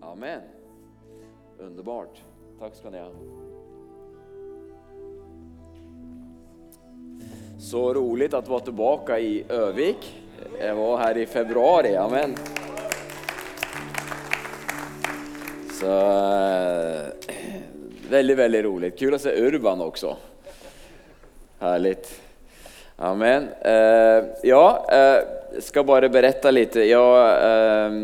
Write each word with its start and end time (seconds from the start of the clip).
Amen. 0.00 0.40
Underbart. 1.58 2.22
Takk 2.58 2.74
skal 2.74 2.92
ni 2.92 2.98
ha. 2.98 3.10
Så 7.58 7.94
roligt 7.94 8.34
att 8.34 8.48
vara 8.48 8.60
tilbake 8.60 9.18
i 9.18 9.44
Övik. 9.48 10.22
Jeg 10.60 10.74
var 10.74 10.98
her 10.98 11.18
i 11.18 11.26
februari. 11.26 11.96
Amen. 11.96 12.36
Så 15.80 15.90
Veldig, 18.10 18.36
veldig 18.36 18.36
väldigt 18.36 18.64
roligt. 18.64 18.98
Kul 18.98 19.14
å 19.14 19.18
se 19.18 19.30
Urban 19.30 19.80
også. 19.80 20.16
Herlig. 21.60 21.96
Amen. 22.96 23.48
Eh, 23.60 24.24
ja, 24.42 24.64
eh, 24.92 25.60
skal 25.62 25.84
bare 25.86 26.08
berette 26.12 26.50
litt. 26.50 26.74
Jeg 26.74 26.98
eh, 26.98 27.94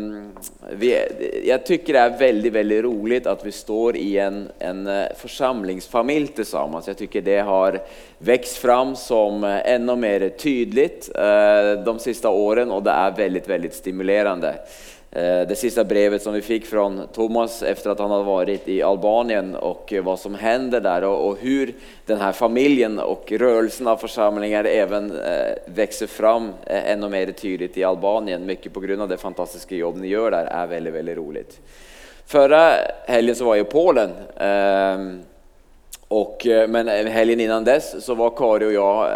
vi, 0.71 1.07
jag 1.45 1.65
tycker 1.65 1.93
det 1.93 1.99
är 1.99 2.17
väldigt, 2.17 2.53
väldigt 2.53 2.83
roligt 2.83 3.27
att 3.27 3.45
vi 3.45 3.51
står 3.51 3.97
i 3.97 4.17
en, 4.17 4.49
en 4.59 4.87
eh, 4.87 5.05
församlingsfamilj 5.17 6.27
tillsammans. 6.27 6.87
Jag 6.87 6.97
tycker 6.97 7.21
det 7.21 7.39
har 7.39 7.79
växt 8.17 8.57
fram 8.57 8.95
som 8.95 9.43
enda 9.43 9.61
ännu 9.61 9.95
mer 9.95 10.29
tydligt 10.29 11.09
eh, 11.15 11.83
de 11.85 11.99
sista 11.99 12.29
åren 12.29 12.71
och 12.71 12.83
det 12.83 12.91
är 12.91 13.11
väldigt, 13.11 13.49
väldigt 13.49 13.73
stimulerande. 13.73 14.55
Eh, 15.17 15.47
det 15.47 15.55
sista 15.55 15.83
brevet 15.83 16.21
som 16.21 16.33
vi 16.33 16.41
fick 16.41 16.65
från 16.65 17.01
Thomas 17.13 17.63
efter 17.63 17.89
att 17.89 17.99
han 17.99 18.11
hade 18.11 18.23
varit 18.23 18.67
i 18.67 18.81
Albanien 18.81 19.55
och 19.55 19.93
hva 20.03 20.17
som 20.17 20.35
händer 20.35 20.81
där 20.81 21.03
och 21.03 21.37
hur 21.39 21.73
den 22.05 22.17
här 22.17 22.31
familjen 22.31 22.99
och 22.99 23.31
rörelsen 23.31 23.87
av 23.87 23.97
församlingar 23.97 24.63
även 24.63 25.11
eh, 25.11 25.55
växer 25.65 26.07
fram 26.07 26.53
ännu 26.65 27.09
mer 27.09 27.31
tydligt 27.31 27.77
i 27.77 27.83
Albanien. 27.83 28.45
Mycket 28.45 28.73
på 28.73 28.79
grund 28.79 29.01
av 29.01 29.09
det 29.09 29.17
fantastiska 29.17 29.75
jobb 29.75 29.97
ni 29.97 30.07
gör 30.07 30.31
där 30.31 30.45
är 30.45 30.67
väldigt, 30.67 30.93
väldigt 30.93 31.17
roligt. 31.17 31.59
Förra 32.25 32.71
helgen 33.07 33.35
var 33.39 33.55
jag 33.55 33.67
i 33.67 33.69
Polen. 33.69 34.09
eh, 34.35 35.19
och, 36.07 36.47
men 36.69 36.87
helgen 36.87 37.39
innan 37.39 37.63
dess 37.63 38.05
så 38.05 38.15
var 38.15 38.29
Kari 38.29 38.65
och 38.65 38.73
jag 38.73 39.07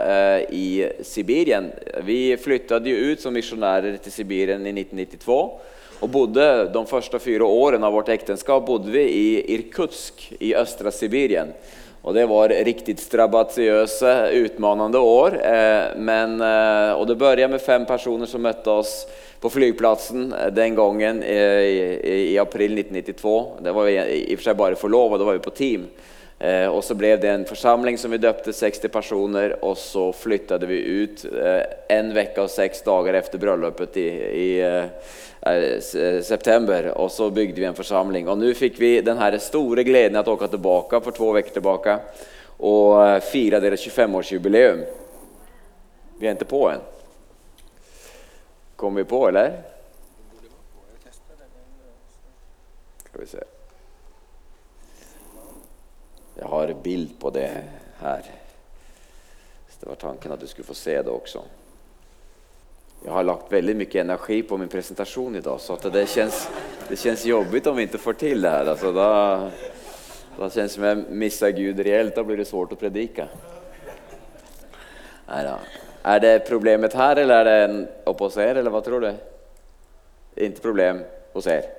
i 0.50 0.88
Sibirien. 1.02 1.72
Vi 2.04 2.38
flyttade 2.38 2.90
ju 2.90 2.96
ut 2.96 3.22
som 3.22 3.34
missionärer 3.34 3.98
till 3.98 4.12
Sibirien 4.12 4.68
i 4.68 4.70
1992 4.70 5.60
och 6.02 6.10
bodde 6.10 6.70
de 6.74 6.86
första 6.86 7.20
fyra 7.20 7.46
åren 7.46 7.84
av 7.84 7.94
vårt 7.94 8.10
äktenskap 8.10 8.66
bodde 8.66 8.92
vi 8.92 9.02
i 9.02 9.54
Irkutsk 9.54 10.34
i 10.40 10.56
östra 10.56 10.92
Sibirien. 10.92 11.48
Och 12.02 12.14
det 12.14 12.26
var 12.26 12.50
riktigt 12.50 13.00
strabatiösa, 13.00 14.30
utmanande 14.30 14.98
år. 14.98 15.46
Eh, 15.46 15.84
men, 15.98 16.42
eh, 16.42 16.94
och 16.94 17.08
det 17.08 17.16
började 17.16 17.52
med 17.52 17.62
fem 17.62 17.86
personer 17.86 18.26
som 18.26 18.42
mötte 18.42 18.70
oss 18.70 19.08
på 19.40 19.50
flygplatsen 19.50 20.34
eh, 20.34 20.54
den 20.54 20.76
gången 20.76 21.24
i 21.24 22.38
april 22.42 22.74
1992. 22.74 23.52
Det 23.62 23.72
var 23.72 23.84
vi 23.84 24.00
i 24.00 24.36
och 24.36 24.40
för 24.40 24.44
sig 24.44 24.54
bara 24.54 24.76
förlovade, 24.76 25.24
då 25.24 25.26
var 25.26 25.34
vi 25.34 25.40
på 25.40 25.50
team. 25.50 25.88
Och 26.72 26.84
så 26.84 26.96
ble 26.98 27.12
det 27.22 27.30
en 27.30 27.44
forsamling 27.46 27.98
som 28.02 28.12
vi 28.12 28.18
døpte 28.18 28.54
60 28.54 28.90
personer 28.90 29.52
og 29.62 29.76
så 29.78 30.08
flyttet 30.10 30.64
vi 30.66 30.80
ut 31.04 31.26
en 31.86 32.10
vecka 32.16 32.48
og 32.48 32.50
sex 32.50 32.82
dagar 32.82 33.14
efter 33.20 33.38
bryllupet 33.38 34.00
i, 34.02 34.08
i 34.42 34.50
september 36.26 36.90
Og 36.98 37.12
så 37.12 37.30
bygde 37.30 37.62
vi 37.62 37.68
en 37.70 37.78
forsamling. 37.78 38.26
Og 38.26 38.42
nå 38.42 38.56
fikk 38.58 38.82
vi 38.82 38.92
den 39.06 39.22
store 39.40 39.84
gleden 39.84 40.18
glädjen 40.18 40.34
åke 40.34 40.48
tilbake 40.48 41.02
for 41.02 41.12
för 41.12 41.18
två 41.18 41.42
tilbake 41.42 42.00
og 42.62 43.08
eh, 43.08 43.20
fira 43.20 43.60
deras 43.60 43.88
25-årsjubileum. 43.88 44.86
Vi 46.20 46.28
er 46.28 46.36
ikke 46.38 46.46
på 46.46 46.68
en. 46.70 46.84
Kommer 48.76 49.02
vi 49.02 49.10
på 49.10 49.28
eller? 49.28 49.58
Skal 53.10 53.22
vi 53.22 53.28
se. 53.28 53.61
Jag 56.42 56.48
har 56.48 56.74
bild 56.74 57.20
på 57.20 57.30
det 57.30 57.64
her. 58.00 58.22
Hvis 59.66 59.78
Det 59.80 59.90
var 59.90 59.96
tanken 59.96 60.32
at 60.32 60.40
du 60.40 60.48
skulle 60.48 60.66
få 60.66 60.74
se 60.74 60.96
det 61.02 61.12
også. 61.12 61.44
Jeg 63.04 63.14
har 63.14 63.24
lagt 63.24 63.52
veldig 63.54 63.76
mye 63.78 64.02
energi 64.02 64.40
på 64.42 64.58
min 64.58 64.70
presentasjon 64.70 65.36
i 65.38 65.42
dag, 65.42 65.60
så 65.62 65.76
det, 65.84 66.08
kjennes, 66.10 66.40
det 66.90 66.98
känns 66.98 67.26
jobbigt 67.26 67.68
om 67.68 67.78
vi 67.78 67.86
ikke 67.86 68.02
får 68.02 68.18
til 68.18 68.42
det 68.42 68.54
her. 68.56 68.72
Altså, 68.74 68.90
da, 68.94 69.10
da 70.40 70.50
kjennes 70.50 70.74
det 70.74 70.80
som 70.80 70.88
jeg 70.90 71.04
mister 71.24 71.54
Gud 71.54 71.80
reelt. 71.86 72.16
Da 72.16 72.24
blir 72.26 72.42
det 72.42 72.48
svårt 72.50 72.74
å 72.74 72.80
predike. 72.82 73.28
Nej 75.28 75.44
då. 75.46 75.60
Är 76.04 76.20
det 76.20 76.48
problemet 76.48 76.94
her, 76.94 77.16
eller 77.22 77.46
er 77.46 77.68
det 77.68 77.88
uppe 78.06 78.24
hos 78.24 78.38
er 78.38 78.56
eller 78.56 78.74
hva 78.74 78.82
tror 78.82 79.06
du? 79.06 79.12
Ikke 80.42 80.66
problem 80.66 81.04
hos 81.34 81.48
er? 81.48 81.70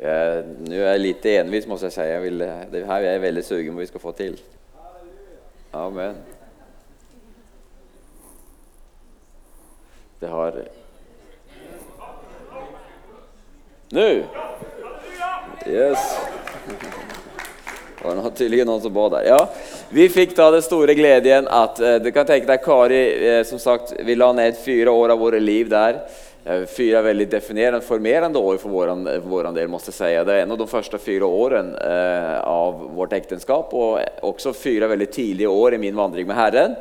Jag, 0.00 0.44
er 0.72 0.86
jeg 0.86 1.00
litt 1.00 1.26
envis 1.28 1.66
jeg 1.68 1.82
jag 1.82 1.92
säga. 1.92 2.14
Jag 2.14 2.20
vill, 2.20 2.38
det 2.72 2.84
her 2.88 3.02
er 3.02 3.12
jeg 3.12 3.20
veldig 3.26 3.44
sugen 3.44 3.74
på 3.74 3.82
vi 3.84 3.86
skal 3.90 4.00
få 4.00 4.12
til. 4.16 4.38
Amen. 5.76 6.14
Det 10.20 10.28
har... 10.28 10.56
Nå! 13.90 14.08
Yes. 15.66 15.98
Det 17.98 18.08
var 18.08 18.16
naturligvis 18.16 18.64
noen 18.64 18.80
som 18.80 18.92
ba 18.96 19.06
der. 19.12 19.28
Ja, 19.28 19.38
vi 19.92 20.08
fikk 20.08 20.32
da 20.38 20.48
den 20.54 20.64
store 20.64 20.96
glede 20.96 21.28
igjen. 21.28 21.48
eh, 21.84 21.98
du 22.00 22.08
kan 22.16 22.24
tenke 22.24 22.48
deg 22.48 22.64
Kari, 22.64 23.00
eh, 23.28 23.42
som 23.44 23.60
sagt, 23.60 23.92
vi 24.00 24.16
la 24.16 24.32
ned 24.32 24.56
fire 24.56 24.90
år 24.90 25.12
av 25.12 25.20
våre 25.20 25.40
liv 25.40 25.68
där. 25.68 26.00
Eh, 26.50 26.66
fyra 26.66 27.02
väldigt 27.02 27.30
definierande, 27.30 27.80
formerande 27.80 28.38
år 28.38 28.56
våran, 28.68 29.04
för 29.04 29.54
del 29.54 29.68
måste 29.68 29.88
jag 29.88 29.94
säga. 29.94 30.24
Det 30.24 30.34
är 30.34 30.42
en 30.42 30.50
av 30.50 30.58
de 30.58 30.68
första 30.68 30.98
fyra 30.98 31.26
åren 31.26 31.76
av 32.40 32.90
vårt 32.94 33.12
äktenskap 33.12 33.74
och 33.74 33.98
också 34.22 34.52
fyra 34.52 34.86
väldigt 34.86 35.12
tidiga 35.12 35.50
år 35.50 35.74
i 35.74 35.78
min 35.78 35.96
vandring 35.96 36.26
med 36.26 36.36
Herren. 36.36 36.74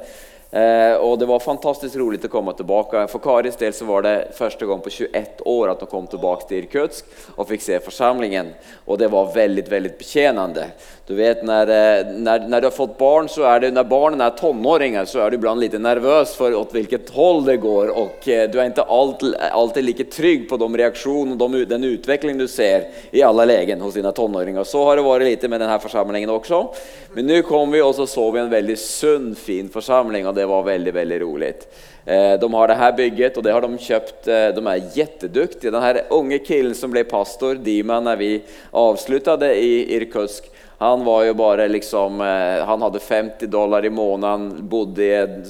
Eh, 0.51 0.95
og 0.97 1.19
det 1.19 1.25
var 1.25 1.39
fantastiskt 1.39 1.95
roligt 1.95 2.25
att 2.25 2.31
komma 2.31 2.53
tillbaka. 2.53 3.07
För 3.07 3.19
Karis 3.19 3.55
del 3.55 3.73
så 3.73 3.85
var 3.85 4.01
det 4.01 4.27
første 4.33 4.65
gang 4.65 4.81
på 4.81 4.89
21 4.89 5.41
år 5.45 5.69
at 5.69 5.81
hun 5.81 5.89
kom 5.89 6.07
tilbake 6.09 6.47
til 6.49 6.63
Irkutsk 6.63 7.05
og 7.35 7.45
fikk 7.51 7.61
se 7.61 7.77
forsamlingen. 7.85 8.55
Og 8.89 8.97
det 8.97 9.11
var 9.13 9.29
veldig, 9.35 9.67
veldig 9.69 9.91
betjenende. 9.99 10.71
Du 11.05 11.13
vet 11.15 11.43
når, 11.45 11.69
når, 12.17 12.47
när 12.49 12.61
du 12.61 12.67
har 12.67 12.73
fått 12.73 12.97
barn 12.97 13.29
så 13.29 13.45
er 13.49 13.59
det, 13.59 13.71
når 13.73 13.85
barnen 13.89 14.21
er 14.21 14.33
tonåringer, 14.37 15.05
så 15.05 15.21
er 15.21 15.29
du 15.29 15.37
ibland 15.37 15.61
litt 15.61 15.77
nervøs 15.77 16.33
for 16.37 16.53
åt 16.57 16.73
hvilket 16.73 17.09
håll 17.13 17.45
det 17.45 17.57
går 17.57 17.93
och 17.93 18.27
eh, 18.27 18.49
du 18.49 18.59
er 18.59 18.69
ikke 18.69 18.89
alltid, 18.89 19.35
alltid 19.51 19.85
like 19.85 20.09
trygg 20.09 20.49
på 20.49 20.57
de 20.57 20.69
reaksjonene 20.81 21.37
og 21.37 21.53
de, 21.53 21.63
den 21.69 21.87
utviklingen 21.93 22.41
du 22.41 22.47
ser 22.47 22.89
i 23.11 23.21
alle 23.21 23.45
lägen 23.45 23.81
hos 23.81 23.93
dine 23.93 24.11
tonåringar. 24.11 24.65
Så 24.65 24.81
har 24.85 24.97
det 24.97 25.05
vært 25.05 25.29
lite 25.29 25.47
med 25.47 25.61
denne 25.61 25.77
forsamlingen 25.81 26.33
også. 26.33 26.65
Men 27.13 27.29
nå 27.29 27.41
kom 27.45 27.69
vi 27.73 27.81
og 27.85 27.93
så 27.97 28.09
så 28.09 28.29
vi 28.33 28.41
en 28.41 28.49
veldig 28.53 28.77
sunn, 28.77 29.35
fin 29.35 29.69
forsamling. 29.69 30.25
och 30.27 30.38
det 30.39 30.45
var 30.45 30.63
väldigt, 30.63 30.93
väldigt 30.93 31.21
roligt. 31.21 31.67
Eh, 32.05 32.33
de 32.33 32.53
har 32.53 32.67
det 32.67 32.73
här 32.73 32.93
bygget 32.93 33.37
och 33.37 33.43
det 33.43 33.51
har 33.51 33.61
de 33.61 33.77
köpt. 33.77 34.25
De 34.25 34.67
är 34.67 34.81
jätteduktiga. 34.93 35.71
Den 35.71 35.81
här 35.81 36.01
unge 36.09 36.39
killen 36.39 36.75
som 36.75 36.91
blev 36.91 37.03
pastor, 37.03 37.55
Dima, 37.55 37.99
när 37.99 38.17
vi 38.17 38.41
avslutade 38.71 39.55
i 39.55 39.95
Irkutsk, 39.95 40.51
han 40.79 41.05
var 41.05 41.23
ju 41.23 41.33
bara 41.33 41.67
liksom, 41.67 42.21
eh, 42.21 42.65
han 42.65 42.81
hade 42.81 42.99
50 42.99 43.47
dollar 43.47 43.85
i 43.85 43.89
månaden, 43.89 44.67
bodde 44.67 45.03
i 45.03 45.15
en 45.15 45.45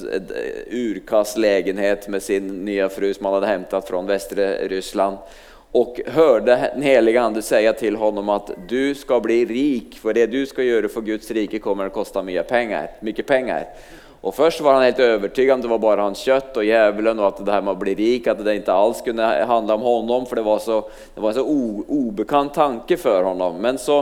urkast 0.72 1.38
lägenhet 1.38 2.08
med 2.08 2.24
sin 2.24 2.66
nya 2.66 2.90
fru 2.90 3.14
som 3.14 3.26
han 3.26 3.34
hade 3.34 3.48
hämtat 3.48 3.88
från 3.88 4.08
västra 4.08 4.52
Ryssland 4.52 5.18
och 5.72 6.00
hörde 6.08 6.72
den 6.74 6.82
helige 6.82 7.22
Ande 7.22 7.42
säga 7.42 7.74
till 7.74 7.96
honom 7.96 8.30
att 8.30 8.52
du 8.68 8.96
ska 8.96 9.20
bli 9.20 9.46
rik, 9.46 10.00
för 10.02 10.14
det 10.14 10.26
du 10.26 10.46
ska 10.46 10.64
göra 10.64 10.88
för 10.88 11.02
Guds 11.02 11.32
rike 11.32 11.60
kommer 11.60 11.86
att 11.86 11.94
kosta 11.94 12.24
mycket 12.24 12.48
pengar. 12.48 12.92
Mycket 13.00 13.28
pengar. 13.28 13.66
Och 14.22 14.36
Først 14.36 14.62
var 14.62 14.74
han 14.74 14.84
helt 14.84 15.00
overbevist 15.00 15.52
om 15.54 15.62
det 15.62 15.70
var 15.72 15.80
bare 15.80 16.04
hans 16.04 16.22
kjøtt 16.26 16.58
og 16.60 16.66
djevelen 16.68 17.22
og 17.22 17.28
at 17.30 17.38
det 17.40 17.54
her 17.54 17.64
med 17.64 17.78
å 17.78 17.80
bli 17.80 17.94
rik, 17.96 18.28
at 18.28 18.42
det 18.44 18.58
ikke 18.60 18.76
alls 18.76 19.00
kunne 19.06 19.30
handle 19.48 19.78
om 19.78 19.86
honom, 19.86 20.26
for 20.28 20.36
det 20.36 20.44
var, 20.44 20.60
så, 20.60 20.82
det 21.16 21.24
var 21.24 21.32
en 21.32 21.38
så 21.40 21.46
obekant 22.02 22.52
tanke 22.54 22.98
for 23.00 23.30
honom. 23.30 23.62
Men 23.64 23.80
så 23.80 24.02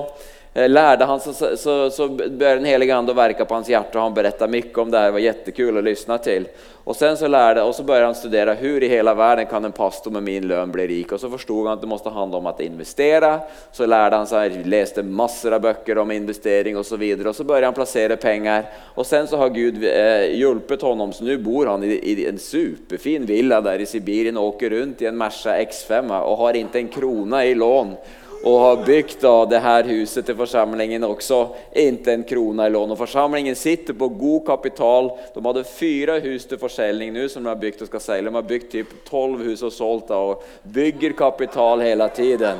lärde 0.57 1.05
han 1.05 1.19
så, 1.19 1.57
så, 1.57 1.89
så 1.89 2.07
började 2.07 2.55
den 2.55 2.65
helige 2.65 2.95
ande 2.95 3.13
verka 3.13 3.45
på 3.45 3.53
hans 3.53 3.69
hjärta 3.69 3.97
och 3.97 4.03
han 4.03 4.13
berättade 4.13 4.51
mycket 4.51 4.77
om 4.77 4.91
det 4.91 4.97
här, 4.97 5.05
det 5.05 5.11
var 5.11 5.19
jättekul 5.19 5.77
att 5.77 5.83
lyssna 5.83 6.17
till. 6.17 6.47
Och 6.87 6.95
sen 6.95 7.17
så 7.17 7.27
lärde, 7.27 7.61
och 7.61 7.75
så 7.75 7.83
började 7.83 8.05
han 8.05 8.15
studera 8.15 8.53
hur 8.53 8.83
i 8.83 8.87
hela 8.87 9.13
världen 9.13 9.45
kan 9.45 9.65
en 9.65 9.71
pastor 9.71 10.11
med 10.11 10.23
min 10.23 10.47
lön 10.47 10.71
bli 10.71 10.87
rik? 10.87 11.11
Och 11.11 11.19
så 11.19 11.29
förstod 11.29 11.67
han 11.67 11.73
att 11.73 11.81
det 11.81 11.87
måste 11.87 12.09
handla 12.09 12.37
om 12.37 12.45
att 12.45 12.59
investera. 12.59 13.39
Så 13.71 13.85
lärde 13.85 14.15
han 14.15 14.27
sig, 14.27 14.63
läste 14.63 15.03
massor 15.03 15.53
av 15.53 15.61
böcker 15.61 15.97
om 15.97 16.11
investering 16.11 16.77
och 16.77 16.85
så 16.85 16.97
vidare 16.97 17.29
och 17.29 17.35
så 17.35 17.43
började 17.43 17.67
han 17.67 17.73
placera 17.73 18.17
pengar. 18.17 18.65
Och 18.95 19.05
sen 19.05 19.27
så 19.27 19.37
har 19.37 19.49
Gud 19.49 19.83
eh, 19.83 20.39
hjälpt 20.39 20.81
honom 20.81 21.13
så 21.13 21.23
nu 21.23 21.37
bor 21.37 21.65
han 21.65 21.83
i, 21.83 21.87
i, 21.87 22.27
en 22.27 22.39
superfin 22.39 23.25
villa 23.25 23.61
där 23.61 23.79
i 23.79 23.85
Sibirien 23.85 24.37
och 24.37 24.43
åker 24.43 24.69
runt 24.69 25.01
i 25.01 25.05
en 25.05 25.17
Merca 25.17 25.57
X5 25.57 26.19
och 26.21 26.37
har 26.37 26.53
inte 26.53 26.79
en 26.79 26.87
krona 26.87 27.45
i 27.45 27.55
lån 27.55 27.95
och 28.43 28.59
har 28.59 28.85
bygd 28.85 29.21
da, 29.21 29.45
det 29.45 29.59
her 29.59 29.83
huset 29.83 30.25
til 30.25 30.35
forsamlingen 30.37 31.03
også. 31.03 31.47
Inte 31.75 32.13
en 32.13 32.23
krona 32.23 32.67
i 32.67 32.69
lån. 32.69 32.91
Og 32.91 32.97
forsamlingen 32.97 33.55
sitter 33.55 33.93
på 33.93 34.07
god 34.07 34.45
kapital. 34.45 35.11
De 35.33 35.45
hadde 35.45 35.63
fire 35.63 36.19
hus 36.19 36.45
til 36.45 36.57
försäljning 36.57 37.13
nu 37.13 37.29
som 37.29 37.43
de 37.43 37.49
har 37.49 37.55
bygd 37.55 37.81
og 37.81 37.87
skal 37.87 37.99
seile. 38.01 38.29
De 38.29 38.35
har 38.35 38.41
bygd 38.41 38.71
typ 38.71 38.93
12 39.09 39.43
hus 39.49 39.63
og 39.63 39.73
solgt 39.73 40.07
da, 40.07 40.15
og 40.15 40.43
bygger 40.63 41.17
kapital 41.17 41.81
hele 41.81 42.09
tiden. 42.15 42.57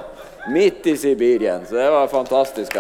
Midt 0.49 0.87
i 0.87 0.97
Sibirien. 0.97 1.65
Så 1.65 1.75
det 1.75 1.89
var 1.91 2.07
fantastiskt 2.07 2.73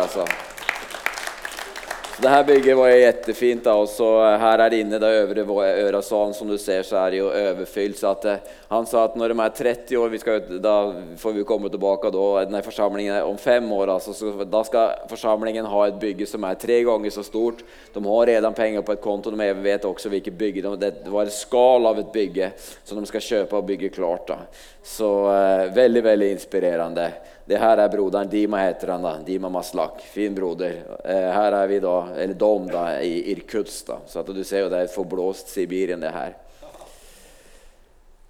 alltså. 2.17 2.21
Det 2.21 2.29
her 2.29 2.43
bygget 2.43 2.77
var 2.77 2.89
jettefint. 2.89 3.63
så 3.63 4.37
her 4.37 4.59
er 4.59 4.73
inne 4.73 4.99
det 4.99 5.07
øvre 5.07 5.43
Ørasalen 5.87 6.33
som 6.33 6.47
du 6.47 6.57
ser 6.57 6.83
så 6.83 6.97
er 6.97 7.11
det 7.11 7.17
jo 7.17 7.27
overfylt. 7.29 7.97
så 7.97 8.11
at 8.11 8.25
eh, 8.25 8.37
Han 8.69 8.85
sa 8.85 9.05
at 9.05 9.15
når 9.15 9.27
de 9.27 9.39
er 9.39 9.49
30 9.49 9.97
år, 9.97 10.17
skal, 10.17 10.59
da 10.61 10.93
får 11.17 11.33
vi 11.33 11.43
komme 11.43 11.69
tilbake 11.69 12.11
da, 12.11 12.45
nei, 12.49 12.61
forsamlingen 12.61 13.23
om 13.23 13.37
fem 13.37 13.71
år, 13.71 13.89
altså, 13.93 14.13
så 14.13 14.45
da 14.45 14.63
skal 14.63 15.07
forsamlingen 15.09 15.65
ha 15.65 15.87
et 15.87 15.99
bygge 15.99 16.25
som 16.27 16.43
er 16.43 16.55
tre 16.55 16.83
ganger 16.83 17.09
så 17.09 17.23
stort. 17.23 17.63
De 17.93 18.03
har 18.03 18.27
redan 18.27 18.53
penger 18.53 18.81
på 18.81 18.93
et 18.93 19.01
konto, 19.01 19.31
de 19.31 19.53
vet 19.63 19.85
også 19.85 20.09
hvilket 20.09 20.37
bygge. 20.37 20.61
De, 20.61 20.91
det 21.03 21.11
var 21.11 21.25
et 21.25 21.33
skal 21.33 21.85
av 21.85 21.99
et 21.99 22.11
bygge 22.11 22.51
som 22.83 22.97
de 22.97 23.05
skal 23.05 23.21
kjøpe 23.21 23.55
og 23.55 23.65
bygge 23.65 23.89
klart. 23.89 24.27
da. 24.27 24.39
Så 24.83 25.09
eh, 25.31 25.73
veldig, 25.75 26.03
veldig 26.03 26.31
inspirerende. 26.31 27.11
Det 27.47 27.57
här 27.57 27.77
är 27.77 27.89
brodern, 27.89 28.29
Dima 28.29 28.57
heter 28.57 28.87
han, 28.87 29.01
da. 29.01 29.17
Dima 29.25 29.49
Maslak, 29.49 30.01
fin 30.01 30.35
broder. 30.35 30.81
Eh, 31.03 31.29
her 31.31 31.51
er 31.51 31.67
vi 31.67 31.79
da, 31.79 32.07
eller 32.17 32.33
de 32.33 32.67
da, 32.67 32.81
i 33.01 33.31
Irkutsk. 33.31 33.87
Da. 33.87 34.01
Så 34.07 34.23
du 34.27 34.43
ser 34.43 34.65
jo 34.65 34.71
det 34.73 34.81
er 34.83 34.91
forblåst 34.91 35.53
Sibirien 35.53 36.03
det 36.03 36.11
her. 36.11 36.35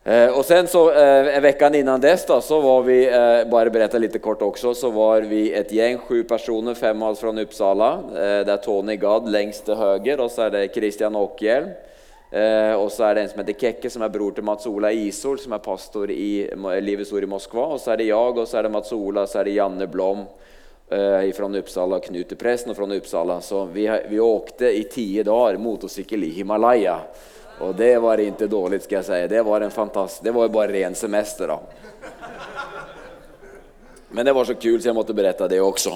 Eh, 0.06 0.30
og 0.38 0.46
sen 0.46 0.70
så 0.70 0.84
eh, 0.94 1.32
veckan 1.42 1.76
innan 1.76 2.04
dess 2.04 2.28
da, 2.30 2.38
så 2.46 2.62
var 2.62 2.86
vi, 2.86 3.00
eh, 3.10 3.42
bare 3.50 3.74
berätta 3.74 3.98
lite 3.98 4.22
kort 4.22 4.46
også, 4.46 4.76
så 4.78 4.94
var 4.94 5.26
vi 5.26 5.50
et 5.50 5.74
gjeng, 5.74 5.98
sju 5.98 6.22
personer, 6.24 6.78
fem 6.78 7.02
av 7.02 7.18
oss 7.18 7.26
fra 7.26 7.34
Uppsala. 7.34 7.92
Eh, 8.14 8.40
det 8.46 8.54
er 8.54 8.64
Tony 8.64 9.00
Gadd 9.02 9.34
lengst 9.34 9.66
til 9.66 9.82
høyre, 9.82 10.22
og 10.22 10.30
så 10.30 10.46
er 10.46 10.54
det 10.60 10.64
Christian 10.78 11.18
Åkerhielm. 11.18 11.74
Eh, 12.28 12.74
og 12.76 12.90
så 12.92 13.06
er 13.08 13.16
det 13.16 13.22
en 13.24 13.30
som 13.32 13.40
heter 13.40 13.56
Kekke, 13.56 13.90
som 13.92 14.04
er 14.04 14.12
bror 14.12 14.34
til 14.36 14.44
Mats 14.44 14.68
Ola 14.68 14.92
Isol, 14.92 15.40
som 15.40 15.56
er 15.56 15.64
pastor 15.64 16.12
i 16.12 16.48
Livets 16.84 17.14
Ord 17.16 17.24
i 17.24 17.30
Moskva. 17.32 17.70
Og 17.76 17.80
så 17.80 17.94
er 17.94 18.02
det 18.02 18.10
jeg, 18.10 18.34
og 18.36 18.44
så 18.48 18.60
er 18.60 18.68
det 18.68 18.74
Mats 18.74 18.92
Ola, 18.96 19.24
og 19.24 19.32
så 19.32 19.40
er 19.40 19.48
det 19.48 19.56
Janne 19.56 19.88
Blom 19.92 20.26
eh, 20.90 21.32
fra 21.38 21.48
Uppsala, 21.62 22.02
Knutepresten 22.04 22.76
fra 22.76 22.90
Uppsala. 22.98 23.40
Så 23.42 23.64
vi, 23.72 23.88
vi 24.10 24.20
åkte 24.20 24.74
i 24.76 24.84
ti 24.92 25.08
dager 25.24 25.58
motorsykkel 25.62 26.28
i 26.28 26.34
Himalaya. 26.42 27.00
Og 27.64 27.74
det 27.76 27.96
var 28.04 28.22
ikke 28.22 28.46
dårlig, 28.52 28.84
skal 28.84 29.00
jeg 29.00 29.08
si. 29.08 29.22
Det 29.32 29.42
var, 29.46 29.64
en 29.64 29.74
fantastisk, 29.74 30.24
det 30.24 30.36
var 30.36 30.46
jo 30.46 30.54
bare 30.54 30.76
ren 30.76 30.96
semester, 30.96 31.48
da. 31.48 31.62
Men 34.10 34.26
det 34.26 34.36
var 34.36 34.46
så 34.46 34.54
kult, 34.56 34.84
så 34.84 34.92
jeg 34.92 34.98
måtte 34.98 35.16
berette 35.18 35.48
det 35.50 35.64
også. 35.64 35.96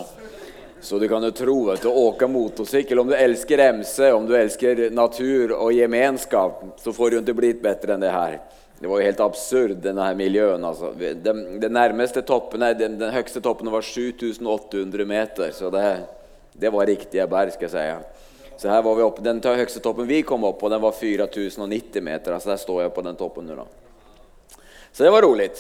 Så 0.82 1.00
du 1.00 1.08
kan 1.08 1.24
jo 1.24 1.30
tro 1.32 1.58
at 1.70 1.84
å 1.86 1.92
åke 2.08 2.26
motorsykkel, 2.26 3.00
om 3.00 3.12
du 3.12 3.14
elsker 3.14 3.62
MC, 3.78 4.08
om 4.16 4.26
du 4.26 4.34
elsker 4.34 4.88
natur 4.90 5.54
og 5.54 5.76
gemenskap, 5.78 6.64
så 6.82 6.94
får 6.94 7.12
du 7.12 7.18
ikke 7.20 7.38
blitt 7.38 7.62
bedre 7.62 7.96
enn 7.96 8.02
det 8.02 8.14
her. 8.16 8.40
Det 8.82 8.90
var 8.90 8.98
jo 8.98 9.06
helt 9.06 9.22
absurd, 9.22 9.76
denne 9.84 10.08
her 10.08 10.18
miljøen. 10.18 10.64
Altså. 10.66 10.90
Den, 10.98 11.44
den, 11.62 11.76
nærmeste 11.78 12.24
toppen, 12.26 12.66
den, 12.80 12.98
den 12.98 13.14
høyeste 13.14 13.44
toppen 13.46 13.70
var 13.70 13.86
7800 13.86 15.06
meter, 15.06 15.52
så 15.54 15.70
det, 15.70 15.84
det 16.58 16.72
var 16.74 16.90
riktige 16.90 17.28
berg, 17.30 17.54
skal 17.54 17.70
jeg 17.70 18.00
si. 18.02 18.58
Så 18.64 18.70
her 18.74 18.82
var 18.82 18.98
vi 18.98 19.06
oppe, 19.06 19.22
Den 19.26 19.42
høyeste 19.42 19.84
toppen 19.86 20.10
vi 20.10 20.24
kom 20.26 20.50
opp 20.50 20.58
på, 20.64 20.70
den 20.74 20.82
var 20.82 20.98
4090 20.98 22.02
meter. 22.02 22.34
altså 22.34 22.56
Der 22.56 22.64
står 22.66 22.82
jeg 22.88 22.96
på 22.98 23.06
den 23.06 23.22
toppen 23.22 23.54
nå. 23.54 23.68
Så 24.92 25.06
det 25.06 25.14
var 25.14 25.30
rolig. 25.30 25.52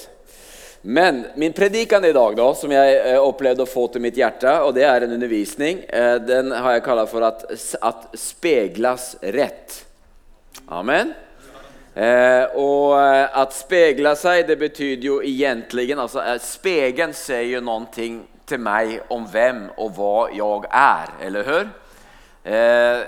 Men 0.81 1.25
min 1.35 1.53
predikan 1.53 2.05
i 2.05 2.13
dag, 2.13 2.35
da, 2.35 2.47
som 2.57 2.71
jeg 2.73 2.93
eh, 2.97 3.19
opplevde 3.21 3.67
å 3.67 3.69
få 3.69 3.85
til 3.93 4.01
mitt 4.01 4.17
hjerte, 4.17 4.49
og 4.65 4.73
det 4.73 4.85
er 4.89 5.05
en 5.05 5.13
undervisning, 5.13 5.83
eh, 5.85 6.15
den 6.25 6.49
har 6.55 6.73
jeg 6.73 6.85
kalla 6.87 7.03
for 7.09 7.25
at, 7.27 7.43
at 7.85 8.07
speglas 8.17 9.11
rett. 9.21 9.75
Amen. 10.73 11.13
Eh, 11.93 12.57
og 12.57 12.95
eh, 12.97 13.27
at 13.43 13.53
spegla 13.53 14.15
seg, 14.17 14.47
det 14.49 14.57
betyr 14.57 15.05
jo 15.05 15.19
egentlig 15.21 15.89
altså, 15.91 16.23
Spegelen 16.39 17.13
sier 17.13 17.57
jo 17.57 17.61
noe 17.67 17.91
til 17.91 18.63
meg 18.63 19.01
om 19.11 19.25
hvem 19.29 19.65
og 19.75 19.97
hva 19.99 20.15
jeg 20.33 20.69
er, 20.71 21.11
eller 21.27 21.49
hør? 21.51 21.73
Eh, 22.47 23.03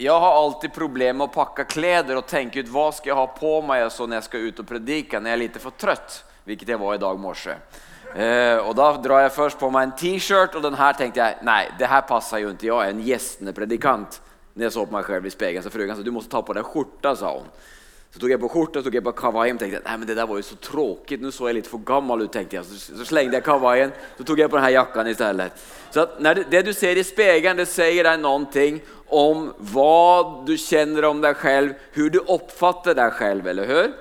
jeg 0.00 0.12
har 0.24 0.40
alltid 0.40 0.74
problemer 0.74 1.20
med 1.20 1.28
å 1.28 1.34
pakke 1.36 1.68
klær 1.70 2.08
og 2.16 2.26
tenke 2.26 2.64
ut 2.64 2.72
hva 2.72 2.88
skal 2.92 3.12
jeg 3.12 3.20
ha 3.20 3.28
på 3.36 3.60
meg 3.64 3.84
altså, 3.84 4.08
når 4.08 4.18
jeg 4.18 4.26
skal 4.26 4.48
ut 4.48 4.64
og 4.64 4.68
predike 4.74 5.20
når 5.20 5.30
jeg 5.30 5.38
er 5.38 5.44
litt 5.44 5.60
for 5.62 5.78
trøtt 5.78 6.24
vilket 6.46 6.72
jeg 6.72 6.80
var 6.80 6.96
i 6.96 7.02
dag 7.02 7.18
morse. 7.20 7.58
Eh, 8.14 8.58
og 8.62 8.74
Da 8.78 8.90
drar 9.02 9.26
jeg 9.26 9.34
først 9.36 9.58
på 9.60 9.70
meg 9.74 9.88
en 9.88 9.96
t-shirt 9.98 10.54
og 10.56 10.62
den 10.64 10.78
her 10.78 10.96
tenkte 10.96 11.20
jeg 11.20 11.46
nei, 11.46 11.66
det 11.78 11.90
her 11.90 12.06
passer 12.08 12.44
jo 12.44 12.54
ikke. 12.54 12.70
Jeg 12.70 12.76
er 12.76 12.94
en 12.94 13.04
gjestende 13.04 13.56
predikant. 13.56 14.20
Når 14.56 14.68
jeg 14.68 14.72
så 14.72 14.84
på 14.86 14.94
meg 14.94 15.08
selv 15.08 15.26
i 15.26 15.32
spegeln 15.34 15.64
så 15.64 15.72
frugan 15.72 15.98
sa, 15.98 16.04
du 16.04 16.14
måtte 16.14 16.32
ta 16.32 16.40
på 16.40 16.54
deg 16.56 16.64
skjorta 16.64 17.12
sa 17.18 17.34
hun. 17.34 17.50
Så 18.14 18.22
tog 18.22 18.30
jeg 18.32 18.40
på 18.40 18.48
skjorta, 18.48 18.80
tog 18.80 18.94
jeg 18.96 19.04
på 19.04 19.12
kavajen 19.12 19.58
og 19.58 19.60
tenkte 19.60 19.82
nei, 19.84 19.96
men 20.00 20.08
det 20.08 20.14
der 20.16 20.28
var 20.30 20.38
jo 20.40 20.46
så 20.46 20.56
tråkig. 20.64 21.18
Nå 21.20 21.28
så 21.34 21.50
jeg 21.50 21.58
litt 21.58 21.68
for 21.68 21.84
gammel 21.84 22.24
ut 22.24 22.32
tenkte 22.32 22.56
jeg. 22.56 22.64
Så, 22.64 22.96
så 22.96 23.08
slengte 23.10 23.36
jeg 23.36 23.44
kavajen, 23.44 23.92
så 24.16 24.24
tog 24.24 24.40
jeg 24.40 24.48
på 24.48 24.56
denne 24.56 24.72
jakken 24.72 25.10
i 25.10 25.16
stedet. 25.18 25.50
Så 25.92 26.06
at, 26.06 26.16
det, 26.24 26.46
det 26.54 26.62
du 26.64 26.72
ser 26.72 26.96
i 26.96 27.04
spegeln, 27.04 27.60
det 27.60 27.68
sier 27.68 28.08
deg 28.08 28.22
noen 28.22 28.48
ting 28.54 28.80
om 29.12 29.50
hva 29.74 30.40
du 30.48 30.54
kjenner 30.56 31.10
om 31.10 31.20
deg 31.20 31.36
selv, 31.42 31.76
hur 31.98 32.08
du 32.14 32.22
oppfatter 32.22 32.96
deg 32.96 33.12
selv. 33.20 33.52
eller 33.52 33.68
hur? 33.68 33.92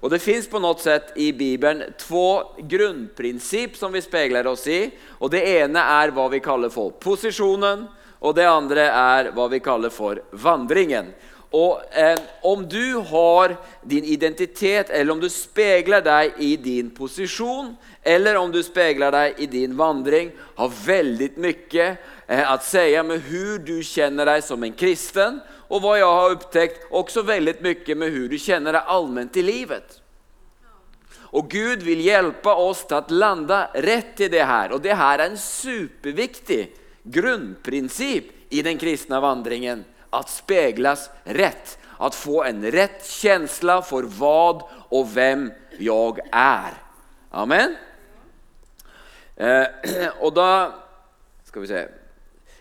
Och 0.00 0.10
det 0.10 0.18
fins 0.18 0.48
på 0.48 0.58
något 0.58 0.80
sätt 0.80 1.12
i 1.16 1.32
Bibeln 1.32 1.82
två 1.98 2.42
grunnprinsipp 2.58 3.76
som 3.76 3.92
vi 3.92 4.02
spegler 4.02 4.46
oss 4.46 4.66
i. 4.66 4.90
Og 5.18 5.30
det 5.30 5.44
ene 5.58 5.80
er 5.80 6.12
hva 6.12 6.28
vi 6.28 6.40
kaller 6.44 6.72
for 6.72 6.92
posisjonen, 7.00 7.86
og 8.20 8.34
det 8.36 8.48
andre 8.48 8.90
er 8.90 9.30
hva 9.36 9.48
vi 9.48 9.60
kaller 9.64 9.92
for 9.92 10.20
vandringen. 10.30 11.14
Og 11.56 11.80
eh, 11.94 12.18
om 12.42 12.64
du 12.68 12.98
har 13.08 13.54
din 13.82 14.04
identitet 14.04 14.90
eller 14.90 15.12
om 15.12 15.20
du 15.20 15.28
spegler 15.30 16.02
deg 16.04 16.40
i 16.42 16.56
din 16.60 16.90
posisjon, 16.90 17.70
eller 18.02 18.36
om 18.36 18.50
du 18.52 18.60
spegler 18.66 19.14
deg 19.14 19.40
i 19.40 19.46
din 19.50 19.76
vandring 19.78 20.32
har 20.58 20.74
veldig 20.86 21.30
eh, 21.80 21.96
att 22.26 22.64
säga 22.64 23.02
med 23.02 23.20
hur 23.20 23.58
du 23.58 23.82
känner 23.82 24.26
dig 24.26 24.42
som 24.42 24.62
en 24.62 24.72
kristen 24.72 25.40
och 25.68 25.82
vad 25.82 25.98
jag 25.98 26.14
har 26.14 26.30
upptäckt 26.30 26.86
också 26.90 27.22
väldigt 27.22 27.60
mycket 27.60 27.98
med 27.98 28.10
hur 28.10 28.28
du 28.28 28.38
känner 28.38 28.72
dig 28.72 28.82
allmänt 28.86 29.36
i 29.36 29.42
livet. 29.42 30.02
Och 31.36 31.50
Gud 31.50 31.82
vill 31.82 32.00
hjälpa 32.00 32.54
oss 32.54 32.86
till 32.86 32.96
att 32.96 33.10
landa 33.10 33.70
rätt 33.74 34.20
i 34.20 34.28
det 34.28 34.44
här. 34.44 34.72
Och 34.72 34.80
det 34.80 34.94
här 34.94 35.18
är 35.18 35.30
en 35.30 35.38
superviktig 35.38 36.76
grundprincip 37.02 38.24
i 38.48 38.62
den 38.62 38.78
kristna 38.78 39.20
vandringen. 39.20 39.84
Att 40.10 40.30
speglas 40.30 41.10
rätt. 41.24 41.78
Att 41.98 42.14
få 42.14 42.44
en 42.44 42.70
rätt 42.70 43.06
känsla 43.06 43.82
för 43.82 44.02
vad 44.02 44.62
och 44.72 45.16
vem 45.16 45.52
jag 45.78 46.20
är. 46.32 46.72
Amen. 47.30 47.76
Eh, 49.36 49.66
och 50.20 50.32
då 50.32 50.72
ska 51.44 51.60
vi 51.60 51.66
se. 51.66 51.88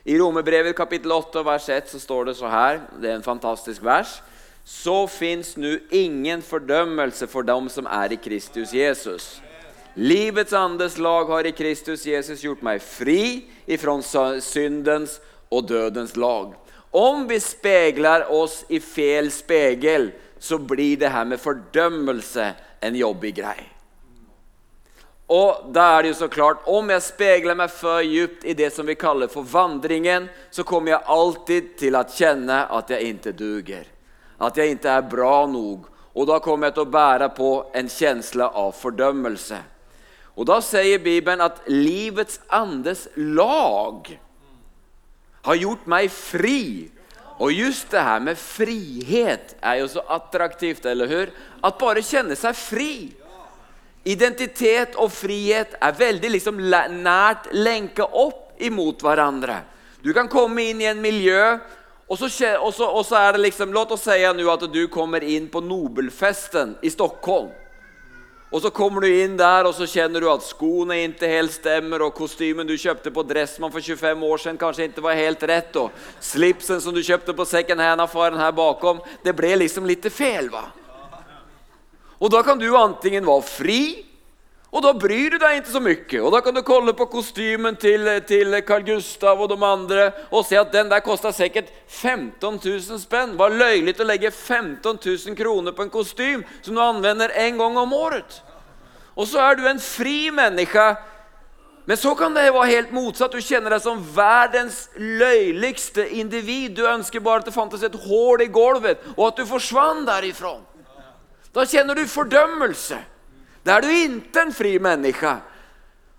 I 0.05 0.19
Romerbrevet 0.19 0.75
kapittel 0.77 1.11
8 1.11 1.41
vers 1.41 1.65
1 1.69 1.87
så 1.89 1.99
står 1.99 2.27
det 2.27 2.35
så 2.37 2.49
her, 2.49 2.83
det 3.01 3.09
er 3.09 3.15
en 3.17 3.25
fantastisk 3.25 3.81
vers. 3.81 4.19
Så 4.65 5.07
fins 5.09 5.55
nu 5.57 5.79
ingen 5.89 6.43
fordømmelse 6.45 7.25
for 7.29 7.45
dem 7.45 7.69
som 7.73 7.89
er 7.89 8.13
i 8.13 8.19
Kristus 8.21 8.73
Jesus. 8.73 9.39
Livets 9.97 10.53
andes 10.53 10.99
lag 11.01 11.25
har 11.29 11.49
i 11.49 11.55
Kristus 11.57 12.05
Jesus 12.05 12.43
gjort 12.45 12.61
meg 12.65 12.83
fri 12.85 13.47
ifrån 13.65 14.05
syndens 14.45 15.17
og 15.49 15.71
dødens 15.73 16.13
lag. 16.17 16.53
Om 16.93 17.25
vi 17.29 17.39
speglar 17.41 18.29
oss 18.29 18.61
i 18.69 18.77
fel 18.79 19.31
spegel 19.33 20.11
så 20.37 20.61
blir 20.61 21.01
det 21.01 21.09
her 21.09 21.25
med 21.25 21.41
fordømmelse 21.41 22.51
en 22.85 22.95
jobbig 22.95 23.33
grej. 23.41 23.74
Och 25.27 25.65
da 25.73 25.85
er 25.97 26.03
det 26.03 26.11
jo 26.11 26.17
så 26.19 26.27
klart 26.29 26.67
om 26.69 26.89
jeg 26.93 27.01
speiler 27.01 27.57
meg 27.57 27.71
for 27.73 28.03
djupt 28.05 28.43
i 28.45 28.53
det 28.53 28.69
som 28.75 28.85
vi 28.85 28.93
kaller 28.99 29.31
for 29.31 29.47
vandringen 29.49 30.27
så 30.53 30.63
kommer 30.63 30.93
jeg 30.93 31.09
alltid 31.15 31.71
til 31.81 31.97
å 31.97 32.03
kjenne 32.05 32.59
at 32.69 32.93
jeg 32.93 33.15
ikke 33.15 33.33
duger. 33.33 33.87
At 34.37 34.57
jeg 34.59 34.75
ikke 34.75 34.99
er 34.99 35.07
bra 35.09 35.45
nok. 35.49 35.89
Og 36.15 36.29
da 36.29 36.37
kommer 36.39 36.69
jeg 36.69 36.77
til 36.77 36.85
å 36.85 36.93
bære 36.93 37.31
på 37.35 37.49
en 37.75 37.89
kjensle 37.91 38.45
av 38.53 38.75
fordømmelse. 38.77 39.57
Og 40.35 40.45
da 40.47 40.59
sier 40.63 41.01
Bibelen 41.01 41.43
at 41.43 41.63
livets 41.71 42.37
andes 42.53 43.07
lag 43.15 44.13
har 45.47 45.59
gjort 45.59 45.89
meg 45.89 46.13
fri. 46.13 46.91
Og 47.41 47.51
just 47.51 47.89
det 47.91 48.03
her 48.05 48.21
med 48.23 48.39
frihet 48.39 49.57
er 49.59 49.81
jo 49.81 49.89
så 49.91 50.05
attraktivt, 50.07 50.85
eller 50.85 51.09
hur? 51.09 51.31
At 51.65 51.79
bare 51.81 52.03
kjenne 52.05 52.37
seg 52.39 52.55
fri. 52.55 52.91
Identitet 54.05 54.93
og 55.01 55.09
frihet 55.09 55.73
er 55.81 55.95
veldig 55.97 56.29
liksom 56.35 56.59
nært 56.61 57.47
lenka 57.57 58.05
opp 58.05 58.61
imot 58.61 59.01
hverandre. 59.01 59.63
Du 60.05 60.11
kan 60.13 60.29
komme 60.29 60.61
inn 60.69 60.83
i 60.83 60.85
en 60.91 61.01
miljø, 61.01 61.57
og 62.05 62.19
så, 62.19 62.29
og 62.61 62.69
så, 62.77 62.85
og 62.85 63.01
så 63.07 63.17
er 63.17 63.33
det 63.33 63.47
liksom 63.47 63.73
Låt 63.73 63.95
oss 63.95 64.03
si 64.05 64.21
at 64.21 64.65
du 64.69 64.83
kommer 64.93 65.23
inn 65.25 65.47
på 65.49 65.61
Nobelfesten 65.65 66.75
i 66.85 66.91
Stockholm. 66.93 67.49
Og 68.53 68.61
så 68.61 68.69
kommer 68.69 69.01
du 69.01 69.09
inn 69.09 69.33
der, 69.35 69.65
og 69.65 69.73
så 69.75 69.87
kjenner 69.89 70.21
du 70.21 70.29
at 70.29 70.45
skoene 70.45 70.99
ikke 71.01 71.27
helt 71.27 71.51
stemmer, 71.51 72.05
og 72.05 72.13
kostymen 72.15 72.67
du 72.69 72.77
kjøpte 72.77 73.11
på 73.11 73.25
Dressmann 73.25 73.73
for 73.73 73.81
25 73.81 74.21
år 74.29 74.43
siden, 74.43 74.61
kanskje 74.61 74.85
ikke 74.87 75.03
var 75.03 75.17
helt 75.17 75.43
rett, 75.49 75.75
og 75.81 75.89
slipsen 76.23 76.79
som 76.79 76.93
du 76.95 77.01
kjøpte 77.03 77.33
på 77.35 77.49
second 77.49 77.81
hand-affären 77.81 78.39
her 78.39 78.53
bakom, 78.55 79.01
det 79.25 79.33
ble 79.35 79.55
liksom 79.65 79.89
litt 79.89 80.05
fel 80.13 80.53
va? 80.53 80.69
Och 82.17 82.29
da 82.29 82.43
kan 82.43 82.59
du 82.59 82.77
antingen 82.77 83.25
være 83.25 83.41
fri 83.41 83.81
og 84.75 84.83
da 84.83 84.91
bryr 84.91 85.31
du 85.31 85.37
deg 85.39 85.61
ikke 85.61 85.71
så 85.71 85.79
mye. 85.79 86.19
Og 86.19 86.33
da 86.35 86.41
kan 86.43 86.55
du 86.55 86.59
kolla 86.67 86.91
på 86.97 87.07
kostymen 87.07 87.77
til, 87.79 88.09
til 88.27 88.57
Carl 88.67 88.83
Gustav 88.83 89.39
og 89.39 89.47
de 89.53 89.55
andre 89.63 90.09
og 90.27 90.43
se 90.43 90.59
at 90.59 90.73
den 90.73 90.91
der 90.91 91.03
kosta 91.05 91.31
sikkert 91.31 91.69
15 91.87 92.59
000 92.59 92.99
spenn. 92.99 93.37
Var 93.39 93.55
løyelig 93.55 93.95
å 94.03 94.09
legge 94.09 94.33
15 94.33 94.99
000 94.99 95.39
kroner 95.39 95.71
på 95.71 95.85
en 95.85 95.93
kostym 95.93 96.43
som 96.59 96.75
du 96.75 96.83
anvender 96.83 97.31
en 97.45 97.63
gang 97.63 97.79
om 97.85 97.95
året. 97.95 98.41
Og 99.15 99.31
så 99.31 99.39
er 99.45 99.55
du 99.55 99.63
en 99.69 99.79
fri 99.79 100.27
menneske. 100.35 100.89
Men 101.87 102.01
så 102.01 102.11
kan 102.19 102.35
det 102.35 102.49
være 102.49 102.73
helt 102.73 102.91
motsatt. 102.91 103.31
Du 103.31 103.39
kjenner 103.39 103.77
deg 103.77 103.85
som 103.85 104.03
verdens 104.03 104.89
løyligste 104.99 106.03
individ. 106.19 106.75
Du 106.75 106.83
ønsker 106.83 107.23
bare 107.23 107.45
at 107.45 107.47
det 107.47 107.55
fantes 107.55 107.85
et 107.85 107.99
hål 108.09 108.43
i 108.43 108.51
golvet 108.51 109.07
og 109.15 109.29
at 109.29 109.39
du 109.39 109.47
forsvant 109.47 110.03
därifrån. 110.03 110.74
Då 111.55 111.65
kjenner 111.65 111.95
du 111.95 112.07
fordømmelse. 112.07 112.97
Da 113.63 113.77
er 113.77 113.81
du 113.81 113.91
inte 113.95 114.41
en 114.41 114.53
fri 114.53 114.79
människa. 114.79 115.37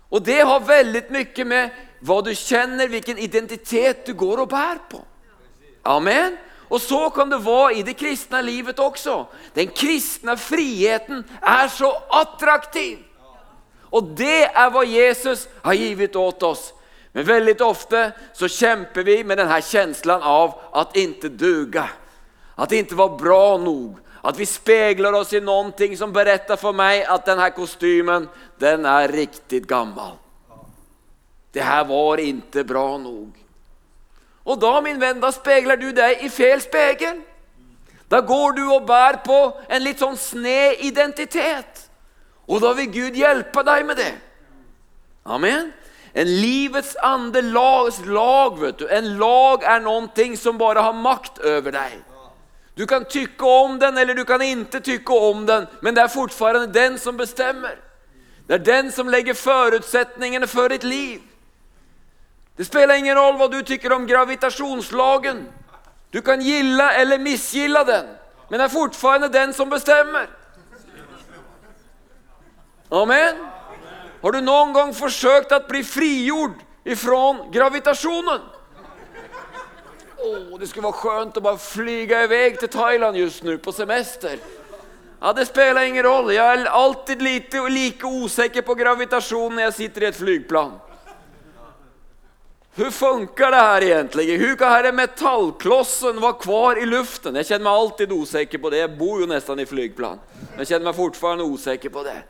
Og 0.09 0.23
det 0.25 0.39
har 0.41 0.63
veldig 0.65 1.03
mye 1.13 1.43
med 1.45 1.75
hva 2.01 2.15
du 2.25 2.31
kjenner, 2.33 2.89
hvilken 2.89 3.19
identitet 3.21 4.01
du 4.07 4.15
går 4.17 4.41
og 4.41 4.49
bærer 4.49 4.81
på. 4.89 5.03
Amen. 5.85 6.39
Og 6.73 6.81
så 6.81 7.09
kan 7.13 7.29
det 7.29 7.45
være 7.45 7.75
i 7.77 7.83
det 7.85 7.93
kristne 7.99 8.41
livet 8.41 8.79
også. 8.81 9.27
Den 9.53 9.69
kristne 9.69 10.33
friheten 10.41 11.21
er 11.37 11.69
så 11.69 11.91
attraktiv. 12.17 12.97
Og 13.93 14.09
det 14.17 14.49
er 14.49 14.73
hva 14.73 14.81
Jesus 14.89 15.45
har 15.61 15.77
givet 15.77 16.17
åt 16.17 16.43
oss. 16.43 16.71
Men 17.13 17.29
veldig 17.29 17.59
ofte 17.61 18.09
så 18.33 18.49
kjemper 18.49 19.05
vi 19.05 19.21
med 19.23 19.37
denne 19.37 19.61
kjenslen 19.61 20.25
av 20.25 20.57
at 20.73 20.97
ikke 20.97 21.29
duga. 21.29 21.87
det 22.69 22.77
ikke 22.77 22.97
var 22.97 23.17
bra 23.21 23.57
nog. 23.57 24.01
Att 24.21 24.39
vi 24.39 24.45
speglar 24.45 25.13
oss 25.13 25.33
i 25.33 25.41
någonting 25.41 25.97
som 25.97 26.13
berättar 26.13 26.55
för 26.55 26.73
mig 26.73 27.05
att 27.05 27.25
den 27.25 27.39
här 27.39 27.49
kostymen, 27.49 28.29
den 28.57 28.85
är 28.85 29.07
riktigt 29.07 29.67
gammal. 29.67 30.11
Det 31.51 31.61
här 31.61 31.85
var 31.85 32.17
inte 32.17 32.63
bra 32.63 32.97
nog. 32.97 33.31
Och 34.43 34.59
då 34.59 34.81
min 34.81 34.99
vän, 34.99 35.19
då 35.19 35.31
speglar 35.31 35.77
du 35.77 35.91
dig 35.91 36.17
i 36.21 36.29
fel 36.29 36.61
spegel. 36.61 37.21
Da 38.07 38.21
går 38.21 38.51
du 38.51 38.63
og 38.71 38.85
bærer 38.87 39.19
på 39.25 39.39
en 39.67 39.83
litt 39.83 39.99
sånn 39.99 40.15
sned 40.15 40.79
identitet. 40.87 41.81
Og 42.47 42.61
da 42.63 42.71
vil 42.77 42.87
Gud 42.93 43.17
hjelpe 43.19 43.63
deg 43.67 43.83
med 43.89 43.99
det. 43.99 44.13
Amen. 45.27 45.73
En 46.15 46.29
livets 46.39 46.95
ande 47.03 47.41
lags 47.43 47.99
lag, 48.05 48.55
vet 48.61 48.79
du. 48.79 48.85
En 48.87 49.17
lag 49.19 49.65
er 49.67 49.83
noen 49.83 50.07
ting 50.15 50.37
som 50.39 50.57
bare 50.57 50.85
har 50.85 50.95
makt 50.95 51.43
over 51.43 51.75
dig. 51.75 51.99
Du 52.77 52.85
kan 52.85 53.05
tykke 53.05 53.45
om 53.45 53.79
den 53.79 53.97
eller 53.97 54.13
du 54.13 54.25
kan 54.25 54.41
inte 54.41 54.79
tykke 54.79 55.13
om 55.13 55.45
den, 55.45 55.65
men 55.81 55.95
det 55.95 56.01
er 56.03 56.07
fortfarande 56.13 56.67
den 56.73 56.99
som 56.99 57.17
bestemmer. 57.17 57.75
Det 58.47 58.53
er 58.53 58.63
den 58.63 58.91
som 58.91 59.09
legger 59.09 59.33
forutsetningene 59.33 60.47
for 60.47 60.69
ditt 60.69 60.83
liv. 60.83 61.21
Det 62.57 62.65
spiller 62.65 62.95
ingen 62.95 63.17
roll 63.17 63.35
hva 63.37 63.47
du 63.49 63.61
tycker 63.65 63.93
om 63.93 64.05
gravitationslagen. 64.07 65.47
Du 66.13 66.21
kan 66.21 66.41
gilla 66.41 66.91
eller 66.93 67.19
misgilla 67.19 67.83
den, 67.83 68.05
men 68.49 68.59
det 68.59 68.65
er 68.65 68.73
fortfarande 68.73 69.29
den 69.33 69.53
som 69.53 69.69
bestemmer. 69.69 70.29
Amen. 72.91 73.41
Har 74.21 74.31
du 74.31 74.41
noen 74.41 74.73
gang 74.73 74.93
forsøkt 74.93 75.51
å 75.51 75.59
bli 75.67 75.81
frigjord 75.83 76.61
ifrån 76.85 77.49
gravitationen? 77.51 78.41
Åh, 80.19 80.59
det 80.59 80.67
skulle 80.67 80.83
vara 80.83 80.93
skönt 80.93 81.37
att 81.37 81.43
bara 81.43 81.57
flyga 81.57 82.23
iväg 82.23 82.59
till 82.59 82.69
Thailand 82.69 83.17
just 83.17 83.43
nu 83.43 83.57
på 83.57 83.71
semester. 83.71 84.39
Ja, 85.19 85.33
det 85.33 85.45
spelar 85.45 85.81
ingen 85.81 86.03
roll. 86.03 86.33
Jag 86.33 86.45
är 86.53 86.65
alltid 86.65 87.21
lite 87.21 87.69
lika 87.69 88.07
osäker 88.07 88.61
på 88.61 88.75
gravitation 88.75 89.55
när 89.55 89.63
jag 89.63 89.73
sitter 89.73 90.03
i 90.03 90.05
ett 90.05 90.15
flygplan. 90.15 90.71
Hur 92.75 92.91
funkar 92.91 93.51
det 93.51 93.57
här 93.57 93.83
egentligen? 93.83 94.39
Hur 94.39 94.55
kan 94.55 94.71
här 94.71 94.91
metallklossen 94.91 96.19
vara 96.19 96.33
kvar 96.33 96.75
i 96.83 96.85
luften? 96.85 97.35
Jag 97.35 97.45
känner 97.45 97.63
mig 97.63 97.73
alltid 97.73 98.11
osäker 98.11 98.57
på 98.57 98.69
det. 98.69 98.77
Jag 98.77 98.97
bor 98.97 99.21
ju 99.21 99.27
nästan 99.27 99.59
i 99.59 99.65
flygplan. 99.65 100.19
Men 100.49 100.57
jag 100.57 100.67
känner 100.67 100.83
mig 100.83 100.93
fortfarande 100.93 101.43
osäker 101.43 101.89
på 101.89 102.03
det. 102.03 102.23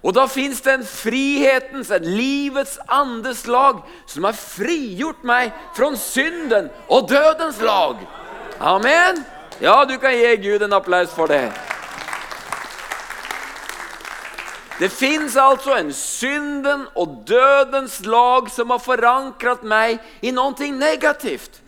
Och 0.00 0.12
da 0.12 0.28
fins 0.28 0.60
det 0.60 0.72
en 0.72 0.84
frihetens, 0.86 1.90
en 1.90 2.16
livets 2.16 2.78
andes 2.86 3.46
lag 3.46 3.82
som 4.06 4.24
har 4.24 4.32
frigjort 4.32 5.24
meg 5.26 5.50
fra 5.74 5.90
synden 5.98 6.70
og 6.86 7.08
dødens 7.10 7.58
lag. 7.60 8.04
Amen. 8.60 9.24
Ja, 9.60 9.84
du 9.84 9.98
kan 9.98 10.14
gi 10.14 10.36
Gud 10.36 10.62
en 10.62 10.72
applaus 10.72 11.10
for 11.10 11.26
det. 11.26 11.50
Det 14.78 14.92
fins 14.94 15.34
altså 15.36 15.74
en 15.74 15.92
synden 15.92 16.86
og 16.94 17.24
dødens 17.26 17.98
lag 18.06 18.46
som 18.54 18.70
har 18.70 18.78
forankret 18.78 19.64
meg 19.66 19.98
i 20.22 20.30
noe 20.30 20.70
negativt. 20.70 21.58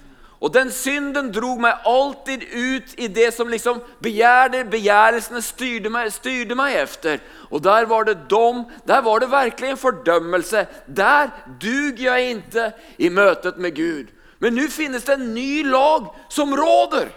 Och 0.41 0.53
den 0.53 0.71
synden 0.73 1.33
drog 1.33 1.61
meg 1.61 1.83
alltid 1.85 2.43
ut 2.43 2.95
i 2.97 3.09
det 3.09 3.35
som 3.35 3.49
liksom 3.49 3.81
begärde, 3.99 4.65
begjærelsene 4.65 5.43
styrde 5.45 5.93
meg, 5.93 6.09
styrde 6.15 6.57
meg 6.57 6.79
efter. 6.81 7.21
Og 7.53 7.61
der 7.61 7.85
var 7.85 8.09
det 8.09 8.31
dom, 8.31 8.63
der 8.89 9.03
var 9.05 9.21
det 9.21 9.29
virkelig 9.29 9.71
en 9.71 9.83
fordømmelse. 9.83 10.65
Der 10.87 11.29
duger 11.61 12.15
jeg 12.15 12.31
inte 12.31 12.73
i 12.97 13.13
møtet 13.13 13.61
med 13.61 13.77
Gud. 13.77 14.09
Men 14.41 14.57
nå 14.57 14.71
finnes 14.73 15.05
det 15.05 15.19
en 15.19 15.35
ny 15.35 15.61
lag 15.69 16.09
som 16.33 16.57
råder. 16.57 17.13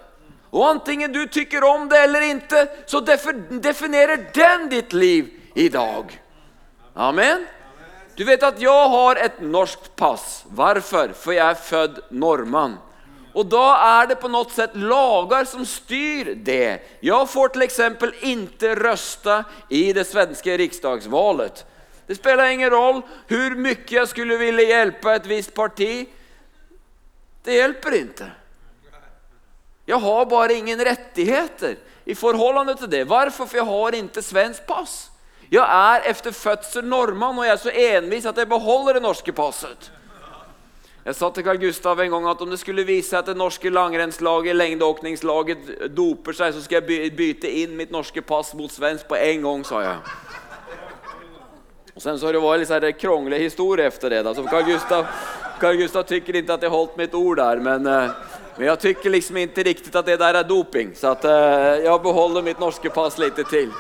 Og 0.52 0.68
antingen 0.70 1.16
du 1.16 1.24
tykker 1.26 1.64
om 1.64 1.88
det 1.90 2.04
eller 2.04 2.28
ikke, 2.28 2.68
så 2.86 3.00
definerer 3.00 4.28
den 4.36 4.68
ditt 4.70 4.92
liv 4.94 5.32
i 5.56 5.70
dag. 5.72 6.12
Amen. 6.96 7.48
Du 8.18 8.28
vet 8.28 8.44
at 8.44 8.60
jeg 8.62 8.90
har 8.92 9.16
et 9.16 9.40
norskt 9.42 9.94
pass. 9.96 10.44
Hvorfor? 10.52 11.16
For 11.16 11.32
jeg 11.32 11.48
er 11.48 11.70
født 11.72 12.12
norrman. 12.12 12.76
Och 13.34 13.46
da 13.50 13.68
er 14.02 14.08
det 14.12 14.20
på 14.22 14.30
noe 14.30 14.50
sett 14.54 14.76
lagar 14.78 15.48
som 15.50 15.66
styr 15.66 16.36
det. 16.36 17.00
Jeg 17.02 17.30
får 17.30 17.54
till 17.54 17.66
ikke 17.66 18.76
røste 18.78 19.40
i 19.74 19.88
det 19.94 20.06
svenske 20.06 20.58
riksdagsvalet. 20.62 21.64
Det 22.06 22.20
spiller 22.20 22.52
ingen 22.54 22.70
roll 22.70 23.02
hvor 23.30 23.56
mye 23.58 23.88
jeg 23.90 24.12
skulle 24.12 24.38
ville 24.38 24.68
hjelpe 24.70 25.16
et 25.16 25.26
visst 25.30 25.54
parti. 25.56 26.06
Det 27.44 27.58
hjelper 27.58 27.98
ikke. 28.04 28.30
Jeg 29.88 30.00
har 30.00 30.30
bare 30.30 30.54
ingen 30.54 30.86
rettigheter 30.86 31.76
i 32.06 32.14
forhold 32.14 32.78
til 32.78 32.92
det. 32.92 33.04
Hvorfor? 33.08 33.50
For 33.50 33.58
jeg 33.58 33.66
har 33.66 33.98
ikke 33.98 34.22
svensk 34.22 34.68
pass. 34.68 35.10
Jeg 35.52 35.66
er 35.66 36.06
etter 36.10 36.32
fødsel 36.32 36.86
nordmann, 36.86 37.38
og 37.38 37.46
jeg 37.46 37.54
er 37.54 37.62
så 37.62 37.74
envis 37.74 38.26
at 38.26 38.38
jeg 38.38 38.50
beholder 38.50 38.98
det 38.98 39.04
norske 39.04 39.34
passet. 39.36 39.92
Jag 41.06 41.16
sa 41.16 41.28
til 41.30 41.44
Carl 41.44 41.58
Gustav 41.60 42.00
en 42.00 42.12
gang 42.14 42.28
at 42.32 42.42
om 42.42 42.50
det 42.50 42.62
skulle 42.62 42.86
vise 42.88 43.10
seg 43.10 43.20
at 43.20 43.32
det 43.34 43.36
norske 43.36 43.68
langrennslaget, 43.70 44.56
lengdeåkningslaget, 44.56 45.72
doper 45.92 46.38
seg, 46.38 46.54
så 46.56 46.64
skal 46.64 46.80
jeg 46.80 47.12
bytte 47.18 47.50
inn 47.52 47.76
mitt 47.76 47.92
norske 47.92 48.24
pass 48.24 48.54
mot 48.56 48.72
svensk 48.72 49.10
på 49.10 49.20
en 49.20 49.44
gang, 49.44 49.66
sa 49.68 49.82
jeg. 49.84 49.98
Och 51.96 52.02
sen 52.02 52.20
så 52.20 52.26
har 52.26 52.34
det 52.34 52.72
en 52.72 52.82
lite 52.82 52.92
krånglig 52.92 53.40
historia 53.40 53.88
efter 53.88 54.10
det. 54.10 54.28
Alltså 54.28 54.44
Carl, 54.44 54.64
Gustav, 54.64 55.06
Carl 55.60 55.76
Gustav 55.76 56.04
tycker 56.04 56.36
inte 56.36 56.54
att 56.54 56.62
jag 56.62 56.70
hållit 56.70 56.98
mitt 56.98 57.14
ord 57.14 57.38
där, 57.38 57.58
men, 57.58 57.88
eh, 57.88 58.12
men 58.58 58.68
jag 58.68 58.80
tycker 58.80 59.10
liksom 59.10 59.38
inte 59.38 59.64
riktigt 59.64 59.96
att 59.96 60.06
det 60.06 60.18
där 60.18 60.34
är 60.34 60.44
doping. 60.44 60.96
Så 60.96 61.08
att, 61.08 61.26
eh, 61.26 61.32
jag 61.84 62.04
behåller 62.04 62.42
mitt 62.42 62.60
norske 62.60 62.90
pass 62.90 63.18
lite 63.18 63.44
till. 63.44 63.72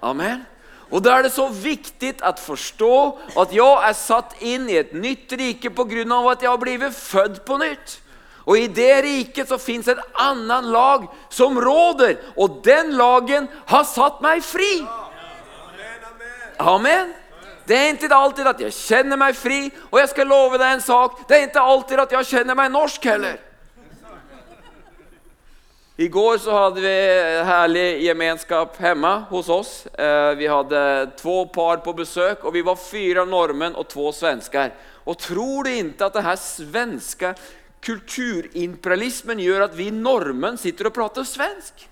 Amen. 0.00 0.44
Och 0.90 1.02
Da 1.02 1.18
er 1.18 1.22
det 1.26 1.34
så 1.34 1.48
viktig 1.50 2.12
å 2.22 2.32
forstå 2.38 2.96
at 3.42 3.52
jeg 3.54 3.86
er 3.88 3.96
satt 3.98 4.36
inn 4.40 4.68
i 4.70 4.78
et 4.78 4.92
nytt 4.94 5.32
rike 5.32 5.70
på 5.70 5.82
at 5.82 6.42
jag 6.42 6.50
har 6.50 6.58
blitt 6.58 6.94
født 6.94 7.44
på 7.44 7.58
nytt. 7.58 8.00
Og 8.46 8.58
i 8.58 8.68
det 8.70 9.02
riket 9.02 9.48
så 9.48 9.58
fins 9.58 9.88
et 9.88 9.98
annet 10.14 10.64
lag 10.64 11.08
som 11.28 11.58
råder 11.58 12.16
og 12.36 12.62
den 12.62 12.94
lagen 12.94 13.48
har 13.66 13.84
satt 13.84 14.20
meg 14.22 14.44
fri. 14.46 14.86
Amen. 16.58 17.12
Det 17.66 17.74
er 17.76 17.96
ikke 17.96 18.14
alltid 18.14 18.46
at 18.46 18.60
jeg 18.62 18.72
kjenner 18.72 19.18
meg 19.18 19.34
fri 19.34 19.72
og 19.90 19.98
jeg 19.98 20.12
skal 20.12 20.30
love 20.30 20.58
deg 20.58 20.76
en 20.76 20.84
sak, 20.84 21.26
det 21.26 21.34
er 21.34 21.48
ikke 21.48 21.66
alltid 21.66 21.98
at 22.04 22.12
jeg 22.14 22.30
kjenner 22.30 22.54
meg 22.54 22.70
norsk 22.70 23.08
heller. 23.10 23.40
Igår 25.98 26.38
så 26.38 26.52
hadde 26.52 26.80
vi 26.84 26.96
herlig 27.48 28.02
gemenskap 28.04 28.74
hjemme 28.76 29.10
hos 29.30 29.48
oss. 29.48 29.70
Eh, 29.96 30.34
vi 30.36 30.46
hadde 30.46 30.80
to 31.16 31.46
par 31.48 31.78
på 31.80 31.94
besøk, 31.96 32.42
og 32.44 32.52
vi 32.52 32.60
var 32.60 32.76
fire 32.76 33.22
nordmenn 33.24 33.78
og 33.80 33.88
to 33.88 34.10
svensker. 34.12 34.74
Og 35.08 35.16
tror 35.16 35.64
du 35.64 35.70
ikke 35.72 36.04
at 36.04 36.18
denne 36.18 36.34
svenske 36.36 37.30
kulturimperialismen 37.86 39.40
gjør 39.40 39.64
at 39.70 39.76
vi 39.78 39.88
nordmenn 39.88 40.60
sitter 40.60 40.90
og 40.90 40.98
prater 40.98 41.24
svensk? 41.24 41.86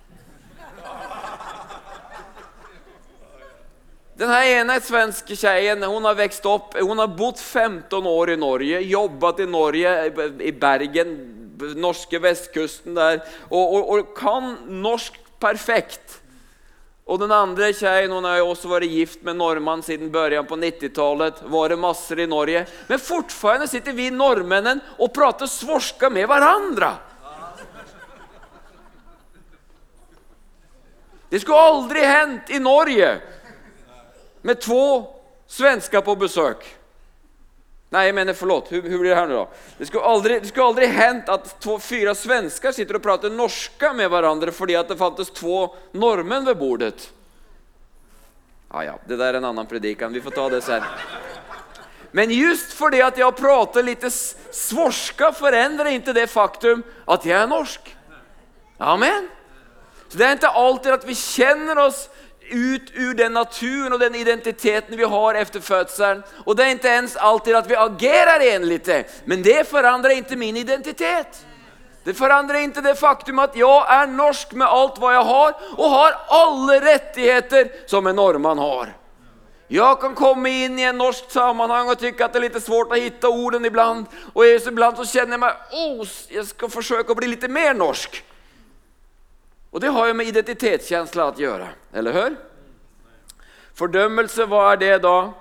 Den 4.20 4.30
här 4.30 4.60
ena 4.60 4.76
svenske 4.80 5.36
tjejen 5.36 5.82
hon 5.82 6.04
har 6.04 6.14
växt 6.14 6.44
upp, 6.46 6.76
hon 6.76 6.98
har 6.98 7.08
bott 7.08 7.40
15 7.40 8.06
år 8.06 8.30
i 8.30 8.36
Norge, 8.36 8.80
jobbat 8.80 9.40
i 9.40 9.46
Norge, 9.46 10.12
i 10.40 10.52
Bergen, 10.52 11.16
norske 11.78 12.20
vestkysten 12.22 12.96
der. 12.96 13.22
Og, 13.50 13.62
og, 13.62 13.88
og 13.94 14.12
kan 14.18 14.54
norsk 14.82 15.16
perfekt. 15.42 16.20
Og 17.04 17.20
den 17.20 17.32
andre 17.36 17.68
tjejen 17.76 18.12
hon 18.14 18.24
har 18.24 18.40
også 18.40 18.70
vært 18.70 18.88
gift 18.88 19.24
med 19.26 19.36
nordmann 19.36 19.82
siden 19.84 20.12
børjan 20.12 20.46
på 20.48 20.56
90-talet, 20.56 21.42
varit 21.52 21.80
masser 21.80 22.22
i 22.24 22.28
Norge. 22.28 22.64
Men 22.88 23.02
fortfarande 23.02 23.68
sitter 23.68 23.92
vi 23.96 24.08
nordmennene 24.12 24.96
og 24.96 25.12
prater 25.12 25.50
svorska 25.50 26.08
med 26.12 26.28
hverandre. 26.30 26.94
Det 31.28 31.40
skulle 31.42 31.60
aldri 31.60 32.06
hendt 32.06 32.50
i 32.54 32.60
Norge 32.62 33.10
med 34.44 34.60
två 34.60 34.86
svenskar 35.50 36.00
på 36.00 36.14
besök. 36.16 36.64
Nej, 37.94 38.06
jeg 38.06 38.14
mener, 38.14 38.34
forlåt. 38.34 38.72
hur, 38.72 38.82
hur 38.82 38.98
blir 38.98 39.10
det 39.10 39.16
här 39.16 39.26
nu 39.26 39.34
då? 39.34 39.48
Det 39.78 39.86
skulle 39.86 40.02
aldri, 40.02 40.40
det 40.40 40.46
skulle 40.46 40.66
aldrig 40.66 40.88
hänt 40.88 41.28
att 41.28 41.60
två, 41.60 41.78
fyra 41.78 42.14
svenskar 42.14 42.72
sitter 42.72 42.96
og 42.98 43.02
prater 43.02 43.30
norska 43.30 43.92
med 43.94 44.10
hverandre 44.10 44.50
fordi 44.52 44.74
at 44.74 44.88
det 44.90 44.96
fantes 44.98 45.30
två 45.30 45.74
norrmän 45.92 46.44
ved 46.44 46.58
bordet. 46.58 47.12
Ja, 48.72 48.82
ja, 48.84 48.96
det 49.06 49.16
der 49.16 49.28
er 49.28 49.38
en 49.38 49.46
annen 49.46 49.66
predikan, 49.70 50.12
vi 50.12 50.20
får 50.20 50.34
ta 50.34 50.48
det 50.48 50.60
sen. 50.66 50.82
Men 52.10 52.34
just 52.34 52.74
fordi 52.74 52.98
at 53.02 53.18
jeg 53.18 53.38
prater 53.38 53.86
litt 53.86 54.02
svorska 54.10 55.30
forandrer 55.32 55.94
ikke 55.94 56.16
det 56.18 56.26
faktum 56.34 56.82
at 57.06 57.30
jeg 57.30 57.38
er 57.38 57.46
norsk. 57.46 57.94
Amen. 58.82 59.30
Så 60.08 60.18
det 60.18 60.26
er 60.26 60.34
ikke 60.34 60.50
alltid 60.50 60.98
at 60.98 61.06
vi 61.06 61.14
kjenner 61.14 61.86
oss 61.86 62.08
ut 62.50 62.90
ur 62.94 63.14
den 63.14 63.32
naturen 63.32 63.92
och 63.92 63.98
den 63.98 64.14
identiteten 64.14 64.96
vi 64.96 65.04
har 65.04 65.34
efter 65.34 65.60
födseln. 65.60 66.22
Och 66.44 66.56
det 66.56 66.64
är 66.64 66.70
inte 66.70 66.88
ens 66.88 67.16
alltid 67.16 67.56
att 67.56 67.70
vi 67.70 67.76
agerar 67.76 68.40
enligt 68.40 68.84
det, 68.84 69.04
men 69.24 69.42
det 69.42 69.68
förändrar 69.68 70.10
inte 70.10 70.36
min 70.36 70.56
identitet. 70.56 71.46
Det 72.04 72.12
forandrer 72.14 72.60
ikke 72.60 72.82
det 72.84 72.98
faktum 73.00 73.38
at 73.40 73.54
jeg 73.56 73.84
er 73.88 74.10
norsk 74.12 74.50
med 74.60 74.68
alt 74.68 74.98
hva 75.00 75.14
jeg 75.14 75.24
har 75.24 75.54
og 75.72 75.86
har 75.88 76.18
alle 76.36 76.76
rettigheter 76.84 77.70
som 77.88 78.06
en 78.06 78.18
nordmann 78.20 78.60
har. 78.60 78.92
Jeg 79.72 79.96
kan 80.02 80.12
komme 80.14 80.50
inn 80.66 80.76
i 80.78 80.84
en 80.84 81.00
norsk 81.00 81.32
sammanhang 81.32 81.88
og 81.88 81.96
tykke 81.98 82.26
at 82.26 82.34
det 82.34 82.42
er 82.42 82.44
litt 82.44 82.60
svårt 82.60 82.92
å 82.92 83.00
finne 83.00 83.30
orden 83.32 83.64
ibland. 83.64 84.04
Og 84.34 84.44
ibland 84.44 85.00
så 85.00 85.08
kjenner 85.08 85.38
jeg 85.38 85.44
meg 85.46 85.74
oh, 85.80 86.04
skal 86.50 86.72
forsøke 86.72 87.14
å 87.14 87.16
bli 87.16 87.32
litt 87.32 87.48
mer 87.48 87.72
norsk. 87.78 88.20
Och 89.74 89.80
det 89.80 89.88
har 89.88 90.06
ju 90.06 90.14
med 90.14 90.26
identitetskänsla 90.26 91.28
att 91.28 91.38
göra, 91.38 91.68
eller 91.92 92.12
hur? 92.12 92.36
Fördömelse, 93.72 94.46
vad 94.46 94.72
är 94.72 94.76
det 94.76 94.98
då? 94.98 95.32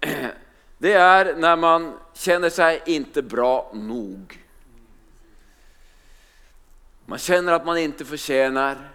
Det 0.78 0.92
är 0.92 1.36
när 1.36 1.56
man 1.56 1.98
känner 2.14 2.50
sig 2.50 2.82
inte 2.86 3.22
bra 3.22 3.70
nog. 3.74 4.44
Man 7.06 7.18
känner 7.18 7.52
att 7.52 7.66
man 7.66 7.78
inte 7.78 8.04
förtjänar. 8.04 8.90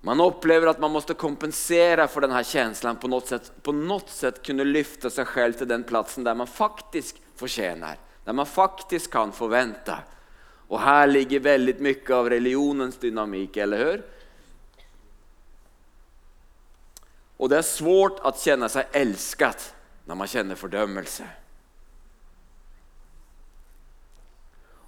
Man 0.00 0.20
upplever 0.20 0.66
att 0.66 0.80
man 0.80 0.90
måste 0.90 1.14
kompensera 1.14 2.08
för 2.08 2.20
den 2.20 2.30
här 2.30 2.94
på 2.94 3.08
något 3.08 3.26
sätt, 3.26 3.52
på 3.62 3.72
något 3.72 4.10
sätt 4.10 4.42
kunna 4.42 4.64
lyfta 4.64 5.10
sig 5.10 5.24
själv 5.24 5.52
till 5.52 5.68
den 5.68 5.84
platsen 5.84 6.24
där 6.24 6.34
man 6.34 6.46
faktiskt 6.46 7.16
förtjänar, 7.36 7.96
där 8.24 8.32
man 8.32 8.46
faktiskt 8.46 9.10
kan 9.10 9.32
förvänta. 9.32 9.98
Och 10.70 10.80
här 10.80 11.06
ligger 11.06 11.40
väldigt 11.40 11.80
mycket 11.80 12.10
av 12.10 12.30
religionens 12.30 12.96
dynamik, 12.96 13.56
eller 13.56 13.78
hur? 13.78 14.04
Och 17.36 17.48
det 17.48 17.58
är 17.58 17.62
svårt 17.62 18.20
att 18.22 18.40
känna 18.40 18.68
sig 18.68 18.88
älskad 18.92 19.54
när 20.04 20.14
man 20.14 20.26
känner 20.26 20.54
fördömelse. 20.54 21.28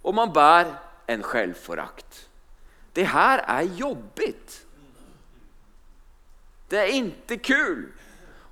Och 0.02 0.14
man 0.14 0.32
bär 0.32 0.74
en 1.06 1.22
självförakt. 1.22 2.28
Det 2.92 3.04
här 3.04 3.38
är 3.38 3.62
jobbigt. 3.62 4.66
Det 6.68 6.78
är 6.78 6.92
inte 6.92 7.36
kul. 7.36 7.92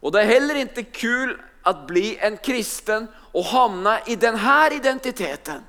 Och 0.01 0.13
det 0.13 0.21
är 0.21 0.27
heller 0.27 0.55
inte 0.55 0.83
kul 0.83 1.43
att 1.62 1.87
bli 1.87 2.19
en 2.19 2.37
kristen 2.37 3.07
och 3.14 3.45
hamna 3.45 4.01
i 4.07 4.16
den 4.16 4.37
här 4.37 4.73
identiteten. 4.73 5.62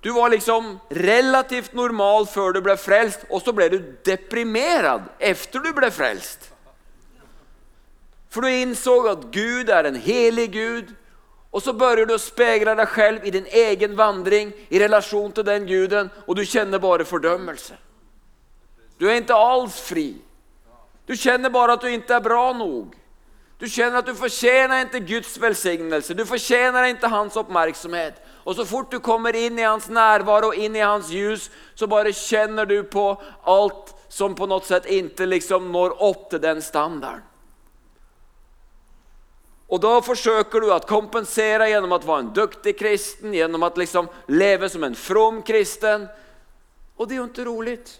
Du 0.00 0.12
var 0.14 0.30
liksom 0.30 0.76
relativt 0.94 1.72
normal 1.74 2.28
før 2.30 2.54
du 2.54 2.60
ble 2.62 2.76
frelst, 2.78 3.24
og 3.30 3.42
så 3.42 3.52
ble 3.52 3.66
du 3.72 3.78
deprimerad 4.06 5.08
efter 5.18 5.64
du 5.64 5.72
ble 5.74 5.90
frelst. 5.90 6.52
For 8.30 8.44
du 8.44 8.52
insåg 8.52 9.08
at 9.10 9.26
Gud 9.34 9.72
er 9.72 9.88
en 9.88 9.98
helig 9.98 10.52
Gud 10.54 10.94
og 11.48 11.62
så 11.64 11.72
begynner 11.72 12.08
du 12.08 12.14
å 12.14 12.20
speile 12.20 12.74
deg 12.76 12.90
selv 12.92 13.24
i 13.24 13.32
din 13.32 13.46
egen 13.48 13.96
vandring 13.96 14.50
i 14.68 14.80
relasjon 14.82 15.32
til 15.32 15.46
den 15.48 15.64
guden 15.68 16.10
og 16.26 16.36
du 16.36 16.44
kjenner 16.44 16.82
bare 16.82 17.08
fordømmelse. 17.08 17.76
Du 19.00 19.06
er 19.08 19.22
ikke 19.22 19.36
alls 19.36 19.78
fri. 19.80 20.10
Du 21.08 21.14
kjenner 21.16 21.52
bare 21.52 21.78
at 21.78 21.84
du 21.84 21.88
ikke 21.88 22.18
er 22.18 22.24
bra 22.24 22.50
nog. 22.52 22.92
Du 23.58 23.66
kjenner 23.66 23.98
at 23.98 24.06
du 24.06 24.14
fortjener 24.14 24.84
ikke 24.84 25.00
Guds 25.02 25.32
velsignelse, 25.42 26.14
du 26.14 26.22
fortjener 26.26 26.92
ikke 26.92 27.10
hans 27.10 27.36
oppmerksomhet. 27.40 28.20
Og 28.46 28.54
så 28.54 28.64
fort 28.64 28.92
du 28.92 29.00
kommer 29.02 29.34
inn 29.36 29.58
i 29.58 29.66
hans 29.66 29.88
nærvær 29.90 30.46
og 30.48 30.58
inn 30.58 30.76
i 30.78 30.84
hans 30.84 31.10
ljus, 31.10 31.48
så 31.74 31.88
bare 31.90 32.14
kjenner 32.14 32.68
du 32.70 32.78
på 32.86 33.10
alt 33.50 33.92
som 34.08 34.36
på 34.38 34.46
noe 34.48 34.62
sett 34.64 34.86
ikke 34.86 35.26
liksom 35.26 35.72
når 35.74 35.98
opp 36.06 36.30
til 36.30 36.40
den 36.42 36.62
standarden. 36.64 37.26
Og 39.68 39.82
da 39.84 39.98
forsøker 40.00 40.64
du 40.64 40.70
å 40.72 40.78
kompensere 40.88 41.66
gjennom 41.68 41.92
å 41.92 41.98
være 42.00 42.22
en 42.22 42.30
duktig 42.32 42.72
kristen, 42.78 43.34
gjennom 43.36 43.66
å 43.66 43.72
liksom 43.76 44.08
leve 44.32 44.70
som 44.72 44.86
en 44.86 44.96
from 44.96 45.42
kristen. 45.44 46.06
Og 46.96 47.08
det 47.08 47.18
er 47.18 47.20
jo 47.20 47.26
ikke 47.28 47.44
roligt. 47.50 47.98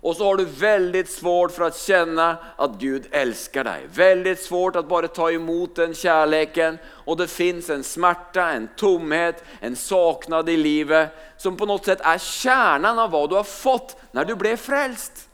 Och 0.00 0.16
så 0.16 0.24
har 0.24 0.36
du 0.36 0.44
väldigt 0.44 1.10
svårt 1.10 1.52
för 1.52 1.64
att 1.64 1.78
känna 1.78 2.36
att 2.56 2.70
Gud 2.78 3.06
älskar 3.10 3.64
dig. 3.64 3.86
Väldigt 3.94 4.42
svårt 4.42 4.76
att 4.76 4.88
bara 4.88 5.08
ta 5.08 5.30
emot 5.30 5.76
den 5.76 5.94
kärleken. 5.94 6.78
Och 6.86 7.16
det 7.16 7.28
finns 7.28 7.70
en 7.70 7.84
smärta, 7.84 8.50
en 8.50 8.68
tomhet, 8.76 9.44
en 9.60 9.76
saknad 9.76 10.48
i 10.48 10.56
livet 10.56 11.10
som 11.36 11.56
på 11.56 11.66
något 11.66 11.84
sätt 11.84 12.00
är 12.00 12.18
kärnan 12.18 12.98
av 12.98 13.10
vad 13.10 13.30
du 13.30 13.36
har 13.36 13.44
fått 13.44 13.96
när 14.12 14.24
du 14.24 14.34
blev 14.34 14.56
frälst. 14.56 15.28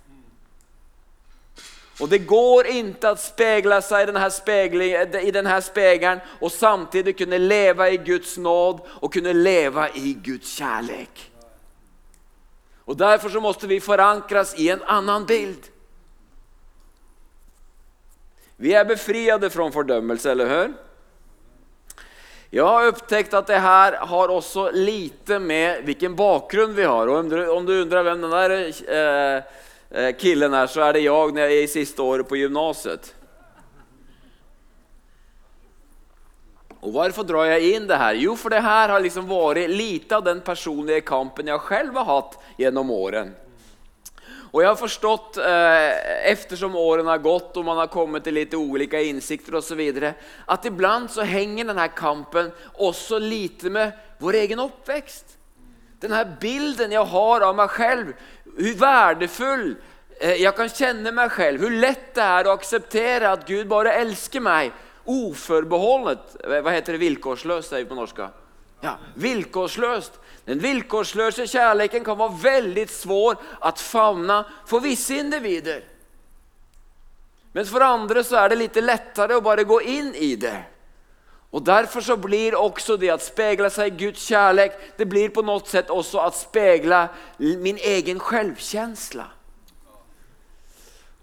Och 2.00 2.08
det 2.08 2.18
går 2.18 2.66
inte 2.66 3.10
att 3.10 3.20
spegla 3.20 3.82
sig 3.82 4.02
i 4.02 4.06
den, 5.30 5.46
här 5.46 6.20
och 6.40 6.52
samtidigt 6.52 7.18
kunna 7.18 7.38
leva 7.38 7.90
i 7.90 7.96
Guds 7.96 8.36
nåd 8.36 8.80
och 8.88 9.12
kunna 9.12 9.32
leva 9.32 9.88
i 9.88 10.16
Guds 10.22 10.52
kärlek. 10.52 11.33
Och 12.84 12.96
därför 12.96 13.28
så 13.28 13.40
måste 13.40 13.66
vi 13.66 13.80
förankras 13.80 14.58
i 14.58 14.70
en 14.70 14.82
annan 14.82 15.26
bild. 15.26 15.66
Vi 18.56 18.74
är 18.74 18.84
befriade 18.84 19.50
från 19.50 19.72
fördömelse, 19.72 20.30
eller 20.30 20.46
hur? 20.46 20.74
Jag 22.50 22.66
har 22.66 22.86
upptäckt 22.86 23.34
att 23.34 23.46
det 23.46 23.58
här 23.58 23.92
har 23.92 24.28
också 24.28 24.70
lite 24.70 25.38
med 25.38 25.84
vilken 25.84 26.16
bakgrund 26.16 26.74
vi 26.74 26.84
har. 26.84 27.06
Och 27.06 27.18
om 27.56 27.66
du 27.66 27.80
undrar 27.80 28.02
vem 28.02 28.20
den 28.20 28.30
där 28.30 28.50
eh, 28.88 29.42
eh, 30.00 30.16
killen 30.16 30.54
är 30.54 30.66
så 30.66 30.80
är 30.80 30.92
det 30.92 31.00
jag 31.00 31.34
när 31.34 31.42
jag 31.42 31.52
är 31.52 31.62
i 31.62 31.68
sista 31.68 32.02
året 32.02 32.28
på 32.28 32.36
gymnasiet. 32.36 33.14
Och 36.84 36.92
varför 36.92 37.24
drar 37.24 37.44
jag 37.44 37.60
in 37.60 37.86
det 37.86 37.96
här? 37.96 38.14
Jo, 38.14 38.36
för 38.36 38.50
det 38.50 38.60
här 38.60 38.88
har 38.88 39.00
liksom 39.00 39.28
varit 39.28 39.70
lite 39.70 40.16
av 40.16 40.24
den 40.24 40.40
personliga 40.40 41.00
kampen 41.00 41.46
jag 41.46 41.60
själv 41.60 41.94
har 41.94 42.04
haft 42.04 42.38
genom 42.56 42.90
åren. 42.90 43.34
Och 44.52 44.62
jag 44.62 44.68
har 44.68 44.76
förstått 44.76 45.36
eh, 45.36 46.30
eftersom 46.30 46.76
åren 46.76 47.06
har 47.06 47.18
gått 47.18 47.56
och 47.56 47.64
man 47.64 47.76
har 47.76 47.86
kommit 47.86 48.24
till 48.24 48.34
lite 48.34 48.56
olika 48.56 49.00
insikter 49.00 49.54
och 49.54 49.64
så 49.64 49.74
vidare, 49.74 50.14
att 50.46 50.64
ibland 50.64 51.10
så 51.10 51.22
hänger 51.22 51.64
den 51.64 51.78
här 51.78 51.88
kampen 51.88 52.50
också 52.74 53.18
lite 53.18 53.70
med 53.70 53.92
vår 54.18 54.34
egen 54.34 54.60
uppväxt. 54.60 55.38
Den 56.00 56.12
här 56.12 56.36
bilden 56.40 56.92
jag 56.92 57.04
har 57.04 57.40
av 57.40 57.56
mig 57.56 57.68
själv, 57.68 58.12
hur 58.56 58.74
värdefull 58.74 59.76
eh, 60.20 60.34
jag 60.34 60.56
kan 60.56 60.68
känna 60.68 61.12
mig 61.12 61.28
själv, 61.28 61.60
hur 61.60 61.70
lätt 61.70 62.14
det 62.14 62.22
är 62.22 62.40
att 62.40 62.58
acceptera 62.58 63.32
att 63.32 63.46
Gud 63.46 63.68
bara 63.68 63.92
älskar 63.92 64.40
mig 64.40 64.72
oförbehållet, 65.04 66.44
eh, 66.44 66.62
vad 66.62 66.72
heter 66.72 66.92
det, 66.92 66.98
villkorslöst 66.98 67.68
säger 67.68 67.84
vi 67.84 67.88
på 67.88 67.94
norska? 67.94 68.30
Ja, 68.80 68.98
villkorslöst. 69.14 70.12
Den 70.44 70.58
villkorslösa 70.58 71.46
kärleken 71.46 72.04
kan 72.04 72.18
vara 72.18 72.32
väldigt 72.42 72.90
svår 72.90 73.36
att 73.60 73.80
famna 73.80 74.44
för 74.66 74.80
vissa 74.80 75.14
individer. 75.14 75.84
Men 77.52 77.66
för 77.66 77.80
andra 77.80 78.24
så 78.24 78.36
är 78.36 78.48
det 78.48 78.56
lite 78.56 78.80
lättare 78.80 79.34
att 79.34 79.44
bara 79.44 79.62
gå 79.62 79.82
in 79.82 80.14
i 80.14 80.36
det. 80.36 80.62
Och 81.50 81.62
därför 81.62 82.00
så 82.00 82.16
blir 82.16 82.54
också 82.54 82.96
det 82.96 83.10
att 83.10 83.22
spegla 83.22 83.70
sig 83.70 83.86
i 83.86 83.90
Guds 83.90 84.22
kärlek, 84.22 84.72
det 84.96 85.04
blir 85.04 85.28
på 85.28 85.42
något 85.42 85.68
sätt 85.68 85.90
också 85.90 86.18
att 86.18 86.36
spegla 86.36 87.08
min 87.38 87.76
egen 87.76 88.18
självkänsla. 88.20 89.24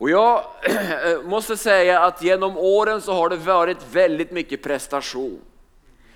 Och 0.01 0.09
jag 0.09 0.43
måste 1.23 1.57
säga 1.57 1.99
att 1.99 2.21
genom 2.23 2.57
åren 2.57 3.01
så 3.01 3.13
har 3.13 3.29
det 3.29 3.35
varit 3.35 3.77
väldigt 3.91 4.31
mycket 4.31 4.63
prestation. 4.63 5.41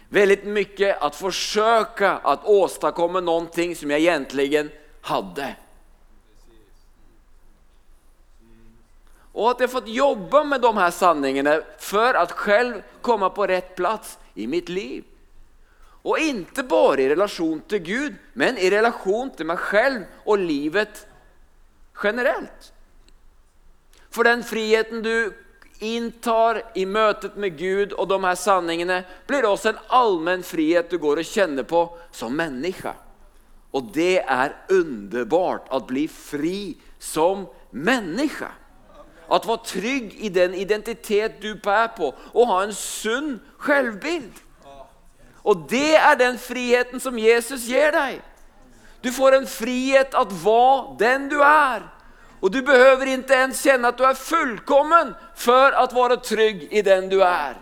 Väldigt 0.09 0.45
mycket 0.45 1.01
att 1.01 1.15
försöka 1.15 2.11
att 2.11 2.45
åstadkomma 2.45 3.19
någonting 3.19 3.75
som 3.75 3.91
jag 3.91 3.99
egentligen 3.99 4.69
hade. 5.01 5.55
Och 9.31 9.51
att 9.51 9.59
jag 9.59 9.71
fått 9.71 9.87
jobba 9.87 10.43
med 10.43 10.61
de 10.61 10.77
här 10.77 10.91
sanningarna 10.91 11.61
för 11.79 12.13
att 12.13 12.31
själv 12.31 12.81
komma 13.01 13.29
på 13.29 13.47
rätt 13.47 13.75
plats 13.75 14.17
i 14.33 14.47
mitt 14.47 14.69
liv. 14.69 15.03
Och 16.01 16.19
inte 16.19 16.63
bara 16.63 17.01
i 17.01 17.09
relation 17.09 17.61
till 17.67 17.79
Gud, 17.79 18.15
men 18.33 18.57
i 18.57 18.69
relation 18.69 19.29
till 19.29 19.45
mig 19.45 19.57
själv 19.57 20.01
och 20.23 20.37
livet 20.37 21.07
generellt. 22.03 22.71
För 24.15 24.23
den 24.23 24.43
friheten 24.43 25.01
du 25.01 25.34
inntar 25.80 26.62
i 26.73 26.86
møtet 26.86 27.34
med 27.36 27.58
Gud 27.58 27.91
og 27.99 28.08
de 28.08 28.23
her 28.23 28.38
sanningene, 28.39 29.01
blir 29.28 29.43
også 29.43 29.73
en 29.73 29.82
allmenn 29.91 30.43
frihet 30.47 30.88
du 30.88 30.95
går 31.04 31.19
og 31.19 31.28
kjenner 31.28 31.65
på 31.67 31.82
som 32.15 32.32
menneske. 32.32 32.93
Og 33.75 33.89
det 33.91 34.21
er 34.23 34.56
underbart 34.71 35.67
å 35.67 35.82
bli 35.84 36.06
fri 36.08 36.78
som 36.95 37.43
menneske. 37.75 38.47
At 39.28 39.49
være 39.49 39.67
trygg 39.67 40.15
i 40.23 40.32
den 40.32 40.56
identitet 40.56 41.41
du 41.43 41.58
bærer 41.60 41.91
på 41.97 42.13
og 42.15 42.47
ha 42.54 42.62
en 42.63 42.71
sunn 42.78 43.34
selvbild. 43.65 44.32
Og 45.43 45.67
det 45.67 45.97
er 45.99 46.15
den 46.23 46.39
friheten 46.39 47.04
som 47.04 47.19
Jesus 47.19 47.67
gir 47.67 47.91
deg. 47.91 48.23
Du 49.04 49.12
får 49.12 49.41
en 49.41 49.51
frihet 49.58 50.15
at 50.15 50.39
hva 50.39 50.95
den 51.04 51.28
du 51.36 51.41
är. 51.43 51.91
Och 52.45 52.51
du 52.51 52.62
behöver 52.62 53.05
inte 53.05 53.34
ens 53.34 53.63
känna 53.63 53.88
att 53.88 53.97
du 53.97 54.05
är 54.05 54.13
fullkommen 54.13 55.15
för 55.36 55.71
att 55.71 55.93
vara 55.93 56.17
trygg 56.17 56.67
i 56.71 56.81
den 56.81 57.10
du 57.10 57.23
är. 57.23 57.55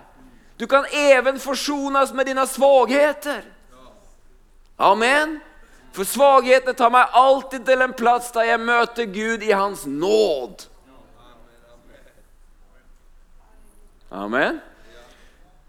Du 0.58 0.68
kan 0.68 0.86
även 0.92 1.40
försonas 1.40 2.14
med 2.14 2.26
dina 2.26 2.46
svagheter. 2.46 3.44
Amen. 4.78 5.40
För 5.92 6.04
svagheten 6.04 6.76
tar 6.76 6.90
mig 6.90 7.06
alltid 7.12 7.66
till 7.66 7.82
en 7.82 7.94
plats 7.94 8.32
där 8.32 8.44
jag 8.44 8.60
möter 8.60 9.04
Gud 9.04 9.44
i 9.44 9.52
hans 9.52 9.86
nåd. 9.86 10.64
Amen. 14.10 14.60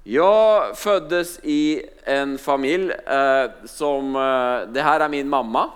Jag 0.03 0.79
föddes 0.79 1.39
i 1.43 1.83
en 2.05 2.39
familj 2.39 2.93
eh, 2.93 3.51
som, 3.65 4.17
eh, 4.17 4.73
det 4.73 4.83
här 4.83 5.01
är 5.01 5.09
min 5.09 5.29
mamma. 5.29 5.71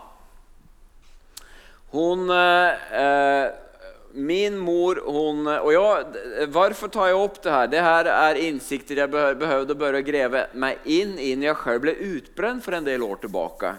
Hon, 1.90 2.31
eh, 2.31 3.51
min 4.12 4.59
mor, 4.59 5.03
hon, 5.07 5.46
och 5.46 5.72
jag, 5.72 6.05
varför 6.48 6.88
tar 6.88 7.07
jag 7.07 7.24
upp 7.24 7.42
det 7.42 7.51
här? 7.51 7.68
Det 7.68 7.81
här 7.81 8.05
är 8.05 8.35
insikter 8.35 8.96
jag 8.96 9.11
behövde 9.11 9.74
börja 9.74 10.01
gräva 10.01 10.46
mig 10.53 10.79
in 10.85 11.18
i 11.18 11.37
när 11.37 11.46
jag 11.46 11.57
själv 11.57 11.81
blev 11.81 11.94
utbränd 11.94 12.64
för 12.64 12.72
en 12.72 12.85
del 12.85 13.03
år 13.03 13.16
tillbaka. 13.16 13.77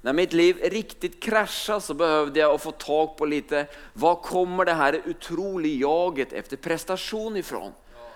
När 0.00 0.12
mitt 0.12 0.32
liv 0.32 0.58
riktigt 0.62 1.22
kraschade 1.22 1.80
så 1.80 1.94
behövde 1.94 2.40
jag 2.40 2.60
få 2.60 2.70
tag 2.70 3.16
på 3.16 3.26
lite, 3.26 3.66
var 3.92 4.14
kommer 4.14 4.64
det 4.64 4.72
här 4.72 5.02
otroliga 5.06 5.80
jaget 5.80 6.32
efter 6.32 6.56
prestation 6.56 7.36
ifrån? 7.36 7.72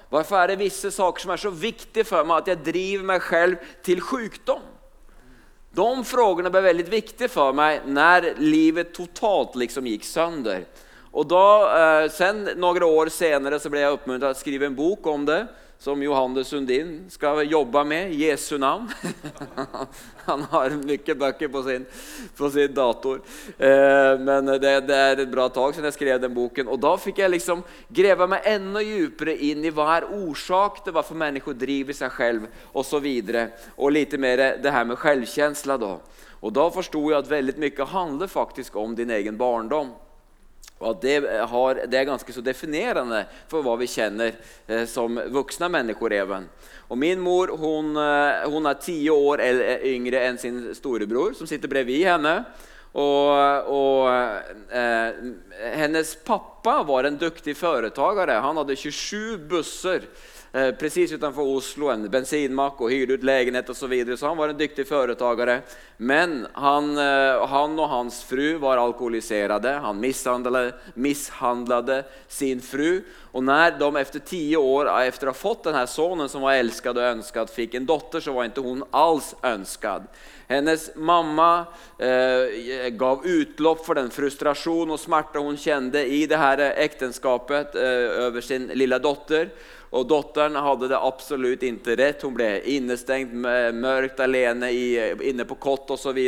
Varför 0.09 0.37
är 0.37 0.49
det 0.49 0.57
vissa 0.57 0.91
saker 0.91 1.23
som 1.23 1.31
är 1.31 1.37
så 1.37 1.51
viktiga 1.51 2.05
för 2.05 2.25
mig 2.25 2.37
att 2.37 2.47
jag 2.47 2.59
driver 2.59 3.05
mig 3.05 3.21
själv 3.21 3.57
till 3.83 4.01
sjukdom? 4.01 4.61
De 5.77 6.05
frågorna 6.05 6.51
blev 6.51 6.63
väldigt 6.63 6.89
viktiga 6.89 7.29
för 7.29 7.53
mig 7.53 7.81
när 7.87 8.35
livet 8.37 8.95
totalt 8.95 9.55
liksom 9.55 9.87
gick 9.87 10.05
sönder. 10.05 10.65
Och 11.11 11.27
då, 11.27 11.71
eh, 11.77 12.11
sen 12.11 12.49
några 12.57 12.87
år 12.87 13.09
senere 13.09 13.61
så 13.61 13.71
jeg 13.71 13.81
jag 13.81 13.93
uppmuntrad 13.93 14.31
att 14.31 14.37
skriva 14.37 14.67
en 14.67 14.75
bok 14.75 15.07
om 15.07 15.25
det 15.25 15.47
som 15.79 16.01
Johannes 16.03 16.49
Sundin 16.49 17.05
skal 17.13 17.43
jobbe 17.47 17.85
med, 17.85 18.15
Jesu 18.17 18.57
navn. 18.59 18.89
Han 20.27 20.43
har 20.51 20.75
mye 20.81 21.15
bøker 21.15 21.51
på 21.53 21.63
sin, 21.63 21.85
på 22.37 22.51
sin 22.51 22.73
dator. 22.75 23.21
Eh, 23.59 24.13
men 24.19 24.49
det, 24.57 24.73
det, 24.89 24.97
er 24.97 25.23
et 25.23 25.31
bra 25.31 25.47
tag 25.53 25.77
siden 25.77 25.87
jeg 25.91 25.99
skrev 25.99 26.23
den 26.23 26.35
boken 26.35 26.67
Og 26.73 26.81
da 26.83 26.97
fikk 26.99 27.21
jeg 27.23 27.31
liksom 27.37 27.63
greve 27.95 28.27
meg 28.31 28.49
enda 28.51 28.83
dypere 28.83 29.37
inn 29.47 29.63
i 29.63 29.71
hva 29.75 29.87
er 29.99 30.09
orsak 30.17 30.81
til 30.83 30.97
hvorfor 30.97 31.19
mennesker 31.21 31.55
driver 31.59 31.97
seg 31.97 32.17
selv 32.17 32.49
Og 32.73 32.83
så 32.87 32.99
og 32.99 33.93
litt 33.93 34.07
lite 34.07 34.19
mer 34.19 34.43
det 34.63 34.73
her 34.73 34.85
med 34.87 34.99
selvkjensla 35.03 35.77
da. 35.81 35.97
Og 36.43 36.53
da 36.55 36.67
forsto 36.71 37.01
jeg 37.11 37.19
at 37.19 37.31
veldig 37.31 37.57
mye 37.61 37.87
handler 37.91 38.31
faktisk 38.31 38.77
om 38.77 38.95
din 38.97 39.11
egen 39.11 39.39
barndom. 39.39 39.95
Och 40.79 40.91
at 40.91 41.03
det, 41.03 41.15
har, 41.49 41.75
det 41.89 41.99
er 41.99 42.05
ganske 42.05 42.33
så 42.33 42.43
definerende 42.45 43.23
for 43.49 43.65
hva 43.65 43.79
vi 43.81 43.89
kjenner 43.89 44.35
eh, 44.69 44.85
som 44.85 45.17
voksne 45.33 45.71
mennesker. 45.73 46.13
Even. 46.13 46.49
Og 46.93 46.99
min 47.01 47.21
mor 47.21 47.55
hun, 47.57 47.97
hun 47.97 48.69
er 48.69 48.81
ti 48.83 48.99
år 49.11 49.41
yngre 49.89 50.21
enn 50.29 50.39
sin 50.39 50.61
storebror 50.77 51.33
som 51.39 51.49
sitter 51.49 51.73
bredvid 51.73 52.05
henne. 52.11 52.35
Og, 52.97 53.33
og 53.73 54.73
eh, 54.73 55.17
hennes 55.77 56.15
pappa 56.25 56.79
var 56.89 57.05
en 57.05 57.19
duktig 57.21 57.57
företagare. 57.57 58.39
Han 58.41 58.57
hadde 58.57 58.77
27 58.77 59.49
bussar 59.51 60.07
Eh, 60.57 60.75
precis 60.75 61.13
utanför 61.13 61.43
Oslo, 61.43 61.89
en 61.89 62.11
bensinmack 62.11 62.81
och 62.81 62.91
hyrde 62.91 63.15
ut 63.15 63.23
lägenhet 63.23 63.69
och 63.69 63.77
så 63.77 63.87
vidare. 63.87 64.17
Så 64.17 64.27
han 64.27 64.37
var 64.37 64.49
en 64.49 64.57
dyktig 64.57 64.89
företagare. 64.89 65.61
Men 65.97 66.47
han, 66.53 66.99
eh, 66.99 67.47
han 67.47 67.79
och 67.79 67.89
hans 67.89 68.25
fru 68.25 68.59
var 68.59 68.77
alkoholiserade. 68.77 69.71
Han 69.71 70.01
misshandlade, 70.95 72.05
sin 72.29 72.61
fru. 72.61 73.03
Och 73.33 73.45
när 73.45 73.79
de 73.79 73.97
efter 73.97 74.19
tio 74.19 74.57
år, 74.57 75.01
efter 75.01 75.27
att 75.27 75.37
ha 75.37 75.41
fått 75.41 75.65
den 75.65 75.75
här 75.75 75.87
sonen 75.87 76.29
som 76.29 76.43
var 76.43 76.53
älskad 76.53 76.99
och 76.99 77.05
önskad, 77.05 77.51
fick 77.51 77.75
en 77.75 77.87
dotter 77.87 78.21
så 78.21 78.33
var 78.33 78.45
inte 78.45 78.61
hon 78.61 78.85
alls 78.91 79.35
önskad. 79.43 80.03
Hennes 80.49 80.91
mamma 80.97 81.65
eh, 81.99 82.89
gav 82.89 83.27
utlopp 83.27 83.87
för 83.87 83.95
den 83.95 84.11
frustration 84.11 84.91
och 84.91 85.01
smärta 85.01 85.39
hon 85.39 85.57
kände 85.57 86.07
i 86.07 86.27
det 86.27 86.37
här 86.37 86.59
äktenskapet 86.59 87.75
eh, 87.75 87.83
över 87.83 88.41
sin 88.41 88.67
lilla 88.67 88.99
dotter. 88.99 89.49
Och 89.91 90.07
datteren 90.07 90.57
hadde 90.57 90.89
det 90.89 90.99
absolut 90.99 91.63
ikke 91.63 91.97
rett. 91.97 92.23
Hun 92.23 92.35
ble 92.35 92.49
innestengt, 92.75 93.33
mørkt, 93.33 94.21
alene 94.21 94.73
inne 94.73 95.47
på 95.47 95.59
kott 95.63 95.91
osv. 95.95 96.19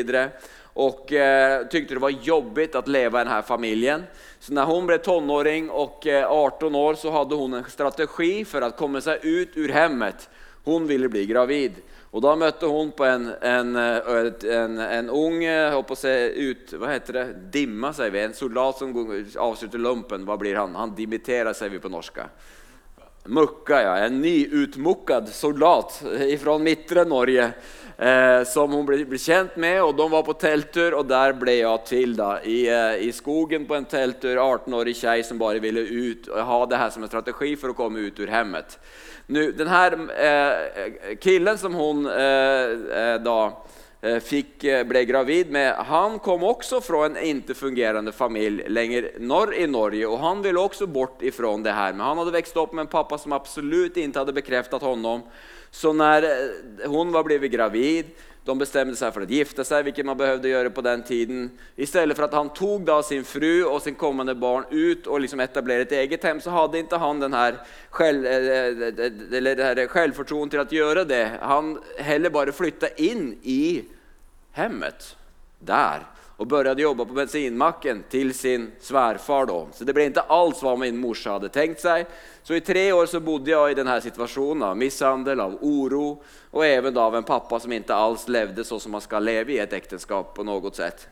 Och 0.79 1.13
eh, 1.13 1.67
tyckte 1.67 1.95
det 1.95 2.01
var 2.01 2.11
jobbigt 2.11 2.77
å 2.79 2.85
leve 2.87 3.19
i 3.19 3.25
denne 3.25 3.43
familien. 3.43 4.05
Så 4.39 4.55
når 4.55 4.69
hun 4.71 4.85
ble 4.87 4.99
tonåring 5.03 5.71
och 5.71 6.07
eh, 6.07 6.23
18 6.23 6.75
år 6.75 6.95
så 6.95 7.11
hadde 7.11 7.35
hun 7.35 7.59
en 7.59 7.67
strategi 7.67 8.45
for 8.47 8.63
å 8.63 8.71
komme 8.79 9.03
seg 9.03 9.25
ut 9.27 9.57
ur 9.59 9.75
hemmet. 9.75 10.29
Hun 10.69 10.87
ville 10.87 11.11
bli 11.11 11.25
gravid. 11.27 11.81
Og 12.15 12.23
da 12.23 12.37
møtte 12.39 12.71
hun 12.71 12.93
på 12.95 13.05
en, 13.09 13.27
en, 13.43 13.75
eh, 13.75 14.31
en, 14.55 14.79
en 14.85 15.11
ung, 15.11 15.43
se 15.99 16.15
ut, 16.37 16.73
vad 16.79 16.95
heter 16.95 17.19
det, 17.19 17.27
dimma 17.59 17.91
sier 17.97 18.15
vi, 18.15 18.23
en 18.23 18.39
soldat 18.39 18.79
som 18.79 18.95
avslutter 18.95 19.83
lumpen, 19.83 20.25
Hva 20.31 20.39
blir 20.39 20.63
han? 20.63 20.79
Han 20.79 20.95
dimitterer, 20.95 21.53
sier 21.59 21.75
vi 21.75 21.83
på 21.83 21.91
norska. 21.91 22.31
Mucka, 23.29 23.83
ja, 23.83 23.97
en 24.07 24.23
nyutmukkad 24.23 25.29
soldat 25.29 26.03
fra 26.41 26.55
mittre 26.59 27.05
Norge 27.05 27.51
eh, 27.99 28.43
som 28.49 28.73
hun 28.73 28.87
ble, 28.89 29.03
ble, 29.05 29.19
kjent 29.21 29.59
med 29.61 29.83
og 29.83 29.93
de 29.99 30.07
var 30.13 30.25
på 30.25 30.37
telttur, 30.41 30.97
og 30.97 31.09
der 31.11 31.35
ble 31.37 31.59
jeg 31.59 31.85
til. 31.91 32.15
da, 32.17 32.31
i, 32.41 32.63
eh, 32.73 33.03
i 33.05 33.11
skogen 33.13 33.67
på 33.69 33.77
en 33.77 33.89
telttur. 33.91 34.39
18-årig 34.39 34.97
tjej 34.97 35.27
som 35.29 35.41
bare 35.41 35.61
ville 35.61 35.85
ut 35.85 36.31
og 36.33 36.41
ha 36.53 36.61
det 36.71 36.81
her 36.81 36.95
som 36.95 37.05
en 37.05 37.13
strategi 37.13 37.53
for 37.61 37.75
å 37.75 37.79
komme 37.79 38.07
ut 38.07 38.21
ur 38.21 38.33
hemmet. 38.33 38.79
Nu, 39.29 39.51
den 39.53 39.69
her 39.69 39.99
eh, 40.17 41.17
killen 41.21 41.61
som 41.61 41.77
hun 41.77 42.07
eh, 42.09 43.19
eh 44.03 44.19
då, 44.19 44.65
Eh, 44.65 44.85
blev 44.85 45.05
gravid 45.05 45.51
med, 45.51 45.75
han 45.75 46.19
kom 46.19 46.43
også 46.43 46.81
fra 46.81 47.07
en 47.07 47.17
ikke 47.17 47.55
fungerende 47.55 48.13
familie 48.13 48.69
lenger 48.69 49.11
norr 49.19 49.55
i 49.55 49.67
Norge 49.67 50.07
og 50.07 50.19
han 50.19 50.43
ville 50.43 50.61
også 50.61 50.87
bort 50.87 51.23
ifrån 51.23 51.63
det 51.63 51.73
her. 51.73 51.93
Men 51.93 52.07
han 52.07 52.19
hadde 52.19 52.37
vokst 52.37 52.57
opp 52.57 52.73
med 52.73 52.87
en 52.87 52.93
pappa 52.93 53.19
som 53.19 53.33
absolutt 53.33 53.97
ikke 53.97 54.19
hadde 54.19 54.33
bekreftet 54.33 54.83
honom. 54.83 55.23
Så 55.71 55.93
när 55.93 56.23
hun 56.83 56.95
hon 56.95 57.13
var 57.13 57.25
blivit 57.25 57.53
gravid 57.53 58.07
de 58.49 58.59
bestämde 58.59 58.97
sig 58.97 59.13
för 59.13 59.21
att 59.21 59.31
gifta 59.31 59.65
sig, 59.65 59.83
vilket 59.83 60.07
man 60.07 60.17
behövde 60.17 60.49
göra 60.49 60.71
på 60.71 60.81
den 60.81 61.03
tiden. 61.03 61.51
Istället 61.77 62.17
för 62.17 62.25
att 62.25 62.33
han 62.33 62.49
tog 62.49 62.83
då 62.85 63.03
sin 63.03 63.25
fru 63.25 63.65
och 63.65 63.83
sin 63.83 63.95
kommande 63.95 64.35
barn 64.35 64.65
ut 64.71 65.07
och 65.07 65.21
liksom 65.21 65.41
etablerade 65.41 65.83
ett 65.83 65.93
eget 65.93 66.25
hem 66.25 66.41
så 66.41 66.51
hade 66.51 66.79
inte 66.79 66.97
han 66.97 67.21
den 67.21 67.35
här, 67.35 67.55
själv, 67.91 68.27
eh, 68.27 68.33
eller 69.37 69.57
det 69.57 69.65
här 69.65 69.75
det. 71.05 71.31
Han 71.41 71.79
heller 71.99 72.31
bara 72.31 72.53
flytta 72.53 72.89
in 72.89 73.39
i 73.43 73.85
hemmet 74.53 75.17
där 75.59 76.07
och 76.39 76.47
började 76.47 76.83
jobba 76.83 77.05
på 77.05 77.13
bensinmacken 77.13 78.05
till 78.09 78.35
sin 78.35 78.73
svärfar 78.81 79.47
då. 79.47 79.69
Så 79.73 79.85
det 79.85 79.93
blev 79.93 80.07
inte 80.07 80.21
alls 80.21 80.63
vad 80.63 80.79
min 80.79 80.99
morsa 80.99 81.31
hade 81.31 81.49
tänkt 81.49 81.81
sig. 81.81 82.07
Så 82.43 82.55
i 82.55 82.61
tre 82.61 82.93
år 82.93 83.07
så 83.07 83.21
bodde 83.21 83.51
jag 83.51 83.71
i 83.71 83.75
den 83.75 83.87
här 83.87 84.01
situationen 84.01 84.63
av 84.63 84.77
misshandel, 84.77 85.41
av 85.41 85.59
oro 85.61 86.23
och 86.51 86.67
även 86.67 86.97
av 86.97 87.17
en 87.17 87.25
pappa 87.25 87.61
som 87.61 87.73
inte 87.73 87.95
alls 87.95 88.29
levde 88.29 88.65
så 88.65 88.81
som 88.81 88.93
man 88.93 89.01
ska 89.01 89.19
leva 89.19 89.51
i 89.51 89.59
ett 89.59 89.73
äktenskap 89.73 90.35
på 90.35 90.45
något 90.45 90.77
sätt. 90.77 91.09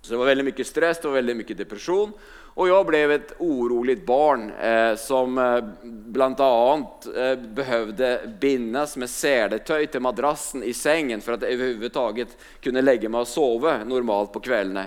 Så 0.00 0.12
det 0.12 0.18
var 0.18 0.26
väldigt 0.26 0.46
mycket 0.46 0.66
stress, 0.66 1.00
det 1.00 1.08
var 1.08 1.14
väldigt 1.14 1.36
mycket 1.36 1.58
depression. 1.58 2.12
Och 2.56 2.68
jag 2.68 2.86
blev 2.86 3.10
ett 3.10 3.34
oroligt 3.38 4.06
barn 4.06 4.50
eh, 4.50 4.96
som 4.96 5.38
eh, 5.38 5.64
bland 5.82 6.40
annat 6.40 7.06
eh, 7.16 7.38
behövde 7.38 8.20
bindas 8.40 8.96
med 8.96 9.10
seletøy 9.10 9.84
til 9.92 10.00
madrassen 10.00 10.62
i 10.64 10.72
sengen 10.72 11.20
for 11.20 11.36
at 11.36 11.44
jeg 11.44 11.58
överhuvudtaget 11.58 12.32
kunne 12.64 12.80
legge 12.80 13.10
meg 13.12 13.26
og 13.26 13.28
sove 13.28 13.74
normalt 13.84 14.32
på 14.32 14.40
kveldene. 14.48 14.86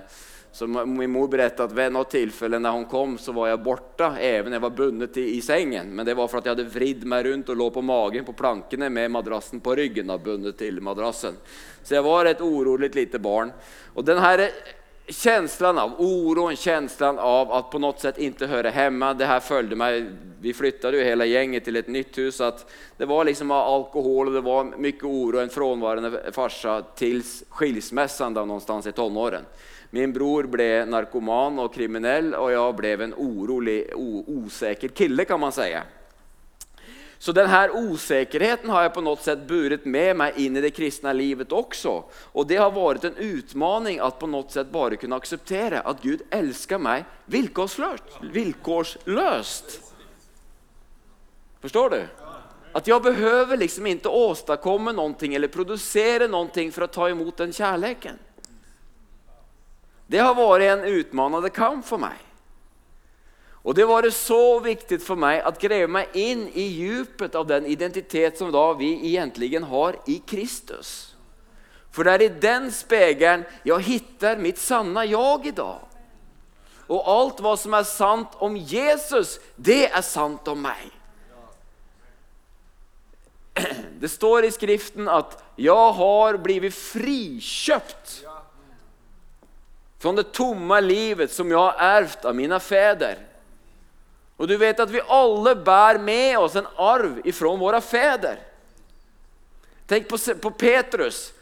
Så 0.52 0.68
min 0.68 1.12
mor 1.12 1.28
berättade 1.28 1.70
at 1.70 1.78
ved 1.78 1.94
något 1.94 2.10
tillfälle 2.10 2.60
när 2.60 2.72
hon 2.72 2.86
kom 2.86 3.18
så 3.18 3.32
var 3.32 3.48
jeg 3.48 3.64
borta 3.64 4.18
även 4.18 4.54
jeg 4.54 4.62
var 4.62 4.70
bundet 4.70 5.18
i, 5.18 5.38
i 5.38 5.42
sengen. 5.42 5.96
Men 5.96 6.06
det 6.06 6.18
var 6.18 6.28
for 6.28 6.42
at 6.42 6.50
jeg 6.50 6.58
hadde 6.58 6.74
vridd 6.74 7.06
meg 7.06 7.26
rundt 7.26 7.54
og 7.54 7.58
lå 7.58 7.70
på 7.70 7.86
magen 7.86 8.26
på 8.26 8.34
plankene 8.34 8.90
med 8.90 9.12
madrassen 9.12 9.62
på 9.62 9.76
ryggen 9.76 10.10
och 10.10 10.20
bundet 10.20 10.58
til 10.58 10.82
madrassen. 10.82 11.38
Så 11.84 11.96
jeg 11.96 12.04
var 12.04 12.26
et 12.26 12.42
urolig 12.42 12.96
lite 12.96 13.20
barn. 13.20 13.54
Og 13.94 14.06
den 14.06 14.18
här 14.18 14.50
känslan 15.10 15.78
av 15.78 15.94
oron, 15.98 16.56
känslan 16.56 17.20
av 17.20 17.52
att 17.52 17.72
på 17.72 17.80
något 17.80 18.00
sätt 18.00 18.18
inte 18.18 18.48
höra 18.48 18.70
hemma, 18.70 19.14
det 19.14 19.26
här 19.26 19.40
följde 19.40 19.76
mig. 19.76 20.06
Vi 20.42 20.54
flyttade 20.54 20.98
ju 20.98 21.04
hela 21.04 21.26
gänget 21.26 21.66
till 21.66 21.76
ett 21.76 21.88
nytt 21.88 22.18
hus, 22.18 22.42
att 22.42 22.72
det 22.98 23.06
var 23.06 23.26
liksom 23.26 23.52
alkohol 23.52 24.28
och 24.28 24.34
det 24.34 24.42
var 24.42 24.64
mycket 24.64 25.04
oro, 25.04 25.40
en 25.40 25.50
frånvarande 25.50 26.32
farsa 26.32 26.82
tills 26.96 27.44
skilsmässan 27.50 28.34
då 28.34 28.46
någonstans 28.46 28.88
i 28.88 28.92
tonåren. 28.92 29.44
Min 29.90 30.14
bror 30.14 30.44
blev 30.44 30.88
narkoman 30.88 31.60
och 31.60 31.74
kriminell 31.74 32.34
och 32.34 32.52
jag 32.52 32.76
blev 32.76 33.02
en 33.02 33.14
orolig, 33.14 33.92
osäker 34.28 34.88
kille 34.88 35.26
kan 35.26 35.40
man 35.40 35.52
säga. 35.52 35.84
Så 37.22 37.32
denne 37.32 37.70
osäkerheten 37.70 38.70
har 38.70 38.82
jag 38.82 38.94
på 38.94 39.02
något 39.02 39.22
sätt 39.22 39.48
burit 39.48 39.86
med 39.86 40.16
mig 40.16 40.34
in 40.36 40.58
i 40.58 40.62
det 40.62 40.70
kristna 40.70 41.14
livet 41.14 41.52
också. 41.52 42.04
Och 42.14 42.48
det 42.48 42.56
har 42.56 42.72
varit 42.72 43.04
en 43.04 43.16
utmaning 43.16 44.00
att 44.00 44.20
på 44.20 44.28
något 44.28 44.52
sätt 44.52 44.72
bara 44.72 44.96
kunna 44.96 45.16
acceptera 45.16 45.80
att 45.80 46.02
Gud 46.02 46.22
älskar 46.30 46.78
mig 46.78 47.06
villkorslöst. 47.26 48.04
villkorslöst. 48.22 49.94
Förstår 51.62 51.90
du? 51.90 52.08
Att 52.72 52.88
jag 52.88 53.04
behöver 53.04 53.58
liksom 53.58 53.88
inte 53.88 54.10
åstadkomma 54.10 54.92
någonting 54.92 55.36
eller 55.36 55.48
producera 55.48 56.28
någonting 56.28 56.72
för 56.72 56.82
att 56.82 56.94
ta 56.94 57.10
emot 57.10 57.38
den 57.38 57.54
kärleken. 57.54 58.20
Det 60.08 60.18
har 60.18 60.36
varit 60.36 60.70
en 60.70 60.84
utmanande 60.84 61.50
kamp 61.50 61.86
för 61.86 61.98
mig. 61.98 62.18
Och 63.62 63.74
det 63.74 63.86
var 63.86 64.02
det 64.02 64.12
så 64.12 64.60
viktig 64.60 65.02
for 65.04 65.20
meg 65.20 65.42
at 65.44 65.60
greve 65.60 65.90
meg 65.92 66.16
inn 66.16 66.46
i 66.56 66.64
djupet 66.80 67.36
av 67.36 67.48
den 67.48 67.66
identitet 67.68 68.38
som 68.40 68.54
da 68.56 68.72
vi 68.80 68.94
egentligen 69.12 69.68
har 69.68 69.98
i 70.08 70.22
Kristus. 70.24 71.16
For 71.92 72.08
det 72.08 72.14
er 72.14 72.24
i 72.24 72.40
den 72.42 72.70
spegelen 72.72 73.44
jeg 73.68 73.88
hittar 73.88 74.40
mitt 74.40 74.62
sanna 74.62 75.04
i 75.04 75.52
dag. 75.52 75.84
Og 76.90 77.10
alt 77.12 77.42
hva 77.44 77.54
som 77.60 77.76
er 77.78 77.86
sant 77.86 78.40
om 78.40 78.56
Jesus, 78.56 79.38
det 79.58 79.90
er 79.92 80.02
sant 80.02 80.48
om 80.48 80.64
meg. 80.64 80.88
Det 84.00 84.08
står 84.08 84.48
i 84.48 84.52
skriften 84.56 85.10
at 85.12 85.36
'jeg 85.58 85.94
har 85.94 86.38
blivit 86.38 86.74
frikjøpt' 86.74 88.24
från 90.00 90.16
det 90.16 90.32
tomme 90.32 90.82
livet 90.82 91.32
som 91.32 91.50
jeg 91.52 91.60
har 91.60 91.76
ärvt 91.80 92.26
av 92.26 92.36
mine 92.36 92.60
fäder. 92.60 93.29
Och 94.40 94.48
du 94.48 94.58
vet 94.58 94.80
at 94.80 94.90
vi 94.90 95.02
alle 95.04 95.52
bærer 95.56 96.00
med 96.00 96.38
oss 96.40 96.56
en 96.56 96.68
arv 96.78 97.18
ifrån 97.28 97.60
våre 97.60 97.82
fedre. 97.82 98.38
Tenk 99.86 100.08
på, 100.08 100.52
Petrus. 100.52 101.34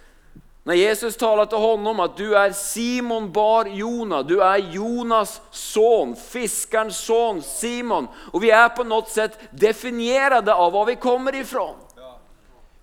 Når 0.65 0.73
Jesus 0.73 1.15
taler 1.15 1.45
til 1.45 1.61
honom 1.61 1.99
at 2.01 2.15
du 2.17 2.33
er 2.33 2.55
Simon 2.57 3.27
bar 3.31 3.69
Jona, 3.69 4.23
du 4.25 4.39
er 4.41 4.63
Jonas 4.73 5.35
son, 5.51 6.15
fiskerens 6.17 6.97
son 6.97 7.43
Simon. 7.45 8.09
Og 8.33 8.41
vi 8.41 8.49
er 8.49 8.73
på 8.73 8.81
noe 8.87 9.05
sett 9.05 9.37
definerte 9.53 10.55
av 10.55 10.73
hva 10.73 10.87
vi 10.89 10.97
kommer 10.97 11.37
ifrån. 11.37 11.77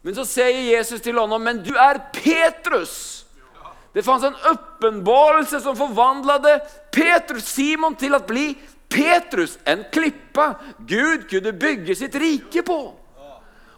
Men 0.07 0.15
så 0.15 0.23
sier 0.29 0.63
Jesus 0.63 1.03
til 1.03 1.19
honom, 1.19 1.43
men 1.43 1.59
du 1.67 1.75
er 1.75 1.99
Petrus. 2.15 3.25
Det 3.91 4.07
fanns 4.07 4.25
en 4.31 4.39
åpenbarelse 4.53 5.59
som 5.61 5.75
forvandlet 5.75 6.71
Petrus, 6.95 7.51
Simon 7.51 7.99
til 7.99 8.15
å 8.15 8.23
bli 8.23 8.53
Petrus, 8.95 9.59
en 9.65 9.85
klippe 9.93 10.55
Gud 10.87 11.27
kunne 11.31 11.53
bygge 11.53 11.97
sitt 11.99 12.15
rike 12.15 12.63
på. 12.63 12.79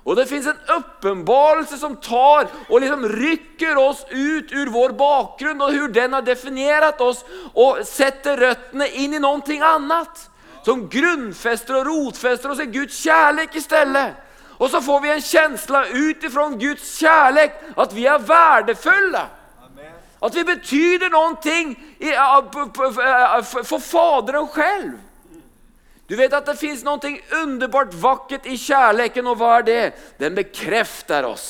Og 0.07 0.15
det 0.15 0.29
fins 0.31 0.47
en 0.47 0.59
åpenbarelse 0.71 1.79
som 1.81 1.97
tar 1.99 2.47
og 2.69 2.79
liksom 2.79 3.09
rykker 3.11 3.79
oss 3.81 4.05
ut 4.13 4.53
ur 4.55 4.69
vår 4.71 4.93
bakgrunn, 4.99 5.63
og 5.63 5.73
hvor 5.75 5.91
den 5.91 6.13
har 6.15 6.23
definert 6.23 7.01
oss 7.03 7.25
og 7.55 7.81
setter 7.87 8.39
røttene 8.39 8.87
inn 9.03 9.17
i 9.17 9.23
noe 9.23 9.57
annet. 9.67 10.29
Som 10.63 10.87
grunnfester 10.91 11.81
og 11.81 11.89
rotfester 11.89 12.53
oss 12.53 12.63
i 12.63 12.71
Guds 12.71 13.01
kjærlighet 13.03 13.59
i 13.59 13.65
stedet. 13.65 14.07
Og 14.59 14.71
så 14.71 14.81
får 14.83 15.01
vi 15.01 15.11
en 15.11 15.23
känsla 15.23 15.85
utifrån 15.91 16.59
Guds 16.59 16.87
kjærlighet 17.01 17.75
at 17.77 17.95
vi 17.95 18.07
er 18.07 18.23
verdifulle. 18.23 19.25
At 20.23 20.35
vi 20.35 20.45
betyder 20.45 21.11
noe 21.13 21.35
for 23.43 23.79
Faderen 23.79 24.49
själv. 24.49 25.06
Du 26.09 26.15
vet 26.17 26.33
at 26.33 26.47
det 26.47 26.59
fins 26.59 26.85
noe 26.87 27.15
underbart 27.43 27.95
vackert 27.99 28.47
i 28.47 28.59
kjærligheten, 28.61 29.27
og 29.27 29.41
hva 29.41 29.57
er 29.59 29.65
det? 29.67 29.81
Den 30.21 30.37
bekrefter 30.39 31.27
oss. 31.27 31.49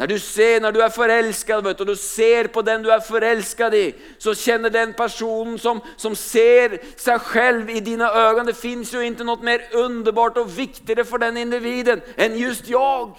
Når 0.00 0.06
du 0.06 0.18
ser, 0.18 0.60
når 0.60 0.70
du 0.70 0.78
er 0.80 0.88
forelska, 0.88 1.56
og 1.56 1.86
du 1.86 1.94
ser 1.94 2.48
på 2.48 2.62
den 2.64 2.84
du 2.84 2.88
er 2.88 3.02
forelska 3.04 3.68
i, 3.76 3.90
så 4.18 4.32
kjenner 4.32 4.72
den 4.72 4.94
personen 4.96 5.58
som, 5.60 5.82
som 6.00 6.14
ser 6.16 6.78
seg 6.96 7.26
selv 7.32 7.68
i 7.68 7.82
dina 7.84 8.08
øyne 8.08 8.46
det 8.48 8.56
fins 8.56 8.94
jo 8.94 9.02
ikke 9.04 9.26
noe 9.28 9.44
mer 9.44 9.66
underbart 9.76 10.40
og 10.40 10.56
viktigere 10.56 11.04
for 11.04 11.20
den 11.20 11.36
individen 11.36 12.00
enn 12.16 12.38
just 12.40 12.70
jeg. 12.72 13.12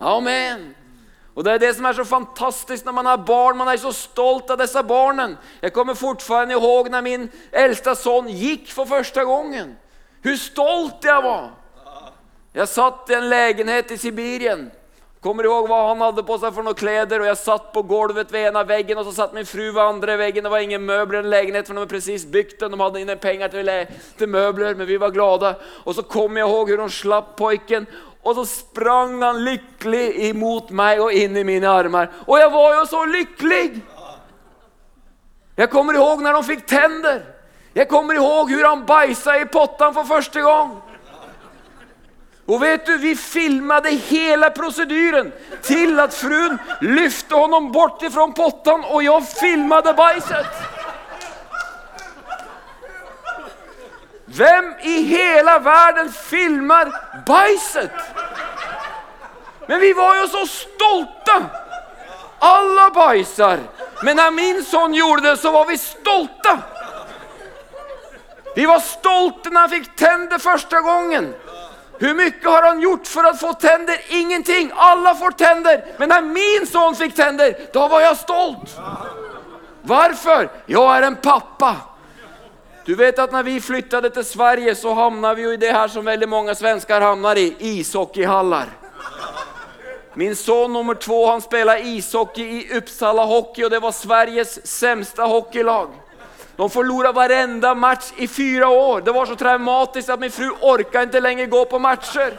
Amen. 0.00 0.72
Och 1.36 1.44
det 1.44 1.52
er 1.52 1.58
det 1.60 1.74
som 1.76 1.84
er 1.84 1.92
så 1.92 2.04
fantastisk 2.08 2.86
når 2.86 2.94
man 2.96 3.06
har 3.10 3.16
barn, 3.20 3.58
man 3.60 3.68
er 3.68 3.76
så 3.76 3.90
stolt 3.92 4.48
av 4.50 4.56
disse 4.56 4.80
barnen. 4.88 5.34
Jeg 5.60 5.74
kommer 5.76 5.94
fortfarande 5.94 6.56
ihåg 6.56 6.88
når 6.88 7.04
min 7.04 7.26
eldste 7.52 7.92
son 8.00 8.30
gikk 8.32 8.70
for 8.72 8.88
første 8.88 9.20
gangen. 9.28 9.74
Hvor 10.24 10.38
stolt 10.40 11.04
jeg 11.04 11.26
var. 11.26 11.50
Jeg 12.56 12.72
satt 12.72 13.12
i 13.12 13.18
en 13.18 13.28
legenhet 13.28 13.92
i 13.92 14.00
Sibirien. 14.00 14.70
Kommer 15.20 15.44
ihåg 15.44 15.68
hva 15.68 15.82
han 15.88 16.00
hadde 16.04 16.24
på 16.24 16.36
seg 16.38 16.52
for 16.54 16.62
noen 16.62 16.76
kläder 16.76 17.22
Og 17.22 17.26
jeg 17.26 17.38
satt 17.40 17.70
på 17.74 17.82
golvet 17.88 18.30
vid 18.30 18.56
av 18.56 18.68
veggen, 18.68 18.96
og 19.00 19.08
så 19.08 19.14
satt 19.16 19.32
min 19.34 19.48
fru 19.48 19.64
ved 19.64 19.82
andre 19.82 20.16
veggen. 20.20 20.44
Det 20.46 20.52
var 20.52 20.64
ingen 20.64 20.84
møbler 20.88 21.20
i 21.20 21.24
en 21.26 21.32
legenhet, 21.32 21.66
for 21.66 21.74
de 21.74 21.82
hadde 21.82 21.92
precis 21.92 22.24
bygd 22.24 22.60
den. 22.62 22.72
De 22.72 22.80
hadde 22.80 23.02
inne 23.04 23.16
penger 23.20 23.52
til, 23.52 23.70
til 24.16 24.30
møbler, 24.32 24.76
men 24.78 24.88
vi 24.88 24.96
var 25.02 25.12
glada. 25.12 25.56
Og 25.84 25.98
så 25.98 26.04
kommer 26.06 26.40
jeg 26.40 26.48
ihåg 26.48 26.72
hur 26.72 26.84
de 26.84 26.88
slapp 26.96 27.34
pojken 27.36 27.88
och 28.26 28.34
så 28.34 28.46
sprang 28.46 29.22
han 29.22 29.44
lykkelig 29.44 30.28
imot 30.28 30.72
meg 30.74 30.98
og 30.98 31.12
inn 31.14 31.36
i 31.38 31.44
mine 31.46 31.68
armer. 31.70 32.08
Og 32.26 32.40
jeg 32.40 32.50
var 32.50 32.72
jo 32.74 32.80
så 32.90 33.04
lykkelig! 33.06 33.66
Jeg 35.56 35.70
kommer 35.70 35.94
ihåg 35.94 36.24
når 36.24 36.34
de 36.34 36.48
fikk 36.48 36.64
tender. 36.66 37.20
Jeg 37.78 37.86
kommer 37.86 38.18
ihåg 38.18 38.50
hvor 38.50 38.66
han 38.66 38.82
bajsade 38.88 39.44
i 39.44 39.46
pottan 39.46 39.94
for 39.94 40.10
første 40.10 40.42
gang. 40.42 40.74
Og 42.50 42.60
vet 42.64 42.82
du, 42.90 42.96
vi 42.98 43.14
filmet 43.14 43.86
hele 44.10 44.50
proceduren 44.58 45.30
til 45.62 45.94
at 46.02 46.14
frun 46.14 46.58
lyfte 46.82 47.30
honom 47.30 47.70
bort 47.70 48.02
ifrån 48.02 48.34
pottan 48.34 48.82
og 48.90 49.06
jeg 49.06 49.30
filmet 49.38 49.94
bajset. 50.02 50.66
Vem 54.36 54.74
i 54.82 55.02
hela 55.02 55.58
verden 55.58 56.12
filmar 56.12 56.92
bajset? 57.26 57.90
Men 59.66 59.80
vi 59.80 59.92
var 59.92 60.16
jo 60.16 60.28
så 60.28 60.46
stolte! 60.46 61.44
Alla 62.38 62.90
bajsar. 62.90 63.58
Men 64.02 64.16
når 64.16 64.30
min 64.30 64.64
son 64.64 64.94
gjorde 64.94 65.22
det 65.30 65.36
så 65.36 65.50
var 65.50 65.64
vi 65.66 65.78
stolte. 65.78 66.58
Vi 68.56 68.66
var 68.66 68.80
stolte 68.80 69.50
når 69.50 69.60
han 69.60 69.70
fikk 69.70 69.96
tänder 69.96 70.38
første 70.38 70.80
gangen. 70.84 71.32
Hur 71.98 72.14
mye 72.14 72.32
har 72.44 72.68
han 72.68 72.80
gjort 72.80 73.08
for 73.08 73.24
å 73.24 73.34
få 73.36 73.54
tänder? 73.60 74.00
Ingenting. 74.08 74.70
Alle 74.76 75.14
får 75.16 75.36
tänder. 75.40 75.82
Men 75.98 76.12
når 76.12 76.28
min 76.28 76.66
son 76.68 76.96
fikk 76.96 77.16
tänder, 77.16 77.56
da 77.72 77.88
var 77.88 78.04
jeg 78.04 78.20
stolt. 78.20 78.76
Hvorfor? 79.86 80.48
Jeg 80.68 80.96
er 80.96 81.08
en 81.08 81.20
pappa. 81.24 81.74
Du 82.86 82.94
vet 82.94 83.18
att 83.18 83.32
när 83.32 83.42
vi 83.42 83.60
flyttade 83.60 84.10
till 84.10 84.24
Sverige 84.24 84.74
så 84.74 84.94
hamnade 84.94 85.34
vi 85.34 85.42
jo 85.42 85.52
i 85.52 85.56
det 85.56 85.72
her 85.72 85.88
som 85.88 86.04
veldig 86.04 86.28
mange 86.28 86.54
svenskar 86.54 87.00
hamnar 87.00 87.38
i, 87.38 87.56
ishockeyhallar. 87.58 88.66
Min 90.14 90.36
son 90.36 90.72
nummer 90.72 90.94
två 90.94 91.30
han 91.30 91.40
spelade 91.40 91.80
ishockey 91.80 92.42
i 92.42 92.78
Uppsala 92.78 93.24
Hockey 93.24 93.64
och 93.64 93.70
det 93.70 93.78
var 93.78 93.92
Sveriges 93.92 94.66
sämsta 94.66 95.22
hockeylag. 95.22 95.88
De 96.56 96.70
förlorade 96.70 97.12
varenda 97.12 97.74
match 97.74 98.12
i 98.16 98.28
fyra 98.28 98.68
år. 98.68 99.00
Det 99.00 99.12
var 99.12 99.26
så 99.26 99.36
traumatiskt 99.36 100.10
att 100.10 100.20
min 100.20 100.30
fru 100.30 100.50
orkade 100.60 101.04
inte 101.04 101.20
längre 101.20 101.46
gå 101.46 101.64
på 101.64 101.78
matcher. 101.78 102.38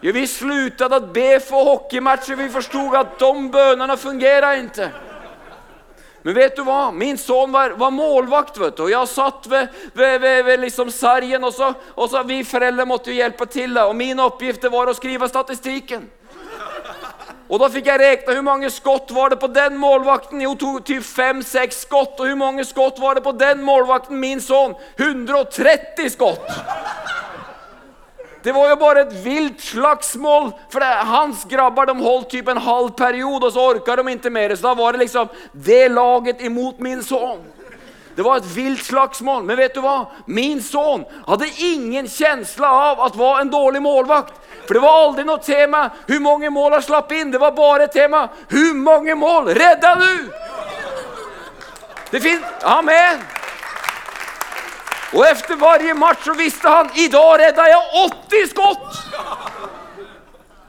Ja, 0.00 0.12
vi 0.12 0.26
slutade 0.26 0.96
att 0.96 1.12
be 1.12 1.40
för 1.40 1.64
hockeymatcher, 1.64 2.36
vi 2.36 2.48
förstod 2.48 2.96
att 2.96 3.18
de 3.18 3.50
bönerna 3.50 3.96
fungerar 3.96 4.56
inte. 4.56 4.90
Men 6.22 6.34
vet 6.36 6.56
du 6.56 6.62
hva? 6.66 6.90
Min 6.92 7.18
son 7.18 7.52
var, 7.52 7.70
var 7.80 7.90
målvakt, 7.90 8.58
vet 8.60 8.76
du. 8.76 8.82
og 8.84 8.90
jeg 8.92 9.08
satt 9.08 9.46
ved, 9.48 9.68
ved, 9.94 10.18
ved, 10.20 10.42
ved 10.44 10.60
liksom 10.66 10.90
sargen. 10.92 11.44
Og 11.44 11.54
så, 11.56 11.72
og 11.96 12.10
så 12.10 12.22
Vi 12.28 12.42
foreldre 12.44 12.84
måtte 12.86 13.10
jo 13.10 13.16
hjelpe 13.16 13.46
til, 13.48 13.78
og 13.78 13.96
min 13.96 14.20
oppgift 14.20 14.66
var 14.72 14.90
å 14.90 14.96
skrive 14.96 15.28
statistikken. 15.28 16.08
Og 17.50 17.58
Da 17.58 17.66
fikk 17.66 17.88
jeg 17.90 17.98
regna 17.98 18.34
hvor 18.36 18.44
mange 18.46 18.68
skott 18.70 19.10
var 19.10 19.32
det 19.32 19.40
på 19.42 19.48
den 19.50 19.78
målvakten. 19.80 20.42
Jo, 20.44 20.54
typ 20.86 21.02
fem-seks 21.02 21.82
skott. 21.88 22.20
Og 22.20 22.28
hvor 22.28 22.38
mange 22.38 22.64
skott 22.64 23.00
var 23.02 23.18
det 23.18 23.24
på 23.24 23.34
den 23.34 23.64
målvakten, 23.66 24.20
min 24.20 24.40
sønn? 24.44 24.76
130 25.00 26.12
skott! 26.14 26.46
Det 28.42 28.52
var 28.52 28.70
jo 28.70 28.76
bare 28.80 29.04
et 29.04 29.14
vilt 29.24 29.60
slagsmål. 29.60 30.50
For 30.72 30.80
det, 30.80 30.90
hans 31.10 31.44
grabbar 31.48 31.90
de 31.90 31.96
holdt 32.00 32.30
typ 32.32 32.48
en 32.48 32.60
halv 32.64 32.92
periode, 32.96 33.46
og 33.46 33.52
så 33.52 33.66
orka 33.74 33.96
de 33.96 34.12
ikke 34.14 34.32
mer. 34.32 34.54
Så 34.56 34.68
da 34.68 34.74
var 34.74 34.92
det 34.92 35.04
liksom 35.04 35.28
det 35.52 35.88
laget 35.92 36.40
imot 36.40 36.80
min 36.80 37.02
sønn. 37.04 37.42
Det 38.16 38.24
var 38.24 38.40
et 38.40 38.48
vilt 38.56 38.84
slagsmål. 38.84 39.44
Men 39.44 39.56
vet 39.60 39.74
du 39.74 39.82
hva? 39.84 40.10
Min 40.26 40.62
sønn 40.64 41.04
hadde 41.28 41.50
ingen 41.64 42.08
kjensle 42.08 42.66
av 42.66 43.00
at 43.06 43.16
var 43.16 43.40
en 43.40 43.52
dårlig 43.52 43.82
målvakt. 43.84 44.34
For 44.66 44.76
det 44.76 44.82
var 44.84 45.02
aldri 45.04 45.24
noe 45.26 45.42
tema 45.44 45.86
hvor 46.06 46.20
mange 46.24 46.50
mål 46.52 46.76
han 46.78 46.84
slapp 46.84 47.12
inn. 47.16 47.32
Det 47.32 47.40
var 47.42 47.56
bare 47.56 47.88
tema 47.92 48.26
hvor 48.50 48.72
mange 48.76 49.16
mål 49.18 49.52
redda 49.56 49.94
du? 50.00 50.30
Det 52.10 52.20
finnes 52.20 52.64
Amen. 52.66 53.39
Og 55.10 55.24
etter 55.26 55.58
varje 55.58 55.94
match 55.98 56.24
så 56.24 56.34
visste 56.38 56.70
han 56.70 56.90
i 56.94 57.08
dag 57.10 57.32
redda 57.40 57.66
jeg 57.66 58.04
80 58.04 58.50
skott! 58.52 59.00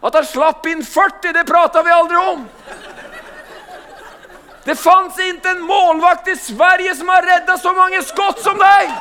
At 0.02 0.16
han 0.18 0.26
slapp 0.26 0.66
inn 0.66 0.82
40, 0.82 1.34
det 1.36 1.46
prata 1.46 1.84
vi 1.86 1.94
aldri 1.94 2.18
om. 2.18 2.48
Det 4.66 4.76
fanns 4.78 5.18
ikke 5.22 5.54
en 5.56 5.64
målvakt 5.66 6.30
i 6.34 6.36
Sverige 6.38 6.96
som 6.98 7.10
har 7.10 7.26
redda 7.26 7.58
så 7.58 7.74
mange 7.78 8.02
skott 8.06 8.42
som 8.42 8.58
deg! 8.62 8.94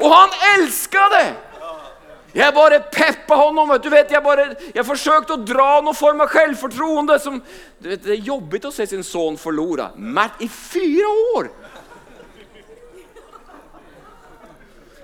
Og 0.00 0.10
han 0.14 0.34
elska 0.54 1.06
det! 1.16 1.28
Jeg 2.34 2.54
bare 2.54 2.78
peppa 2.94 3.34
honom. 3.34 3.72
Du 3.82 3.88
vet, 3.90 4.10
jeg, 4.12 4.22
bare, 4.22 4.52
jeg 4.74 4.86
forsøkte 4.86 5.34
å 5.34 5.42
dra 5.42 5.80
noen 5.82 5.98
form 5.98 6.22
av 6.22 6.30
selvfortroende. 6.30 7.16
Som, 7.18 7.40
du 7.82 7.88
vet, 7.90 8.04
det 8.04 8.14
er 8.14 8.28
jobbig 8.28 8.62
å 8.68 8.70
se 8.74 8.86
sin 8.86 9.02
sønn 9.06 9.38
forlore. 9.40 9.90
I 10.38 10.46
fire 10.46 11.10
år! 11.34 11.50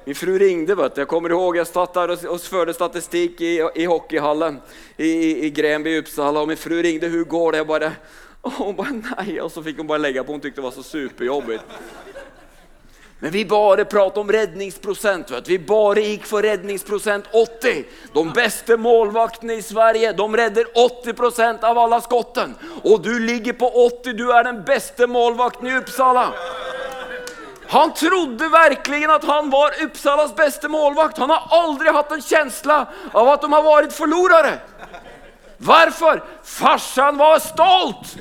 Min 0.06 0.14
fru 0.14 0.38
ringde. 0.38 0.74
Vet 0.74 0.94
du. 0.94 1.00
Jag 1.00 1.08
kommer 1.08 1.30
ihåg 1.30 1.56
jag 1.56 1.66
satt 1.66 1.94
där 1.94 2.10
och, 2.10 2.24
och 2.24 2.40
förde 2.40 2.74
statistik 2.74 3.40
i, 3.40 3.68
i 3.74 3.84
hockeyhallen 3.84 4.60
i, 4.96 5.06
i, 5.06 5.46
i 5.46 5.50
Gränby, 5.50 5.98
Uppsala. 5.98 6.40
Och 6.40 6.48
min 6.48 6.56
fru 6.56 6.82
ringde. 6.82 7.06
Hur 7.06 7.24
går 7.24 7.52
det? 7.52 7.58
Jag 7.58 7.66
bara, 7.66 7.92
och 8.40 8.52
hon 8.52 8.76
bara 8.76 9.02
nej. 9.18 9.40
Och 9.40 9.52
så 9.52 9.62
fick 9.62 9.76
hon 9.76 9.86
bara 9.86 9.98
lägga 9.98 10.24
på. 10.24 10.32
Hon 10.32 10.40
tyckte 10.40 10.60
det 10.60 10.64
var 10.64 10.70
så 10.70 10.82
superjobbigt. 10.82 11.62
Men 13.18 13.30
vi 13.30 13.44
bare 13.44 13.84
pratet 13.84 14.18
om 14.18 14.32
redningsprosent. 14.32 15.30
Vet. 15.30 15.48
Vi 15.48 15.58
bare 15.58 16.00
gikk 16.00 16.26
for 16.26 16.42
redningsprosent 16.42 17.24
80. 17.32 17.84
De 18.12 18.32
beste 18.32 18.76
målvaktene 18.76 19.54
i 19.54 19.62
Sverige 19.62 20.12
de 20.12 20.36
redder 20.36 20.64
80% 21.04 21.64
av 21.64 21.78
alle 21.78 22.00
skotten. 22.00 22.54
Og 22.84 23.02
du 23.02 23.18
ligger 23.18 23.52
på 23.52 23.66
80. 23.86 24.12
Du 24.12 24.30
er 24.30 24.44
den 24.44 24.62
beste 24.64 25.06
målvakten 25.06 25.66
i 25.66 25.76
Uppsala. 25.76 26.28
Han 27.68 27.92
trodde 27.98 28.48
virkelig 28.52 29.04
at 29.10 29.24
han 29.24 29.50
var 29.50 29.74
Uppsalas 29.82 30.34
beste 30.36 30.68
målvakt. 30.68 31.18
Han 31.18 31.30
har 31.30 31.48
aldri 31.50 31.92
hatt 31.92 32.12
en 32.14 32.22
kjensle 32.22 32.78
av 33.12 33.30
at 33.32 33.42
de 33.42 33.52
har 33.52 33.64
vært 33.66 33.96
forlorere. 33.96 34.56
Hvorfor? 35.58 36.22
Farsan 36.44 37.18
var 37.18 37.38
stolt! 37.42 38.16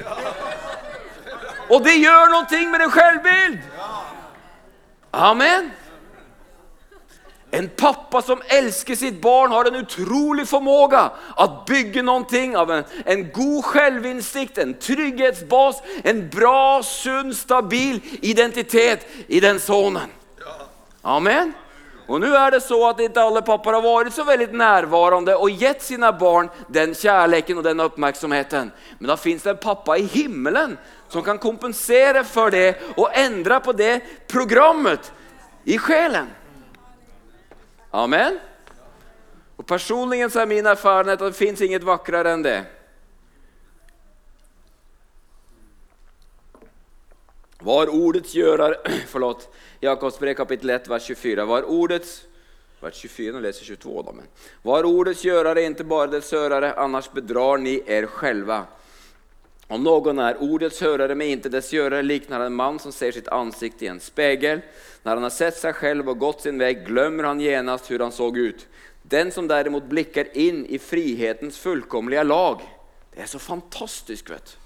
Og 1.70 1.82
det 1.86 1.96
gjør 1.98 2.30
noe 2.30 2.62
med 2.70 2.86
en 2.86 2.94
selvbild. 2.94 3.58
Amen. 5.16 5.72
En 7.52 7.70
pappa 7.70 8.22
som 8.22 8.42
elsker 8.48 8.96
sitt 8.96 9.22
barn, 9.22 9.52
har 9.52 9.66
en 9.66 9.76
utrolig 9.76 10.48
formåga 10.48 11.12
att 11.36 11.66
bygge 11.66 12.02
noe 12.02 12.58
av 12.58 12.72
en, 12.72 12.84
en 13.06 13.32
god 13.32 13.66
selvinnsikt, 13.66 14.58
en 14.58 14.74
trygghetsbas, 14.74 15.82
en 16.04 16.30
bra, 16.30 16.84
sunn, 16.84 17.36
stabil 17.36 18.02
identitet 18.22 19.08
i 19.28 19.40
den 19.40 19.60
sønnen. 19.60 20.12
Amen. 21.02 21.54
Og 22.06 22.22
nå 22.22 22.30
er 22.38 22.54
det 22.54 22.62
så 22.62 22.78
at 22.86 23.00
ikke 23.02 23.22
alle 23.22 23.42
pappaer 23.46 23.80
har 23.80 23.86
vært 23.86 24.14
så 24.14 24.26
veldig 24.28 24.52
nærværende 24.54 25.38
og 25.42 25.62
gitt 25.62 25.82
sine 25.82 26.12
barn 26.14 26.52
den 26.70 26.94
kjærligheten 26.94 27.62
og 27.62 27.66
den 27.66 27.82
oppmerksomheten. 27.82 28.70
Men 29.00 29.10
da 29.10 29.18
fins 29.18 29.46
det 29.46 29.56
en 29.56 29.64
pappa 29.64 29.98
i 29.98 30.06
himmelen 30.06 30.76
som 31.10 31.26
kan 31.26 31.42
kompensere 31.42 32.22
for 32.28 32.54
det 32.54 32.76
og 32.94 33.10
endre 33.18 33.58
på 33.62 33.74
det 33.74 33.96
programmet 34.30 35.10
i 35.66 35.80
sjelen. 35.82 36.30
Amen. 37.96 38.40
Och 39.56 39.66
personligen 39.66 40.30
så 40.30 40.40
är 40.40 40.46
min 40.46 40.66
erfarenhet 40.66 41.22
att 41.22 41.34
det 41.34 41.38
finns 41.38 41.62
inget 41.62 41.84
vackrare 41.84 42.32
än 42.32 42.42
det. 42.42 42.66
Var 47.60 47.88
ordets 47.88 48.36
görare, 48.36 48.78
Jakobs 49.80 50.20
brev 50.20 50.34
kapittel 50.34 50.70
1, 50.70 50.88
vers 50.88 51.04
24. 51.04 51.46
Var 51.46 51.64
ordets, 51.64 52.22
vers 52.80 52.96
24, 52.96 53.34
nå 53.34 53.40
leser 53.40 53.66
22 53.66 54.02
da, 54.02 54.12
men. 54.12 54.26
Var 54.62 54.84
ordets 54.84 55.24
görare, 55.24 55.64
inte 55.64 55.84
bara 55.84 56.08
dess 56.08 56.32
hörare, 56.32 56.74
annars 56.74 57.12
bedrar 57.12 57.58
ni 57.58 57.84
er 57.86 58.06
själva. 58.06 58.66
Om 59.68 59.84
någon 59.84 60.20
är 60.20 60.42
ordets 60.42 60.82
hörare 60.82 61.16
men 61.16 61.28
inte 61.28 61.50
dess 61.50 61.74
görare 61.74 62.04
liknar 62.04 62.40
en 62.40 62.54
man 62.54 62.80
som 62.80 62.92
ser 62.92 63.12
sitt 63.12 63.28
ansikte 63.28 63.86
i 63.86 63.88
en 63.88 64.00
spegel. 64.00 64.62
När 65.04 65.14
han 65.14 65.24
har 65.24 65.30
sett 65.30 65.58
sig 65.58 65.74
själv 65.74 66.10
och 66.10 66.20
gått 66.20 66.42
sin 66.42 66.58
väg 66.58 66.86
glömmer 66.86 67.24
han 67.24 67.40
genast 67.40 67.92
hur 67.92 68.00
han 68.00 68.12
såg 68.12 68.38
ut. 68.38 68.68
Den 69.02 69.32
som 69.32 69.48
däremot 69.48 69.84
blickar 69.84 70.38
in 70.38 70.66
i 70.66 70.80
frihetens 70.80 71.58
fullkomliga 71.58 72.24
lag. 72.24 72.62
Det 73.16 73.22
är 73.22 73.26
så 73.26 73.40
fantastiskt. 73.40 74.30
Vet 74.30 74.58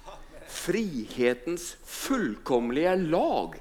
Frihetens 0.47 1.77
fullkomliga 1.85 2.95
lag. 2.95 3.55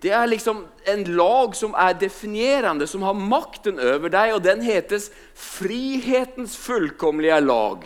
Det 0.00 0.10
er 0.10 0.26
liksom 0.26 0.66
en 0.84 1.04
lag 1.04 1.56
som 1.56 1.74
er 1.74 1.94
definierende, 1.94 2.86
som 2.86 3.02
har 3.02 3.14
makten 3.14 3.80
over 3.80 4.12
deg, 4.12 4.34
og 4.34 4.42
den 4.44 4.60
hetes 4.62 5.10
frihetens 5.34 6.56
fullkomlige 6.56 7.40
lag. 7.40 7.82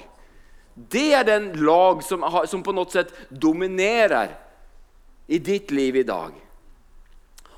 Det 0.74 1.12
er 1.12 1.24
den 1.24 1.50
lag 1.64 2.00
som, 2.04 2.24
som 2.48 2.62
på 2.64 2.72
noe 2.72 2.88
sett 2.90 3.12
dominerer 3.28 4.32
i 5.26 5.38
ditt 5.38 5.70
liv 5.70 5.96
i 5.96 6.06
dag. 6.08 6.32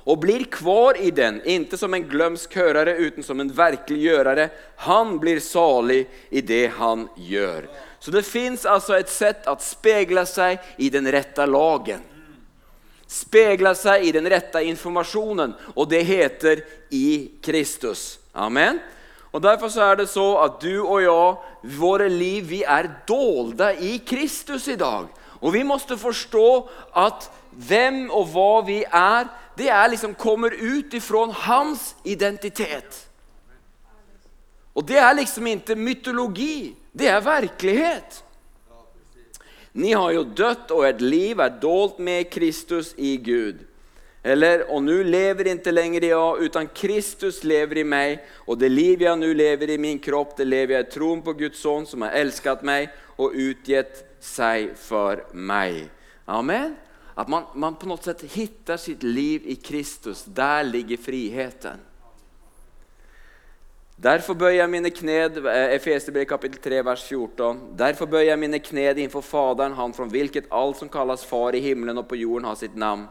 Og 0.05 0.19
blir 0.21 0.43
kvar 0.53 0.99
i 1.01 1.09
den, 1.15 1.39
ikke 1.41 1.79
som 1.81 1.95
en 1.97 2.05
glömsk 2.05 2.53
hørere, 2.59 2.93
uten 2.99 3.25
som 3.25 3.39
en 3.41 3.49
virkelig 3.49 4.03
gjørere. 4.03 4.49
Han 4.85 5.15
blir 5.19 5.39
salig 5.41 6.03
i 6.29 6.43
det 6.45 6.67
han 6.77 7.07
gjør. 7.17 7.65
Så 7.99 8.13
det 8.13 8.21
fins 8.27 8.67
altså 8.69 8.99
et 8.99 9.09
sett 9.09 9.47
å 9.49 9.55
speile 9.57 10.27
seg 10.29 10.61
i 10.77 10.91
den 10.93 11.09
rette 11.09 11.47
lagen. 11.49 12.03
Speile 13.09 13.73
seg 13.77 14.05
i 14.05 14.11
den 14.13 14.29
rette 14.29 14.61
informasjonen, 14.65 15.55
og 15.73 15.89
det 15.89 16.03
heter 16.05 16.61
i 16.93 17.39
Kristus. 17.41 18.19
Amen. 18.37 18.77
Og 19.35 19.41
Derfor 19.43 19.67
så 19.67 19.83
er 19.83 19.95
det 19.99 20.07
så 20.07 20.37
at 20.45 20.61
du 20.63 20.85
og 20.85 21.01
jeg, 21.03 21.71
våre 21.75 22.07
liv, 22.09 22.45
vi 22.49 22.61
er 22.63 22.87
dolda 23.07 23.73
i 23.75 23.97
Kristus 24.07 24.69
i 24.71 24.77
dag. 24.79 25.09
Og 25.41 25.53
vi 25.53 25.63
måtte 25.67 25.97
forstå 25.99 26.47
at 26.95 27.27
hvem 27.51 28.05
og 28.15 28.29
hva 28.31 28.61
vi 28.63 28.77
er, 28.87 29.27
det 29.59 29.67
er 29.67 29.91
liksom 29.91 30.15
kommer 30.15 30.55
ut 30.55 30.93
ifrån 30.95 31.35
hans 31.35 31.95
identitet. 32.07 33.01
Og 34.75 34.87
det 34.87 34.97
er 35.03 35.13
liksom 35.19 35.47
ikke 35.47 35.75
mytologi, 35.75 36.75
det 36.95 37.11
er 37.11 37.19
virkelighet. 37.19 38.23
Ni 39.73 39.91
har 39.91 40.11
jo 40.15 40.23
dødt, 40.23 40.71
og 40.71 40.87
et 40.87 41.01
liv 41.01 41.39
er 41.39 41.59
dolt 41.59 41.99
med 41.99 42.29
Kristus 42.31 42.93
i 42.97 43.17
Gud. 43.19 43.65
Eller, 44.27 44.71
och 44.71 44.83
nu 44.83 45.03
lever 45.03 45.47
inte 45.47 45.71
längre 45.71 46.05
jag, 46.05 46.43
utan 46.43 46.67
Kristus 46.67 47.43
lever 47.43 47.77
i 47.77 47.83
mig. 47.83 48.25
Och 48.33 48.57
det 48.57 48.69
liv 48.69 49.01
jag 49.01 49.19
nu 49.19 49.33
lever 49.33 49.69
i 49.69 49.77
min 49.77 49.99
kropp, 49.99 50.37
det 50.37 50.45
lever 50.45 50.73
jag 50.73 50.87
i 50.87 50.91
tron 50.91 51.21
på 51.21 51.33
Guds 51.33 51.59
son 51.59 51.85
som 51.85 52.01
har 52.01 52.09
älskat 52.09 52.63
mig 52.63 52.89
och 53.15 53.31
utgett 53.33 54.15
sig 54.19 54.75
för 54.75 55.23
mig. 55.31 55.89
Amen. 56.25 56.75
Att 57.13 57.27
man, 57.27 57.43
man 57.53 57.75
på 57.75 57.85
något 57.85 58.03
sätt 58.03 58.21
hittar 58.21 58.77
sitt 58.77 59.03
liv 59.03 59.41
i 59.45 59.55
Kristus, 59.55 60.23
där 60.23 60.63
ligger 60.63 60.97
friheten. 60.97 61.79
Derfor 63.95 64.35
bøyer 64.35 64.57
jeg 64.59 64.69
mine 64.69 64.89
kned, 64.91 65.37
Efesierbrevet 65.47 66.27
kapittel 66.27 66.59
3, 66.59 66.81
vers 66.83 67.03
14. 67.07 67.61
Derfor 67.79 68.09
bøyer 68.11 68.33
jeg 68.33 68.39
mine 68.41 68.59
kned 68.59 68.97
innenfor 68.97 69.23
Faderen, 69.23 69.77
han 69.77 69.93
fra 69.95 70.09
hvilket 70.11 70.49
alt 70.51 70.81
som 70.81 70.89
kalles 70.91 71.23
far 71.25 71.55
i 71.55 71.61
himmelen 71.63 72.01
og 72.01 72.09
på 72.09 72.19
jorden 72.19 72.49
har 72.49 72.57
sitt 72.59 72.75
namn. 72.75 73.05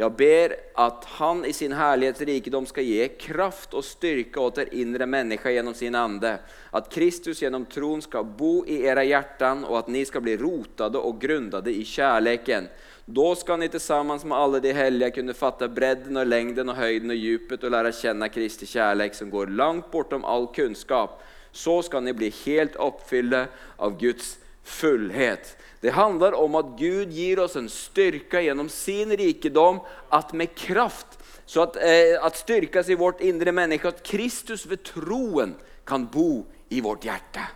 Jag 0.00 0.12
ber 0.12 0.56
att 0.74 1.04
han 1.04 1.44
i 1.44 1.52
sin 1.52 1.72
härlighets 1.72 2.20
rikedom 2.20 2.66
ska 2.66 2.80
ge 2.80 3.08
kraft 3.08 3.74
och 3.74 3.84
styrka 3.84 4.40
åt 4.40 4.58
er 4.58 4.68
inre 4.74 5.06
människa 5.06 5.50
genom 5.50 5.74
sin 5.74 5.94
ande. 5.94 6.38
Att 6.70 6.92
Kristus 6.92 7.42
genom 7.42 7.66
tron 7.66 8.02
ska 8.02 8.24
bo 8.24 8.66
i 8.66 8.84
era 8.84 9.04
hjärtan 9.04 9.64
och 9.64 9.78
att 9.78 9.88
ni 9.88 10.04
ska 10.04 10.20
bli 10.20 10.36
rotade 10.36 10.98
och 10.98 11.20
grundade 11.20 11.70
i 11.70 11.84
kärleken. 11.84 12.68
Då 13.04 13.34
ska 13.34 13.56
ni 13.56 13.68
tillsammans 13.68 14.24
med 14.24 14.38
alla 14.38 14.60
de 14.60 14.72
heliga 14.72 15.10
kunna 15.10 15.34
fatta 15.34 15.68
bredden 15.68 16.16
och 16.16 16.26
längden 16.26 16.68
och 16.68 16.76
höjden 16.76 17.10
och 17.10 17.16
djupet 17.16 17.64
och 17.64 17.70
lära 17.70 17.92
känna 17.92 18.28
Kristi 18.28 18.66
kärlek 18.66 19.14
som 19.14 19.30
går 19.30 19.46
långt 19.46 19.90
bortom 19.90 20.24
all 20.24 20.46
kunskap. 20.46 21.22
Så 21.52 21.82
ska 21.82 22.00
ni 22.00 22.12
bli 22.12 22.34
helt 22.46 22.76
uppfyllda 22.76 23.46
av 23.76 23.98
Guds 24.00 24.38
fullhet. 24.62 25.56
Det 25.80 25.94
handler 25.94 26.34
om 26.34 26.56
at 26.58 26.74
Gud 26.78 27.12
gir 27.14 27.38
oss 27.42 27.54
en 27.56 27.68
styrke 27.70 28.42
gjennom 28.42 28.68
sin 28.72 29.12
rikedom 29.16 29.78
at 30.10 30.32
med 30.34 30.54
kraft, 30.58 31.18
så 31.46 31.68
at, 31.68 31.76
eh, 31.76 32.18
at 32.18 32.36
styrkes 32.36 32.90
i 32.90 32.98
vårt 32.98 33.20
indre 33.20 33.52
menneske, 33.52 33.88
at 33.88 34.02
Kristus 34.02 34.66
ved 34.66 34.82
troen 34.84 35.54
kan 35.86 36.06
bo 36.10 36.46
i 36.70 36.80
vårt 36.80 37.06
hjerte. 37.06 37.46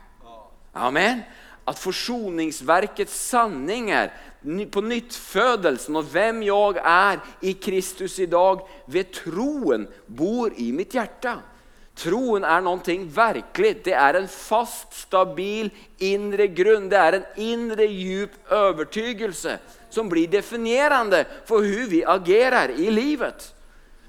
Amen. 0.75 1.25
At 1.69 1.79
forsoningsverkets 1.79 3.13
sanninger, 3.13 4.11
på 4.43 4.81
nyttfødelsen 4.83 5.97
og 5.97 6.09
hvem 6.11 6.41
jeg 6.43 6.81
er 6.83 7.21
i 7.47 7.53
Kristus 7.63 8.19
i 8.19 8.27
dag, 8.27 8.65
ved 8.87 9.13
troen 9.15 9.87
bor 10.09 10.51
i 10.59 10.73
mitt 10.75 10.97
hjärta. 10.97 11.39
Troen 11.99 12.45
er 12.45 12.63
noe 12.65 12.97
virkelig. 13.17 13.73
Det 13.85 13.93
er 13.93 14.17
en 14.17 14.29
fast, 14.29 14.95
stabil 15.07 15.71
indre 16.01 16.49
grunn. 16.49 16.89
Det 16.89 16.99
er 16.99 17.19
en 17.19 17.27
indre, 17.37 17.87
djup 17.87 18.37
overtygelse 18.51 19.59
som 19.93 20.09
blir 20.09 20.31
definerende 20.33 21.25
for 21.45 21.61
hvordan 21.61 21.91
vi 21.91 22.05
agerer 22.05 22.73
i 22.81 22.89
livet. 22.91 23.53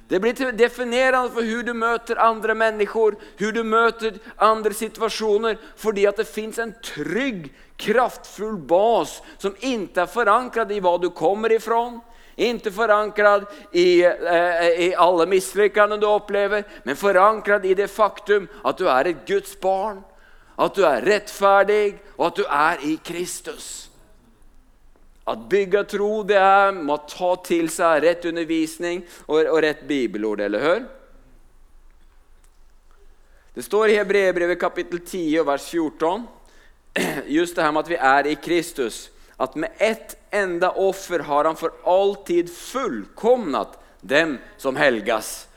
Det 0.08 0.20
blir 0.22 0.52
definerende 0.56 1.32
for 1.34 1.44
hvordan 1.44 1.66
du 1.66 1.74
møter 1.74 2.22
andre 2.22 2.56
mennesker, 2.56 3.18
hvordan 3.40 3.56
du 3.56 3.64
møter 3.64 4.20
andre 4.38 4.74
situasjoner, 4.74 5.60
fordi 5.76 6.06
at 6.06 6.20
det 6.22 6.28
fins 6.30 6.60
en 6.60 6.74
trygg, 6.84 7.50
kraftfull 7.84 8.60
bas 8.70 9.18
som 9.42 9.56
ikke 9.60 10.06
er 10.06 10.12
forankret 10.12 10.72
i 10.72 10.80
hva 10.84 10.96
du 11.02 11.10
kommer 11.12 11.52
ifrån, 11.52 11.98
inte 12.36 12.72
förankrad 12.72 13.46
i, 13.72 14.04
eh, 14.04 14.68
i 14.80 14.96
alla 14.98 15.26
misslyckanden 15.26 16.00
du 16.00 16.08
upplever, 16.08 16.64
men 16.84 16.96
förankrad 16.96 17.66
i 17.66 17.74
det 17.74 17.88
faktum 17.88 18.48
att 18.64 18.78
du 18.78 18.90
är 18.90 19.06
ett 19.06 19.26
Guds 19.26 19.60
barn, 19.60 20.02
att 20.56 20.76
du 20.76 20.86
är 20.86 21.02
rättfärdig 21.02 22.00
och 22.16 22.28
att 22.28 22.36
du 22.36 22.46
är 22.46 22.86
i 22.86 22.98
Kristus. 22.98 23.90
Att 25.24 25.50
bygga 25.50 25.84
tro 25.84 26.24
det 26.24 26.38
är 26.38 26.94
att 26.94 27.08
ta 27.08 27.36
till 27.36 27.70
sig 27.70 28.02
rätt 28.02 28.26
undervisning 28.26 29.06
och, 29.26 29.40
och 29.40 29.62
rätt 29.62 29.88
bibelord, 29.88 30.42
eller 30.42 30.74
hur? 30.74 30.86
Det 33.54 33.64
står 33.64 33.90
i 33.90 33.96
Hebreerbrevet 33.96 34.60
kapitel 34.60 35.00
10, 35.00 35.44
vers 35.44 35.62
14, 35.62 36.28
just 37.26 37.56
det 37.56 37.62
här 37.62 37.72
med 37.72 37.80
att 37.80 37.90
vi 37.90 37.96
är 37.96 38.28
i 38.28 38.36
Kristus 38.36 39.10
att 39.44 39.56
med 39.56 39.72
ett 39.78 40.16
enda 40.30 40.72
offer 40.72 41.20
har 41.20 41.46
han 41.46 41.56
för 41.56 41.72
alltid 41.84 42.56
fullkomnat 42.56 43.80
dem 44.02 44.38
som 44.58 44.76
helgas. 44.76 45.48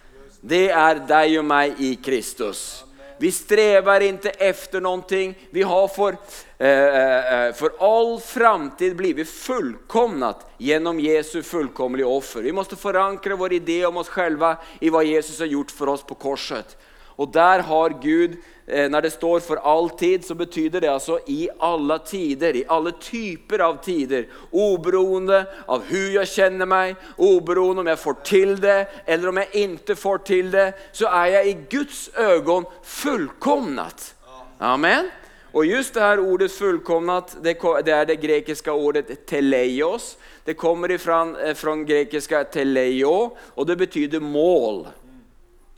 Det 0.40 0.70
är 0.70 0.94
dig 0.94 1.38
och 1.38 1.44
mig 1.44 1.74
i 1.78 1.96
Kristus. 1.96 2.84
Vi 3.18 3.32
strävar 3.32 4.00
inte 4.00 4.30
efter 4.30 4.80
någonting, 4.80 5.38
vi 5.50 5.62
har 5.62 5.88
för, 5.88 6.16
eh, 6.58 7.46
eh, 7.46 7.54
för 7.54 7.70
all 7.78 8.20
framtid 8.20 8.96
blivit 8.96 9.28
fullkomnat 9.28 10.46
genom 10.58 11.00
Jesu 11.00 11.42
fullkomliga 11.42 12.06
offer. 12.06 12.42
Vi 12.42 12.52
måste 12.52 12.76
förankra 12.76 13.36
vår 13.36 13.52
idé 13.52 13.86
om 13.86 13.96
oss 13.96 14.08
själva 14.08 14.56
i 14.80 14.90
vad 14.90 15.04
Jesus 15.04 15.38
har 15.38 15.46
gjort 15.46 15.70
för 15.70 15.88
oss 15.88 16.02
på 16.02 16.14
korset. 16.14 16.76
Och 17.04 17.28
där 17.28 17.60
har 17.60 17.90
Gud, 18.02 18.36
eh, 18.66 18.90
när 18.90 19.02
det 19.02 19.10
står 19.10 19.40
för 19.40 19.56
alltid 19.56 20.24
så 20.24 20.34
betyder 20.34 20.80
det 20.80 20.92
altså 20.92 21.18
i 21.26 21.48
alle 21.58 21.98
tider, 21.98 22.56
i 22.56 22.64
alle 22.68 22.92
typer 22.92 23.58
av 23.58 23.76
tider. 23.84 24.26
Oberoende 24.50 25.46
av 25.66 25.84
hur 25.88 26.10
jeg 26.18 26.28
kjenner 26.28 26.66
meg, 26.66 26.96
oberoende 27.16 27.80
om 27.80 27.90
jeg 27.90 27.98
får 27.98 28.16
til 28.24 28.56
det 28.60 28.78
eller 29.06 29.28
om 29.28 29.42
jeg 29.42 29.66
ikke 29.66 29.96
får 29.96 30.24
til 30.26 30.50
det, 30.52 30.72
så 30.92 31.06
er 31.06 31.26
jeg 31.38 31.48
i 31.48 31.56
Guds 31.76 32.10
øyne 32.18 32.64
fullkomnat. 32.82 34.12
Amen. 34.60 35.10
Og 35.56 35.64
just 35.66 35.94
det 35.94 36.02
her 36.02 36.20
ordet 36.20 36.50
fullkomnat, 36.50 37.36
det 37.44 37.56
er 37.88 38.04
det 38.04 38.20
grekiske 38.20 38.72
ordet 38.72 39.24
teleios. 39.26 40.16
Det 40.46 40.56
kommer 40.56 40.98
fra, 40.98 41.22
eh, 41.40 41.84
grekiske 41.86 42.44
teleio 42.52 43.36
og 43.56 43.66
det 43.66 43.78
betyder 43.78 44.20
mål. 44.20 44.86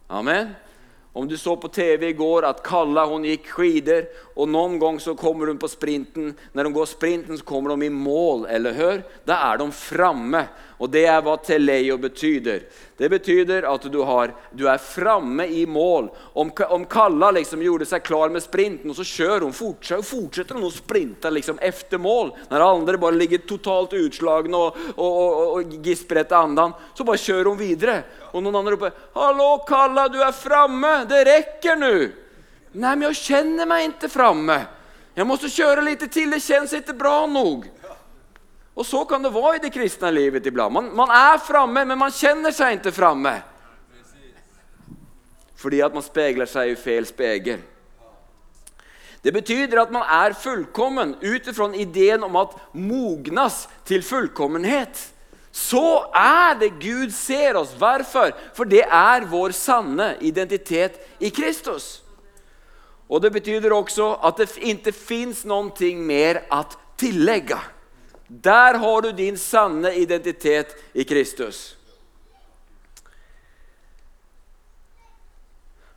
Amen. 0.09 0.57
Om 1.13 1.29
du 1.29 1.37
så 1.39 1.57
på 1.57 1.69
tv 1.69 2.09
i 2.09 2.13
går 2.13 2.43
att 2.43 2.63
Kalla 2.63 3.07
hon 3.07 3.25
gikk 3.25 3.49
skidor 3.49 4.05
og 4.37 4.49
noen 4.53 4.77
gång 4.79 5.01
så 5.01 5.15
kommer 5.19 5.49
hun 5.49 5.59
på 5.59 5.71
sprinten. 5.71 6.35
Når 6.53 6.69
de 6.69 6.73
går 6.77 6.91
sprinten 6.91 7.39
så 7.39 7.45
kommer 7.45 7.73
de 7.75 7.89
i 7.89 7.91
mål, 7.91 8.47
eller 8.47 8.77
hur? 8.77 9.01
Da 9.27 9.41
er 9.49 9.59
de 9.59 9.71
framme. 9.73 10.45
Och 10.79 10.91
det 10.91 11.05
er 11.11 11.23
hva 11.27 11.35
teleio 11.43 11.97
betyder. 11.99 12.63
Det 12.99 13.09
betyder 13.11 13.65
at 13.67 13.83
du, 13.91 13.99
har, 14.07 14.31
du 14.55 14.69
er 14.71 14.79
framme 14.79 15.47
i 15.51 15.65
mål. 15.67 16.07
Om, 16.39 16.53
om 16.69 16.85
Kalla 16.87 17.33
liksom 17.35 17.63
gjorde 17.63 17.87
seg 17.87 18.05
klar 18.07 18.31
med 18.31 18.45
sprinten 18.45 18.91
og 18.91 18.99
så 18.99 19.07
kjører 19.07 19.49
hun, 19.49 19.55
fortsätter, 19.55 20.07
fortsetter 20.07 20.59
hun 20.59 20.69
å 20.69 20.71
sprinta 20.75 21.33
liksom 21.35 21.59
efter 21.63 21.99
mål. 21.99 22.31
Når 22.51 22.67
andre 22.67 23.03
bare 23.03 23.19
ligger 23.19 23.43
totalt 23.43 23.97
utslagne 23.99 24.55
og, 24.55 24.79
og, 24.95 25.19
og, 25.19 25.43
og 25.59 25.77
gisper 25.83 26.23
etter 26.23 26.39
andan, 26.39 26.77
så 26.95 27.07
bare 27.07 27.23
kjører 27.25 27.51
hun 27.51 27.59
videre. 27.59 27.99
Og 28.31 28.45
noen 28.45 28.61
andre 28.61 28.77
roper 28.77 28.95
'Hallo, 29.19 29.51
Kalla 29.67 30.07
du 30.09 30.21
er 30.23 30.33
framme, 30.33 31.03
det 31.11 31.25
rekker 31.27 31.79
nå!' 31.79 32.09
Nei, 32.79 32.95
men 32.95 33.09
jeg 33.09 33.23
kjenner 33.25 33.67
meg 33.67 33.87
ikke 33.89 34.11
framme. 34.13 34.59
Jeg 35.17 35.27
må 35.27 35.35
kjøre 35.41 35.83
litt 35.83 36.05
til. 36.13 36.31
det 36.31 36.39
kjennes 36.45 36.73
ikke 36.79 36.95
bra 36.95 37.27
nog. 37.27 37.65
Och 38.79 38.87
så 38.87 39.05
kan 39.05 39.23
det 39.23 39.33
være 39.35 39.57
i 39.57 39.59
det 39.59 39.73
kristne 39.75 40.11
livet 40.15 40.45
iblant. 40.47 40.71
Man, 40.71 40.93
man 40.95 41.11
er 41.11 41.41
framme 41.43 41.83
men 41.83 41.99
man 41.99 42.13
kjenner 42.15 42.53
seg 42.55 42.77
ikke 42.77 42.93
framme. 42.95 43.33
Fordi 45.59 45.81
at 45.83 45.95
man 45.97 46.05
speiler 46.07 46.47
seg 46.47 46.71
i 46.71 46.77
fel 46.79 47.07
spegel. 47.09 47.65
Det 49.25 49.33
betyder 49.35 49.81
at 49.83 49.91
man 49.91 50.05
er 50.07 50.37
fullkommen 50.39 51.17
ut 51.19 51.49
ifra 51.51 51.67
ideen 51.75 52.23
om 52.23 52.39
at 52.39 52.55
mognas 52.71 53.65
til 53.83 54.05
fullkommenhet. 54.07 55.01
Så 55.51 56.05
er 56.15 56.55
det 56.61 56.77
Gud 56.79 57.11
ser 57.11 57.59
oss. 57.59 57.73
Hvorfor? 57.75 58.31
For 58.55 58.63
det 58.63 58.85
er 58.87 59.27
vår 59.27 59.57
sanne 59.59 60.13
identitet 60.23 61.01
i 61.19 61.33
Kristus. 61.35 62.05
Og 63.11 63.27
det 63.27 63.33
betyder 63.41 63.75
også 63.75 64.13
at 64.23 64.39
det 64.39 64.49
ikke 64.63 64.95
finns 64.95 65.43
noe 65.43 65.91
mer 65.99 66.45
å 66.55 66.63
tillägga. 66.95 67.59
Där 68.29 68.75
har 68.75 69.03
du 69.03 69.13
din 69.13 69.39
sanne 69.39 69.93
identitet 69.93 70.77
i 70.93 71.05
Kristus. 71.05 71.77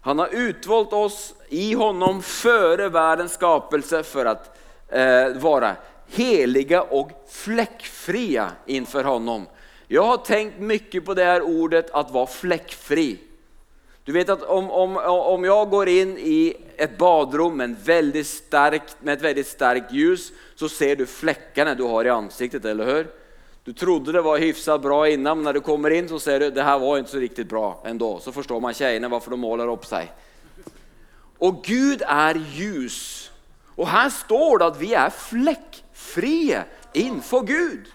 Han 0.01 0.19
har 0.19 0.27
utvalgt 0.31 0.93
oss 0.93 1.33
i 1.49 1.73
honom 1.73 2.21
före 2.21 2.89
världens 2.89 3.33
skapelse 3.33 4.03
för 4.03 4.25
att 4.25 4.57
eh, 4.87 5.29
vara 5.29 5.75
heliga 6.07 6.81
och 6.81 7.11
fläckfria 7.29 8.51
inför 8.65 9.03
honom. 9.03 9.45
Jag 9.87 10.03
har 10.03 10.17
tänkt 10.17 10.59
mycket 10.59 11.05
på 11.05 11.13
det 11.13 11.23
här 11.23 11.41
ordet 11.41 11.91
att 11.91 12.11
vara 12.11 12.27
fläckfri. 12.27 13.19
Du 14.03 14.11
vet 14.11 14.29
att 14.29 14.43
om, 14.43 14.71
om, 14.71 14.97
om 15.05 15.43
jag 15.43 15.69
går 15.69 15.89
in 15.89 16.17
i 16.17 16.55
ett 16.81 16.97
baderom 16.97 17.75
starkt, 18.25 18.97
med 19.01 19.13
et 19.13 19.21
veldig 19.21 19.45
sterkt 19.45 19.91
ljus 19.93 20.31
så 20.55 20.69
ser 20.69 20.95
du 20.95 21.05
flekkene 21.05 21.75
du 21.75 21.83
har 21.83 22.05
i 22.05 22.09
ansiktet, 22.09 22.65
eller 22.65 22.85
hur? 22.85 23.07
Du 23.63 23.73
trodde 23.73 24.11
det 24.11 24.21
var 24.21 24.37
hyfsat 24.37 24.81
bra 24.81 25.07
innan, 25.09 25.37
men 25.37 25.43
när 25.43 25.53
du 25.53 25.61
kommer 25.61 25.89
in 25.89 26.09
så 26.09 26.19
ser 26.19 26.39
du 26.39 26.51
det 26.51 26.63
här 26.63 26.79
var 26.79 26.97
inte 26.97 27.11
så 27.11 27.17
riktigt 27.17 27.49
bra 27.49 27.83
ändå. 27.85 28.19
Så 28.19 28.31
förstår 28.31 28.59
man 28.59 28.73
tjejerna 28.73 29.09
varför 29.09 29.31
de 29.31 29.39
målar 29.39 29.67
upp 29.67 29.85
sig. 29.85 30.11
Och 31.37 31.63
Gud 31.63 32.01
är 32.07 32.35
ljus. 32.35 33.31
Och 33.75 33.87
här 33.87 34.09
står 34.09 34.59
det 34.59 34.65
att 34.65 34.81
vi 34.81 34.93
är 34.93 35.09
fläckfria 35.09 36.63
inför 36.93 37.41
Gud. 37.41 37.85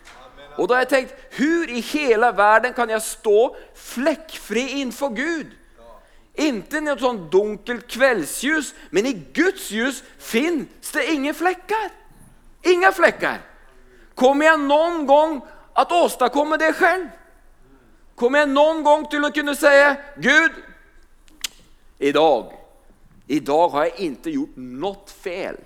Och 0.56 0.68
då 0.68 0.74
har 0.74 0.80
jag 0.80 0.88
tänkt, 0.88 1.14
hur 1.30 1.70
i 1.70 1.80
hela 1.80 2.32
världen 2.32 2.72
kan 2.72 2.88
jag 2.88 3.02
stå 3.02 3.56
fläckfri 3.74 4.68
inför 4.80 5.08
Gud? 5.08 5.46
Inte 6.36 6.76
i 6.76 6.80
något 6.80 7.00
sånt 7.00 7.32
dunkelt 7.32 7.88
kvällsljus, 7.88 8.74
men 8.90 9.06
i 9.06 9.12
Guds 9.12 9.70
ljus 9.70 10.02
finns 10.18 10.90
det 10.92 11.12
inga 11.12 11.34
fläckar. 11.34 11.90
Inga 12.62 12.92
fläckar. 12.92 13.40
Kommer 14.14 14.46
jag 14.46 14.60
någon 14.60 15.06
gång 15.06 15.40
att 15.72 15.92
åstadkomma 15.92 16.56
det 16.56 16.72
själv? 16.72 17.06
Kommer 18.14 18.38
jag 18.38 18.48
någon 18.48 18.82
gång 18.82 19.06
till 19.06 19.24
att 19.24 19.34
kunna 19.34 19.54
säga, 19.54 19.96
Gud, 20.16 20.50
idag, 21.98 22.52
idag 23.26 23.68
har 23.68 23.84
jag 23.84 23.98
inte 24.00 24.30
gjort 24.30 24.56
något 24.56 25.10
fel 25.10 25.56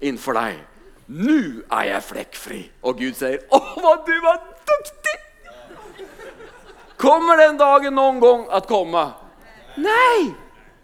inför 0.00 0.32
dig. 0.32 0.64
Nu 1.06 1.64
är 1.68 1.84
jag 1.84 2.04
fläckfri. 2.04 2.70
Och 2.80 2.98
Gud 2.98 3.16
säger, 3.16 3.40
åh 3.50 4.04
du 4.06 4.20
var 4.20 4.34
duktig! 4.34 5.18
Kommer 6.96 7.36
den 7.36 7.56
dagen 7.56 7.94
någon 7.94 8.20
gång 8.20 8.46
att 8.50 8.68
komma? 8.68 9.12
Nej, 9.78 10.34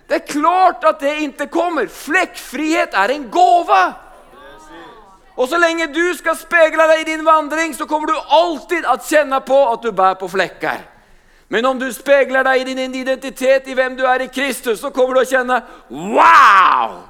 det 0.08 0.20
er 0.20 0.26
klart 0.28 0.84
at 0.86 1.00
det 1.00 1.16
ikke 1.24 1.46
kommer. 1.52 1.86
Flekkfrihet 1.90 2.94
er 2.94 3.14
en 3.14 3.28
gåva. 3.32 3.84
Og 5.34 5.48
så 5.50 5.58
lenge 5.58 5.90
du 5.90 6.02
skal 6.14 6.36
speile 6.38 6.86
deg 6.92 7.00
i 7.02 7.08
din 7.08 7.24
vandring 7.26 7.74
så 7.74 7.88
kommer 7.90 8.12
du 8.12 8.34
alltid 8.36 8.86
å 8.86 8.98
kjenne 9.02 9.40
på 9.42 9.56
at 9.72 9.82
du 9.82 9.90
bærer 9.90 10.18
på 10.20 10.28
flekker. 10.30 10.84
Men 11.50 11.66
om 11.66 11.78
du 11.78 11.88
speiler 11.92 12.46
deg 12.46 12.62
i 12.62 12.74
din 12.74 12.94
identitet 12.94 13.66
i 13.68 13.74
hvem 13.74 13.96
du 13.98 14.04
er 14.06 14.24
i 14.24 14.30
Kristus 14.32 14.80
så 14.80 14.92
kommer 14.94 15.18
du 15.18 15.24
å 15.24 15.28
kjenne 15.28 15.60
Wow! 15.90 17.02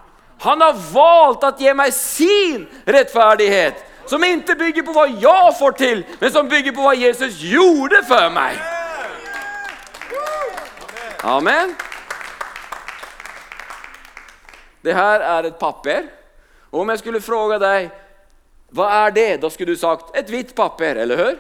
Han 0.45 0.61
har 0.61 0.81
valgt 0.93 1.45
å 1.47 1.53
gi 1.57 1.73
meg 1.77 1.93
sin 1.95 2.67
rettferdighet, 2.85 3.79
som 4.11 4.25
ikke 4.25 4.57
bygger 4.61 4.85
på 4.85 4.93
hva 4.93 5.07
jeg 5.09 5.55
får 5.61 5.77
til, 5.79 6.03
men 6.21 6.33
som 6.33 6.49
bygger 6.51 6.75
på 6.77 6.85
hva 6.85 6.93
Jesus 6.99 7.39
gjorde 7.41 8.03
for 8.09 8.29
mig. 8.35 8.59
Amen. 11.25 11.75
Det 14.85 14.93
her 14.93 15.21
er 15.25 15.49
et 15.49 15.59
papper. 15.59 16.09
Om 16.71 16.91
jeg 16.93 17.01
skulle 17.01 17.21
fråga 17.25 17.57
deg 17.63 17.93
hva 18.75 18.89
er 19.07 19.15
det? 19.15 19.29
da 19.41 19.49
skulle 19.51 19.73
du 19.73 19.81
sagt 19.81 20.17
et 20.19 20.29
hvitt 20.29 20.53
papper, 20.55 20.99
eller 21.01 21.17
hør? 21.17 21.37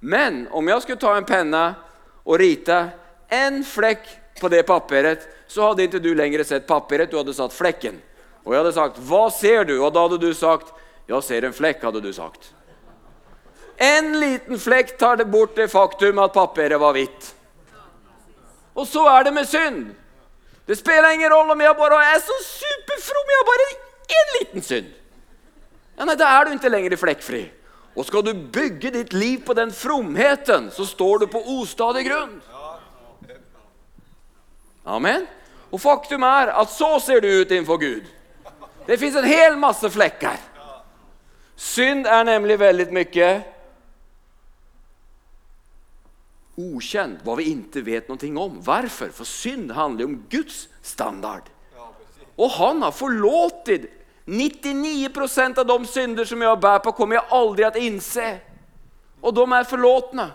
Men 0.00 0.44
om 0.52 0.68
jeg 0.68 0.82
skulle 0.82 1.00
ta 1.00 1.14
en 1.16 1.24
penne 1.24 1.62
og 2.26 2.40
rite 2.42 2.76
en 3.32 3.62
flekk 3.64 4.08
på 4.40 4.50
det 4.52 4.66
papperet 4.68 5.24
så 5.48 5.70
hadde 5.70 5.86
ikke 5.86 6.02
du 6.02 6.10
lenger 6.18 6.42
sett 6.44 6.66
papperet, 6.66 7.08
du 7.10 7.16
hadde 7.16 7.34
satt 7.36 7.54
flekken. 7.54 7.96
Og 8.44 8.52
jeg 8.52 8.60
hadde 8.60 8.74
sagt, 8.74 8.98
'Hva 8.98 9.30
ser 9.30 9.64
du? 9.64 9.78
Og 9.84 9.94
da 9.94 10.02
hadde 10.02 10.20
du 10.20 10.34
sagt, 10.34 10.74
'Jeg 11.08 11.22
ser 11.22 11.44
en 11.44 11.56
flekk', 11.56 11.84
hadde 11.84 12.02
du 12.02 12.12
sagt. 12.12 12.52
En 13.78 14.20
liten 14.20 14.58
flekk 14.58 14.98
tar 14.98 15.16
det 15.16 15.30
bort 15.30 15.56
det 15.56 15.70
faktum 15.70 16.18
at 16.18 16.32
papiret 16.32 16.80
var 16.80 16.92
vitt. 16.92 17.35
Och 18.76 18.88
så 18.88 19.06
er 19.08 19.24
det 19.24 19.32
med 19.32 19.48
synd. 19.48 19.94
Det 20.66 20.76
spiller 20.76 21.14
ingen 21.14 21.32
roll 21.32 21.50
om 21.50 21.60
jeg 21.60 21.76
bare 21.78 22.00
er 22.12 22.18
så 22.20 22.36
superfrom, 22.44 23.28
Jeg 23.30 23.38
har 23.40 23.46
bare 23.48 23.68
en 23.70 24.32
liten 24.40 24.62
synd. 24.62 24.90
Ja, 25.96 26.04
nei, 26.04 26.16
da 26.20 26.28
er 26.28 26.44
du 26.44 26.52
ikke 26.52 26.68
lenger 26.68 26.96
flekkfri. 27.00 27.46
Og 27.96 28.04
skal 28.04 28.26
du 28.26 28.34
bygge 28.52 28.90
ditt 28.92 29.14
liv 29.16 29.40
på 29.46 29.54
den 29.56 29.72
fromheten 29.72 30.68
så 30.70 30.84
står 30.84 31.24
du 31.24 31.26
på 31.32 31.40
ostadig 31.56 32.04
grunn. 32.10 32.36
Amen. 34.84 35.24
Og 35.72 35.80
faktum 35.80 36.22
er 36.22 36.52
at 36.52 36.70
så 36.70 36.98
ser 37.00 37.24
du 37.24 37.30
ut 37.40 37.50
innenfor 37.50 37.80
Gud. 37.80 38.04
Det 38.86 39.00
fins 39.00 39.16
en 39.16 39.24
hel 39.24 39.56
masse 39.58 39.88
flekker. 39.90 40.36
Synd 41.56 42.06
er 42.06 42.28
nemlig 42.28 42.60
veldig 42.60 42.92
mycket 42.92 43.55
okänd, 46.56 47.18
vad 47.24 47.36
vi 47.36 47.50
inte 47.50 47.80
vet 47.80 48.08
någonting 48.08 48.36
om. 48.36 48.58
Varför? 48.60 49.08
För 49.08 49.24
synd 49.24 49.70
handlar 49.70 50.04
om 50.04 50.24
Guds 50.28 50.68
standard. 50.82 51.42
Och 52.36 52.50
han 52.50 52.82
har 52.82 52.90
förlåtit 52.90 53.90
99 54.24 55.08
procent 55.08 55.58
av 55.58 55.66
de 55.66 55.86
synder 55.86 56.24
som 56.24 56.42
jag 56.42 56.60
bär 56.60 56.78
på 56.78 56.92
kommer 56.92 57.14
jag 57.14 57.24
aldrig 57.28 57.66
att 57.66 57.76
inse. 57.76 58.38
Och 59.20 59.34
de 59.34 59.52
är 59.52 59.64
förlåtna. 59.64 60.30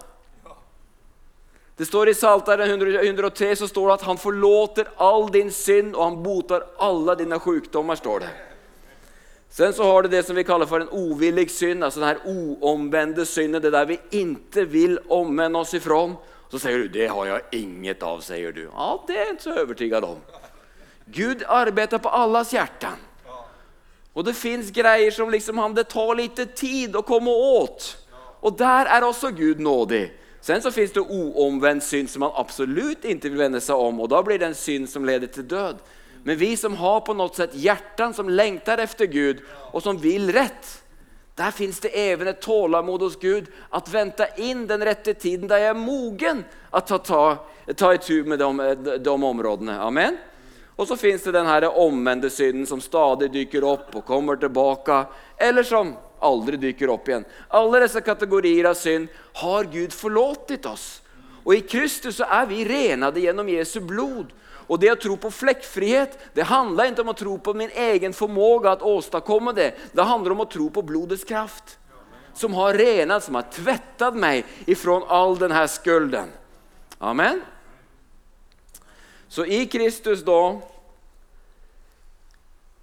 Det 1.77 1.85
står 1.85 2.09
i 2.09 2.13
Psaltaren 2.13 2.81
103 3.05 3.55
så 3.55 3.67
står 3.67 3.87
det 3.87 3.93
att 3.93 4.01
han 4.01 4.17
förlåter 4.17 4.87
all 4.97 5.31
din 5.31 5.51
synd 5.51 5.95
och 5.95 6.03
han 6.03 6.23
botar 6.23 6.63
alla 6.77 7.15
dina 7.15 7.39
sjukdomar. 7.39 7.95
står 7.95 8.19
det. 8.19 8.50
Sen 9.51 9.73
så 9.73 9.83
har 9.83 10.03
du 10.03 10.07
det 10.09 10.23
som 10.23 10.35
vi 10.35 10.45
kaller 10.47 10.65
for 10.65 10.79
en 10.79 10.91
ovillig 10.95 11.49
synd, 11.51 11.83
altså 11.83 11.99
den 11.99 12.07
her 12.07 12.21
uomvendte 12.23 13.25
synden, 13.27 13.59
det 13.63 13.73
der 13.73 13.85
vi 13.89 13.99
inte 14.15 14.63
vil 14.65 14.95
omvende 15.11 15.59
oss 15.59 15.73
ifrån. 15.75 16.15
Så 16.51 16.59
sier 16.59 16.85
du, 16.85 16.87
det 16.87 17.09
har 17.11 17.25
jeg 17.27 17.59
inget 17.59 18.03
av, 18.03 18.21
sier 18.23 18.55
du. 18.55 18.63
Ja, 18.69 18.93
det 19.07 19.17
er 19.17 19.25
jeg 19.25 19.35
ikke 19.35 19.43
så 19.43 19.55
overbevist 19.57 20.07
om. 20.07 20.21
Gud 21.11 21.43
arbeider 21.47 21.99
på 21.99 22.11
allas 22.15 22.53
hjerter. 22.55 22.95
Og 24.15 24.25
det 24.27 24.35
fins 24.35 24.71
greier 24.75 25.11
som 25.11 25.31
liksom, 25.31 25.59
det 25.75 25.87
tar 25.91 26.15
litt 26.19 26.39
tid 26.55 26.95
å 26.95 27.03
komme 27.03 27.31
åt. 27.31 27.93
Og 28.41 28.55
der 28.59 28.87
er 28.87 29.03
også 29.03 29.31
Gud 29.35 29.59
nådig. 29.59 30.05
Sen 30.41 30.63
så 30.63 30.71
fins 30.73 30.95
det 30.95 31.03
oomvendt 31.03 31.85
synd 31.85 32.09
som 32.09 32.23
han 32.25 32.39
absolutt 32.39 33.03
ikke 33.05 33.29
vil 33.29 33.43
vende 33.43 33.59
seg 33.61 33.77
om 33.77 33.99
og 34.01 34.09
da 34.09 34.23
blir 34.25 34.39
det 34.41 34.47
en 34.49 34.57
synd 34.57 34.89
som 34.89 35.05
leder 35.05 35.29
til 35.29 35.45
död. 35.45 35.83
Men 36.23 36.37
vi 36.37 36.57
som 36.57 36.75
har 36.75 36.99
på 36.99 37.13
något 37.13 37.35
sätt 37.35 37.49
hjärtan 37.53 38.13
som 38.13 38.29
längtar 38.29 38.77
efter 38.77 39.05
Gud 39.05 39.41
och 39.71 39.83
som 39.83 39.97
vill 39.97 40.33
rätt. 40.33 40.83
Där 41.35 41.51
finns 41.51 41.79
det 41.79 42.09
även 42.09 42.27
ett 42.27 42.41
tålamod 42.41 43.01
hos 43.01 43.19
Gud 43.19 43.47
att 43.69 43.93
vänta 43.93 44.27
in 44.27 44.67
den 44.67 44.83
rätta 44.83 45.13
tiden 45.13 45.47
där 45.47 45.57
jag 45.57 45.67
är 45.67 45.73
mogen 45.73 46.43
att 46.69 46.87
ta, 46.87 46.97
ta, 46.97 47.37
ta 47.75 47.93
itu 47.93 48.23
med 48.23 48.39
de, 48.39 48.77
de 48.99 49.23
områdena. 49.23 49.81
Amen. 49.81 50.17
Och 50.75 50.87
så 50.87 50.97
finns 50.97 51.23
det 51.23 51.31
den 51.31 51.45
här 51.45 51.77
omvända 51.77 52.29
synden 52.29 52.65
som 52.65 52.81
stadigt 52.81 53.33
dyker 53.33 53.73
upp 53.73 53.95
och 53.95 54.05
kommer 54.05 54.35
tillbaka 54.35 55.05
eller 55.37 55.63
som 55.63 55.95
aldrig 56.19 56.59
dyker 56.59 56.87
upp 56.87 57.07
igen. 57.07 57.25
Alla 57.47 57.79
dessa 57.79 58.01
kategorier 58.01 58.65
av 58.65 58.73
synd 58.73 59.07
har 59.33 59.63
Gud 59.63 59.93
förlåtit 59.93 60.65
oss. 60.65 61.01
Och 61.43 61.55
i 61.55 61.61
Kristus 61.61 62.15
så 62.15 62.23
är 62.23 62.45
vi 62.45 62.65
renade 62.65 63.19
genom 63.19 63.49
Jesu 63.49 63.79
blod. 63.79 64.33
Och 64.71 64.79
det 64.79 64.87
å 64.93 64.95
tro 64.95 65.17
på 65.19 65.27
flekkfrihet 65.35 66.13
det 66.31 66.45
handler 66.47 66.93
ikke 66.93 67.03
om 67.03 67.11
å 67.11 67.17
tro 67.19 67.33
på 67.43 67.53
min 67.59 67.73
egen 67.75 68.13
formåga 68.15 68.71
at 68.71 68.85
åstadkomme 68.87 69.51
det. 69.51 69.73
Det 69.91 70.05
handler 70.07 70.31
om 70.31 70.43
å 70.45 70.47
tro 70.47 70.69
på 70.71 70.83
blodets 70.87 71.25
kraft. 71.27 71.75
Som 72.31 72.55
har 72.55 72.79
renat, 72.79 73.25
som 73.25 73.35
har 73.35 73.49
tvättat 73.51 74.15
meg 74.15 74.47
ifrån 74.71 75.03
all 75.11 75.35
denne 75.35 75.65
skulden. 75.67 76.31
Amen. 77.03 77.41
Så 79.27 79.43
i 79.43 79.65
Kristus 79.67 80.23
då 80.23 80.61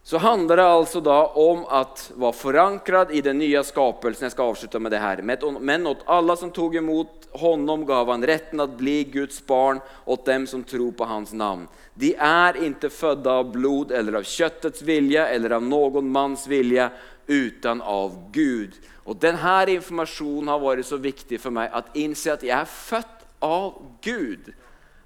så 0.08 0.18
handler 0.18 0.56
det 0.56 0.64
altså 0.64 1.00
da 1.04 1.18
om 1.36 1.66
at 1.68 2.06
være 2.16 2.32
forankret 2.32 3.10
i 3.12 3.20
den 3.20 3.36
nye 3.42 3.60
skapelsen. 3.60 4.24
Jeg 4.24 4.32
skal 4.32 4.54
avslutte 4.54 4.80
med 4.80 4.94
det 4.94 5.02
her. 5.02 5.20
Men 5.60 5.84
åt 5.90 6.06
alle 6.08 6.32
som 6.40 6.48
tog 6.48 6.78
imot 6.80 7.26
honom 7.36 7.82
gav 7.84 8.08
han 8.08 8.24
retten 8.24 8.62
å 8.64 8.70
bli 8.72 9.02
Guds 9.12 9.42
barn 9.44 9.82
åt 10.08 10.24
dem 10.24 10.46
som 10.48 10.62
tror 10.64 10.94
på 10.96 11.04
hans 11.10 11.34
namn. 11.36 11.66
De 11.92 12.14
er 12.16 12.56
ikke 12.70 12.88
födda 12.88 13.34
av 13.42 13.50
blod 13.52 13.92
eller 13.92 14.22
av 14.22 14.24
kjøttets 14.24 14.80
vilje 14.80 15.26
eller 15.28 15.58
av 15.58 15.68
noen 15.68 16.08
mans 16.08 16.46
vilje, 16.48 16.88
utan 17.28 17.84
av 17.84 18.16
Gud. 18.32 18.80
Og 19.04 19.20
denne 19.20 19.58
informasjonen 19.74 20.48
har 20.48 20.64
vært 20.64 20.88
så 20.88 20.96
viktig 20.96 21.36
for 21.42 21.52
meg 21.52 21.68
at 21.68 21.92
innse 22.00 22.32
at 22.32 22.48
jeg 22.48 22.56
er 22.56 22.72
født 22.78 23.28
av 23.44 23.76
Gud. 24.00 24.54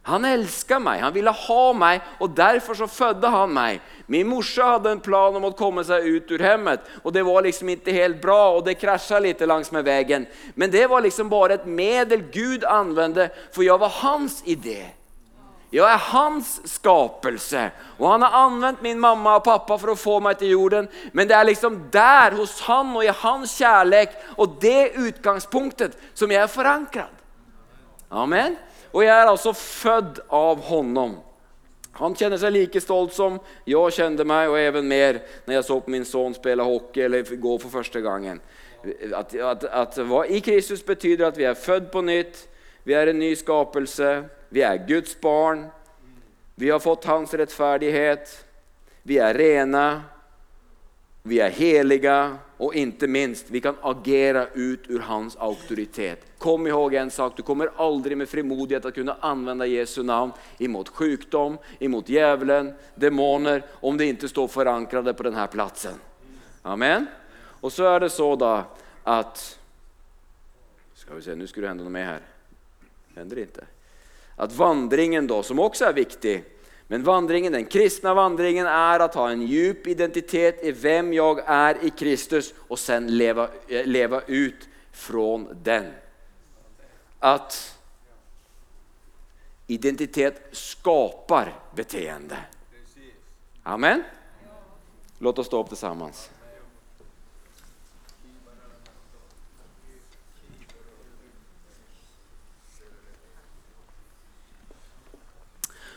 Han 0.03 0.25
elska 0.25 0.81
meg, 0.83 0.99
han 1.01 1.13
ville 1.15 1.31
ha 1.31 1.65
meg, 1.79 2.01
og 2.19 2.33
derfor 2.35 2.75
så 2.75 2.89
fødde 2.91 3.29
han 3.31 3.53
meg. 3.55 3.83
Min 4.11 4.27
morsa 4.27 4.73
hadde 4.73 4.97
en 4.97 5.03
plan 5.03 5.37
om 5.39 5.45
å 5.47 5.53
komme 5.55 5.85
seg 5.87 6.09
ut 6.11 6.33
ur 6.35 6.43
hemmet 6.43 6.89
og 7.05 7.15
det 7.15 7.23
var 7.23 7.45
liksom 7.47 7.71
ikke 7.71 7.95
helt 7.95 8.19
bra 8.23 8.41
og 8.57 8.65
det 8.67 8.81
krasja 8.81 9.21
litt 9.23 9.45
langs 9.47 9.71
med 9.71 9.87
vägen. 9.87 10.27
Men 10.59 10.73
det 10.75 10.89
var 10.91 11.05
liksom 11.05 11.31
bare 11.31 11.61
et 11.61 11.69
medel 11.71 12.25
Gud 12.35 12.67
anvendte, 12.67 13.29
for 13.55 13.63
jeg 13.63 13.79
var 13.79 13.95
hans 14.03 14.41
idé. 14.43 14.91
Jeg 15.73 15.87
er 15.89 16.03
hans 16.11 16.59
skapelse 16.69 17.63
og 17.95 18.11
han 18.11 18.27
har 18.27 18.35
anvendt 18.43 18.83
min 18.83 18.99
mamma 19.01 19.39
og 19.39 19.47
pappa 19.47 19.79
for 19.79 19.95
å 19.95 19.97
få 19.97 20.19
meg 20.27 20.43
til 20.43 20.57
jorden. 20.57 20.91
Men 21.15 21.31
det 21.31 21.39
er 21.39 21.47
liksom 21.47 21.79
der, 21.95 22.35
hos 22.43 22.59
han 22.67 22.91
og 22.91 23.07
i 23.07 23.15
hans 23.23 23.55
kjærlighet, 23.55 24.19
og 24.35 24.59
det 24.61 24.97
utgangspunktet 24.99 25.95
som 26.11 26.35
jeg 26.35 26.43
er 26.43 26.51
forankret. 26.51 27.23
Amen. 28.11 28.59
Och 28.93 29.05
jeg 29.05 29.13
er 29.13 29.29
altså 29.29 29.53
født 29.57 30.21
av 30.29 30.61
honom. 30.69 31.17
Han 32.01 32.15
kjenner 32.17 32.41
seg 32.41 32.55
like 32.55 32.81
stolt 32.81 33.13
som 33.13 33.39
jeg 33.69 33.97
kjente 33.97 34.25
meg, 34.25 34.49
og 34.49 34.57
even 34.61 34.89
mer 34.89 35.21
når 35.45 35.59
jeg 35.59 35.67
så 35.69 35.79
på 35.81 35.93
min 35.93 36.07
sønn 36.09 36.37
spille 36.37 36.65
hockey 36.65 37.05
eller 37.05 37.25
gå 37.25 37.57
for 37.61 37.73
første 37.73 38.01
gangen. 38.05 38.41
At, 39.15 39.35
at, 39.37 39.67
at 39.69 39.99
hva 40.09 40.25
i 40.27 40.41
Kristus 40.45 40.83
betyder 40.85 41.29
at 41.29 41.37
vi 41.39 41.45
er 41.49 41.59
født 41.59 41.91
på 41.93 42.03
nytt, 42.05 42.47
vi 42.85 42.97
er 42.99 43.13
en 43.13 43.21
ny 43.21 43.35
skapelse, 43.39 44.23
vi 44.51 44.65
er 44.67 44.81
Guds 44.89 45.15
barn, 45.21 45.67
vi 46.57 46.73
har 46.73 46.81
fått 46.83 47.07
hans 47.09 47.35
rettferdighet, 47.37 48.33
vi 49.05 49.21
er 49.23 49.37
rene, 49.39 49.87
vi 51.29 51.39
er 51.45 51.55
heliga 51.55 52.17
och 52.63 52.75
inte 52.75 53.07
minst, 53.07 53.51
vi 53.51 53.61
kan 53.61 53.75
agera 53.81 54.47
ut 54.47 54.81
ur 54.89 54.99
hans 54.99 55.37
auktoritet. 55.37 56.27
Kom 56.39 56.67
ihåg 56.67 56.95
en 56.95 57.11
sak, 57.11 57.33
du 57.37 57.43
kommer 57.43 57.71
aldrig 57.77 58.17
med 58.17 58.29
frimodighet 58.29 58.85
att 58.85 58.95
kunna 58.95 59.17
använda 59.21 59.67
Jesu 59.67 60.03
namn 60.03 60.33
emot 60.59 60.89
sjukdom, 60.89 61.59
emot 61.79 62.09
djävulen, 62.09 62.75
demoner, 62.95 63.65
om 63.71 63.97
det 63.97 64.05
inte 64.05 64.29
står 64.29 64.49
förankrade 64.49 65.15
på 65.15 65.23
den 65.23 65.35
här 65.35 65.47
platsen. 65.47 65.93
Amen. 66.63 67.07
Och 67.35 67.73
så 67.73 67.85
är 67.85 68.01
det 68.01 68.11
så 68.11 68.37
då 68.37 68.65
att, 69.03 69.59
ska 70.95 71.15
vi 71.15 71.23
se, 71.23 71.35
nu 71.35 71.47
skulle 71.47 71.65
det 71.65 71.69
hända 71.69 71.85
något 71.85 71.93
mer 71.93 72.05
här. 72.05 72.21
Händer 73.15 73.37
det 73.37 73.43
inte? 73.43 73.65
Att 74.37 74.53
vandringen 74.53 75.27
då, 75.27 75.43
som 75.43 75.59
också 75.59 75.85
är 75.85 75.93
viktig, 75.93 76.45
men 76.93 77.03
vandringen, 77.03 77.53
den 77.53 77.65
kristne 77.73 78.13
vandringen 78.13 78.67
er 78.69 79.01
å 79.01 79.07
ha 79.15 79.23
en 79.33 79.47
djup 79.49 79.87
identitet 79.89 80.59
i 80.61 80.75
hvem 80.77 81.15
jeg 81.17 81.45
er 81.49 81.79
i 81.89 81.91
Kristus 81.97 82.51
og 82.69 82.77
sen 82.77 83.07
leva, 83.17 83.47
eh, 83.65 83.87
leva 83.89 84.21
ut 84.27 84.67
från 84.93 85.47
den. 85.65 85.89
At 87.19 87.57
identitet 89.73 90.43
skapar 90.53 91.55
beteende. 91.75 92.37
Amen. 93.63 94.05
Låt 95.19 95.39
oss 95.39 95.47
stå 95.47 95.63
upp 95.65 95.69
tillsammans. 95.69 96.29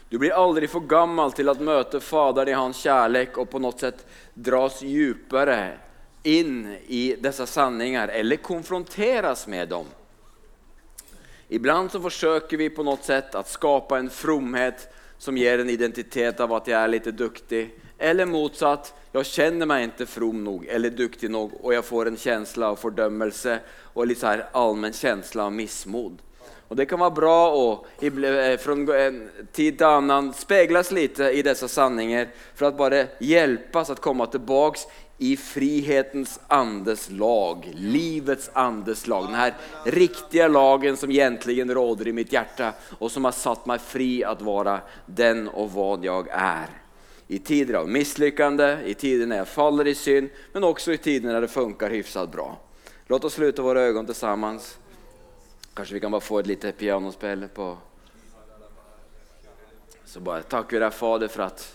Du 0.09 0.17
blir 0.17 0.31
aldri 0.31 0.67
for 0.67 0.79
gammel 0.79 1.31
til 1.31 1.49
att 1.49 1.59
möta 1.59 1.99
Fadern 1.99 2.47
i 2.47 2.51
hans 2.51 2.77
kärlek 2.77 3.37
och 3.37 3.49
på 3.49 3.59
något 3.59 3.79
sätt 3.79 4.05
dras 4.33 4.81
djupare 4.81 5.77
in 6.23 6.77
i 6.87 7.15
dessa 7.19 7.45
sanningar 7.45 8.07
eller 8.07 8.35
konfronteras 8.35 9.47
med 9.47 9.69
dem. 9.69 9.85
Ibland 11.47 11.91
så 11.91 12.01
försöker 12.01 12.57
vi 12.57 12.69
på 12.69 12.83
något 12.83 13.03
sätt 13.03 13.35
att 13.35 13.49
skapa 13.49 13.99
en 13.99 14.09
fromhet 14.09 14.93
som 15.17 15.37
ger 15.37 15.59
en 15.59 15.69
identitet 15.69 16.39
av 16.39 16.53
att 16.53 16.67
jag 16.67 16.81
är 16.81 16.87
lite 16.87 17.11
duktig. 17.11 17.79
Eller 17.97 18.25
motsatt, 18.25 18.93
jag 19.11 19.25
känner 19.25 19.65
mig 19.65 19.83
inte 19.83 20.05
from 20.05 20.43
nog 20.43 20.65
eller 20.65 20.89
duktig 20.89 21.31
nog 21.31 21.51
och 21.61 21.73
jag 21.73 21.85
får 21.85 22.07
en 22.07 22.17
känsla 22.17 22.69
av 22.69 22.75
fördömelse 22.75 23.59
och 23.93 24.07
lite 24.07 24.21
så 24.21 24.27
här 24.27 24.49
av 24.53 25.51
missmod. 25.51 26.21
Och 26.67 26.75
det 26.75 26.85
kan 26.85 26.99
være 26.99 27.13
bra 27.13 27.39
òg 27.53 28.59
fra 28.59 28.75
en 28.97 29.19
tid 29.53 29.77
til 29.77 29.85
annen 29.85 30.31
speiles 30.33 30.89
litt 30.95 31.19
i 31.21 31.43
disse 31.45 31.69
sanningar 31.69 32.31
for 32.55 32.71
å 32.71 32.77
bare 32.77 33.01
hjelpes 33.21 33.91
å 33.93 33.97
komme 34.01 34.25
tilbake 34.33 34.87
i 35.17 35.37
frihetens 35.37 36.39
andes 36.47 37.09
lag, 37.09 37.69
livets 37.75 38.49
andes 38.53 39.07
lag. 39.07 39.25
Den 39.25 39.35
här 39.35 39.53
riktiga 39.83 40.47
lagen 40.47 40.97
som 40.97 41.11
egentligen 41.11 41.73
råder 41.73 42.07
i 42.07 42.13
mitt 42.13 42.33
hjerte, 42.33 42.73
og 42.99 43.11
som 43.11 43.25
har 43.25 43.31
satt 43.31 43.65
meg 43.65 43.81
fri 43.81 44.23
att 44.23 44.41
være 44.41 44.79
den 45.05 45.47
og 45.47 45.69
hva 45.71 45.91
jeg 46.03 46.27
er. 46.31 46.73
I 47.27 47.39
tider 47.39 47.79
av 47.79 47.89
misslyckande, 47.89 48.83
i 48.85 48.93
tider 48.93 49.25
når 49.25 49.43
jeg 49.43 49.53
faller 49.53 49.87
i 49.87 49.95
synd, 49.95 50.29
men 50.53 50.67
også 50.67 50.93
i 50.93 51.01
tider 51.01 51.31
når 51.31 51.47
det 51.47 51.53
funkar 51.53 51.93
hyfsat 51.95 52.29
bra. 52.31 52.51
Låt 53.07 53.23
oss 53.25 53.33
sluta 53.33 53.61
våre 53.61 53.81
ögon 53.81 54.05
tillsammans. 54.05 54.77
Kanske 55.75 55.93
vi 55.93 55.99
kan 55.99 56.11
bare 56.11 56.21
få 56.21 56.39
et 56.39 56.47
lite 56.47 56.71
pianospill 56.71 57.47
på. 57.47 57.77
Så 60.05 60.19
bare 60.23 60.47
takker 60.47 60.77
vi 60.77 60.83
deg, 60.85 60.93
Fader 60.95 61.27
for 61.27 61.43
at 61.49 61.65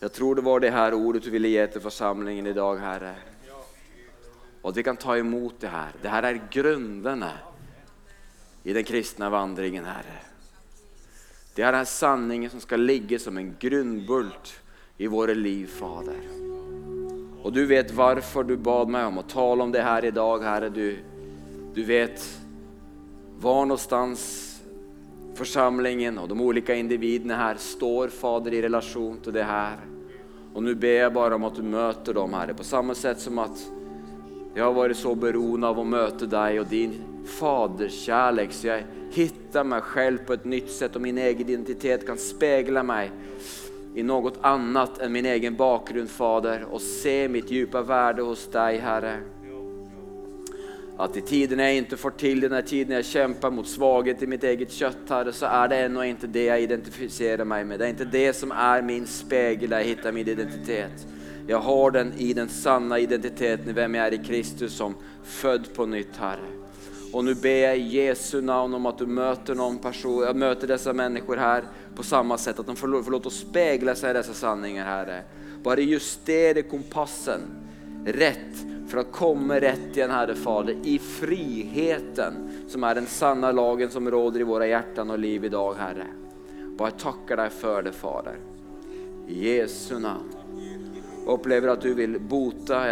jeg 0.00 0.12
tror 0.16 0.38
det 0.38 0.44
var 0.46 0.62
det 0.62 0.70
her 0.72 0.94
ordet 0.94 1.24
du 1.24 1.30
ville 1.34 1.50
ge 1.50 1.66
forsamlingen 1.82 2.46
i 2.46 2.54
dag, 2.56 2.78
Herre. 2.80 3.14
Og 4.62 4.70
at 4.70 4.76
vi 4.78 4.84
kan 4.86 4.96
ta 4.96 5.16
imot 5.18 5.58
det 5.60 5.72
her. 5.72 5.96
Det 6.02 6.12
her 6.12 6.28
er 6.28 6.38
grunnene 6.52 7.32
i 8.62 8.72
den 8.76 8.86
kristne 8.86 9.28
vandringen 9.32 9.88
Herre. 9.88 10.20
Det 11.56 11.64
er 11.66 11.74
den 11.74 11.88
sanningen 11.88 12.52
som 12.52 12.62
skal 12.62 12.86
ligge 12.86 13.18
som 13.18 13.36
en 13.36 13.56
grunnbult 13.60 14.52
i 15.02 15.10
våre 15.10 15.34
liv 15.34 15.66
Fader. 15.66 16.22
Og 17.42 17.50
du 17.52 17.64
vet 17.66 17.90
hvorfor 17.90 18.46
du 18.46 18.54
bad 18.56 18.92
meg 18.92 19.08
om 19.08 19.18
å 19.18 19.26
tale 19.26 19.66
om 19.66 19.72
det 19.74 19.82
her 19.82 20.06
i 20.06 20.14
dag, 20.14 20.46
Herre. 20.46 20.70
Du, 20.70 20.96
du 21.74 21.82
vet 21.84 22.22
var 23.40 23.66
någonstans 23.66 24.46
församlingen 25.34 26.18
och 26.18 26.28
de 26.28 26.40
olika 26.40 26.74
individerna 26.74 27.36
här 27.36 27.56
står 27.56 28.08
Fader 28.08 28.54
i 28.54 28.62
relation 28.62 29.20
till 29.20 29.32
det 29.32 29.42
här. 29.42 29.76
Och 30.54 30.62
nu 30.62 30.74
ber 30.74 30.88
jag 30.88 31.12
bara 31.12 31.34
om 31.34 31.44
att 31.44 31.54
du 31.54 31.62
möter 31.62 32.14
dem 32.14 32.34
Herre 32.34 32.54
på 32.54 32.64
samma 32.64 32.94
sätt 32.94 33.20
som 33.20 33.38
att 33.38 33.70
jag 34.54 34.64
har 34.64 34.72
varit 34.72 34.96
så 34.96 35.14
beroende 35.14 35.66
av 35.66 35.80
att 35.80 35.86
möta 35.86 36.26
dig 36.26 36.60
och 36.60 36.66
din 36.66 36.92
faderskärlek 37.26 38.52
så 38.52 38.66
jag 38.66 38.82
hittar 39.12 39.64
mig 39.64 39.80
själv 39.80 40.18
på 40.18 40.32
ett 40.32 40.44
nytt 40.44 40.70
sätt 40.70 40.96
och 40.96 41.02
min 41.02 41.18
egen 41.18 41.40
identitet 41.40 42.06
kan 42.06 42.18
spegla 42.18 42.82
mig 42.82 43.10
i 43.94 44.02
något 44.02 44.38
annat 44.40 44.98
än 44.98 45.12
min 45.12 45.26
egen 45.26 45.56
bakgrund 45.56 46.10
Fader 46.10 46.66
och 46.70 46.80
se 46.80 47.28
mitt 47.28 47.50
djupa 47.50 47.82
värde 47.82 48.22
hos 48.22 48.46
dig 48.46 48.78
Herre. 48.78 49.20
Att 51.00 51.16
i 51.16 51.20
tiden 51.20 51.58
jag 51.58 51.74
inte 51.74 51.96
får 51.96 52.10
till 52.10 52.40
det, 52.40 52.48
när 52.48 52.62
tiden 52.62 52.96
jag 52.96 53.04
kämpar 53.04 53.50
mot 53.50 53.68
svaghet 53.68 54.22
i 54.22 54.26
mitt 54.26 54.44
eget 54.44 54.72
kött 54.72 54.96
Herre, 55.08 55.32
så 55.32 55.46
är 55.46 55.68
det 55.68 55.76
ändå 55.76 56.04
inte 56.04 56.26
det 56.26 56.44
jag 56.44 56.60
identifierar 56.60 57.44
mig 57.44 57.64
med. 57.64 57.78
Det 57.78 57.84
är 57.84 57.88
inte 57.88 58.04
det 58.04 58.32
som 58.32 58.52
är 58.52 58.82
min 58.82 59.06
spegel 59.06 59.70
där 59.70 59.78
jag 59.78 59.84
hittar 59.84 60.12
min 60.12 60.28
identitet. 60.28 61.06
Jag 61.46 61.58
har 61.58 61.90
den 61.90 62.12
i 62.18 62.32
den 62.32 62.48
sanna 62.48 62.98
identiteten 62.98 63.68
i 63.68 63.72
vem 63.72 63.94
jag 63.94 64.06
är 64.06 64.14
i 64.14 64.18
Kristus 64.18 64.72
som 64.72 64.94
född 65.24 65.74
på 65.74 65.86
nytt 65.86 66.16
Herre. 66.16 66.46
Och 67.12 67.24
nu 67.24 67.34
ber 67.34 67.56
jag 67.56 67.78
i 67.78 67.82
Jesu 67.82 68.40
namn 68.40 68.74
om 68.74 68.86
att 68.86 68.98
du 68.98 69.06
möter 69.06 69.54
någon 69.54 69.78
person, 69.78 70.22
jag 70.22 70.36
möter 70.36 70.68
dessa 70.68 70.92
människor 70.92 71.36
här 71.36 71.64
på 71.96 72.02
samma 72.02 72.38
sätt, 72.38 72.58
att 72.58 72.66
de 72.66 72.76
får, 72.76 73.02
får 73.02 73.26
oss 73.26 73.40
spegla 73.40 73.94
sig 73.94 74.10
i 74.10 74.12
dessa 74.12 74.34
sanningar 74.34 74.84
Herre. 74.84 75.22
Bara 75.62 75.80
justera 75.80 76.62
kompassen 76.62 77.40
rätt 78.04 78.66
för 78.88 78.98
att 78.98 79.12
komma 79.12 79.60
rätt 79.60 79.96
igen 79.96 80.10
Herre 80.10 80.34
Fader 80.34 80.76
i 80.84 80.98
friheten 80.98 82.34
som 82.68 82.84
är 82.84 82.94
den 82.94 83.06
sanna 83.06 83.52
lagen 83.52 83.90
som 83.90 84.10
råder 84.10 84.40
i 84.40 84.42
våra 84.42 84.66
hjärtan 84.66 85.10
och 85.10 85.18
liv 85.18 85.44
idag 85.44 85.74
Herre. 85.78 86.06
Bara 86.78 86.90
tackar 86.90 87.36
dig 87.36 87.50
för 87.50 87.82
det 87.82 87.92
Fader. 87.92 88.36
I 89.28 89.56
Jesu 89.56 89.98
namn. 89.98 90.34
Jag 91.26 91.32
upplever 91.32 91.68
att 91.68 91.80
du 91.80 91.94
vill 91.94 92.20
bota. 92.20 92.84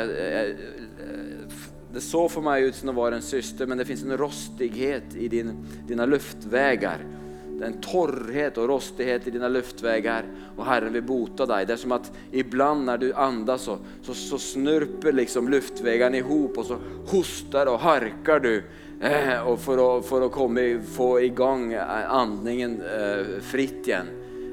Det 1.92 2.00
såg 2.00 2.30
för 2.30 2.40
mig 2.40 2.64
ut 2.64 2.74
som 2.74 2.88
att 2.88 2.94
vara 2.94 3.14
en 3.14 3.22
syster 3.22 3.66
men 3.66 3.78
det 3.78 3.84
finns 3.84 4.02
en 4.02 4.16
rostighet 4.16 5.16
i 5.16 5.28
din, 5.28 5.66
dina 5.86 6.06
luftvägar 6.06 6.98
en 7.62 7.80
torrhet 7.80 8.58
og 8.58 8.68
rostighet 8.68 9.26
i 9.26 9.30
dina 9.30 9.48
luftvägar 9.48 10.24
och 10.56 10.66
Herren 10.66 10.92
vill 10.92 11.02
bota 11.02 11.46
dig. 11.46 11.66
Det 11.66 11.72
är 11.72 11.76
som 11.76 11.92
att 11.92 12.12
ibland 12.30 12.84
när 12.84 12.98
du 12.98 13.14
andas 13.14 13.62
så, 13.62 13.78
så, 14.02 14.14
så 14.14 14.38
snurper 14.38 15.12
liksom 15.12 15.48
luftvägarna 15.48 16.16
ihop 16.16 16.58
och 16.58 16.66
så 16.66 16.76
hostar 17.06 17.66
och 17.66 17.78
harkar 17.78 18.40
du 18.40 18.62
eh, 19.00 19.48
och 19.48 19.60
för 19.60 19.98
att, 19.98 20.06
för 20.06 20.26
att 20.26 20.32
komma, 20.32 20.60
få 20.94 21.20
igång 21.20 21.74
andningen 22.08 22.82
eh, 22.82 23.40
fritt 23.40 23.88
igen. 23.88 24.06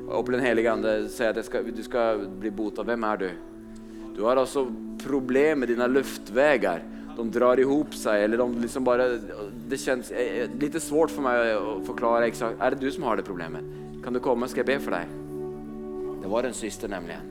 Och 0.10 0.32
den 0.32 0.40
helige 0.40 0.72
Ande 0.72 1.10
säger 1.10 1.40
att 1.40 1.46
ska, 1.46 1.62
du 1.62 1.84
ska 1.84 2.20
bli 2.40 2.52
botad. 2.52 2.86
Vem 2.86 3.04
är 3.04 3.18
du? 3.18 3.30
Du 4.16 4.22
har 4.22 4.36
alltså 4.36 4.74
problem 5.04 5.60
med 5.60 5.68
dina 5.68 5.88
luftvägar 5.88 6.84
de 7.18 7.32
drar 7.32 7.60
ihop 7.60 7.96
sig 7.96 8.24
eller 8.24 8.38
de 8.38 8.62
liksom 8.62 8.84
bara, 8.84 9.08
det 9.68 9.78
känns 9.78 10.12
eh, 10.12 10.38
eh, 10.38 10.50
lite 10.60 10.80
svårt 10.80 11.12
för 11.12 11.22
mig 11.22 11.54
att 11.54 11.86
förklara 11.86 12.28
exakt. 12.28 12.62
Är 12.62 12.72
det 12.72 12.78
du 12.78 12.92
som 12.92 13.04
har 13.04 13.18
det 13.18 13.24
problemet? 13.24 13.64
Kan 14.04 14.14
du 14.14 14.20
komma, 14.20 14.48
ska 14.48 14.60
jag 14.60 14.66
be 14.66 14.80
för 14.80 14.92
dig? 14.92 15.06
Det 16.22 16.28
var 16.28 16.44
en 16.44 16.54
syster 16.54 16.88
nämligen. 16.88 17.22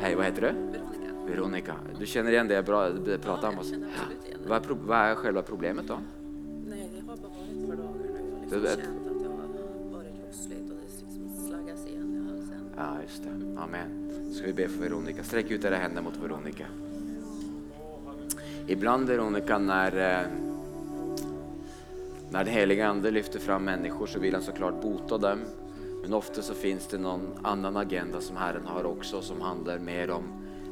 Hej, 0.00 0.14
vad 0.14 0.24
heter 0.24 0.42
du? 0.42 0.48
Veronica. 0.48 1.14
Veronica. 1.26 1.74
Du 1.98 2.06
känner 2.06 2.30
igen 2.30 2.48
det 2.48 2.54
jag 2.54 2.66
pratar 3.22 3.48
om? 3.48 3.54
Ja, 3.60 3.76
det. 4.42 4.48
Vad 4.48 4.64
är, 4.64 4.74
vad 4.86 4.98
är 4.98 5.14
själva 5.14 5.42
problemet 5.42 5.88
då? 5.88 5.98
Nej, 6.68 6.90
det 6.94 7.00
har 7.00 7.16
bara 7.16 7.28
varit 7.28 7.50
ett 7.50 7.68
par 7.68 7.76
dagar 7.76 8.76
nu. 8.76 9.03
Ja, 12.76 13.02
just 13.02 13.22
det. 13.22 13.60
Amen 13.60 14.10
Så 14.28 14.34
skal 14.34 14.46
vi 14.46 14.52
be 14.52 14.68
for 14.68 14.82
Veronica. 14.82 15.22
Strekk 15.24 15.50
ut 15.50 15.62
dere 15.62 15.78
hendene 15.82 16.02
mot 16.02 16.16
Veronica. 16.16 16.66
Ibland 18.66 19.08
Veronica 19.08 19.58
når, 19.58 19.90
når 19.90 20.44
när 22.30 22.44
den 22.44 22.52
heliga 22.52 22.88
Ande 22.88 23.10
lyfter 23.10 23.38
fram 23.38 23.64
människor 23.64 24.06
så 24.06 24.18
vill 24.18 24.34
han 24.34 24.42
såklart 24.42 24.82
bota 24.82 25.18
dem. 25.18 25.40
Men 26.02 26.14
ofte 26.14 26.42
så 26.42 26.54
finns 26.54 26.86
det 26.86 26.98
någon 26.98 27.38
annen 27.42 27.76
agenda 27.76 28.20
som 28.20 28.36
Herren 28.36 28.66
har 28.66 28.84
også, 28.84 29.22
som 29.22 29.40
handler 29.40 29.78
mer 29.78 30.10
om 30.10 30.24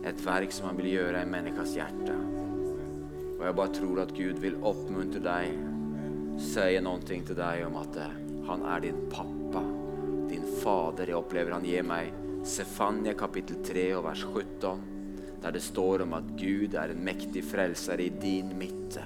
et 0.04 0.26
verk 0.26 0.52
som 0.52 0.66
han 0.66 0.76
vill 0.76 0.92
gjøre 0.92 1.18
i 1.18 1.22
en 1.22 1.30
människas 1.30 1.76
hjerte. 1.76 2.16
Og 3.38 3.46
jeg 3.46 3.56
bare 3.58 3.74
tror 3.74 4.00
at 4.02 4.14
Gud 4.16 4.42
vil 4.42 4.58
oppmuntre 4.62 5.22
deg, 5.22 5.54
säga 6.42 6.82
noe 6.82 7.00
til 7.06 7.36
deg 7.36 7.66
om 7.66 7.76
att 7.76 7.96
eh, 7.96 8.18
han 8.46 8.62
er 8.62 8.80
din 8.80 9.00
pappa, 9.10 9.41
fader. 10.62 11.10
jeg 11.10 11.18
opplever 11.18 11.56
han 11.56 11.66
gir 11.66 11.84
meg 11.86 12.12
Sefania 12.46 13.14
kapittel 13.18 13.60
3 13.64 13.86
og 13.98 14.06
vers 14.08 14.24
17 14.26 14.88
der 15.42 15.50
det 15.50 15.62
står 15.62 16.04
om 16.04 16.12
at 16.14 16.28
Gud 16.38 16.74
er 16.78 16.92
en 16.92 17.02
mektig 17.02 17.42
frelser 17.44 17.98
i 17.98 18.08
din 18.22 18.52
mitte. 18.58 19.02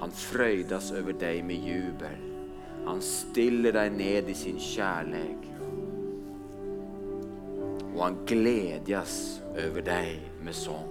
Han 0.00 0.14
frøydas 0.16 0.88
over 0.96 1.12
deg 1.12 1.42
med 1.44 1.66
jubel. 1.68 2.22
Han 2.86 3.02
stiller 3.04 3.76
deg 3.76 3.92
ned 3.92 4.30
i 4.32 4.34
sin 4.34 4.56
kjærlighet. 4.56 5.50
Og 7.92 8.00
han 8.00 8.16
gledes 8.26 9.18
over 9.52 9.84
deg 9.84 10.24
med 10.42 10.56
sånn. 10.56 10.88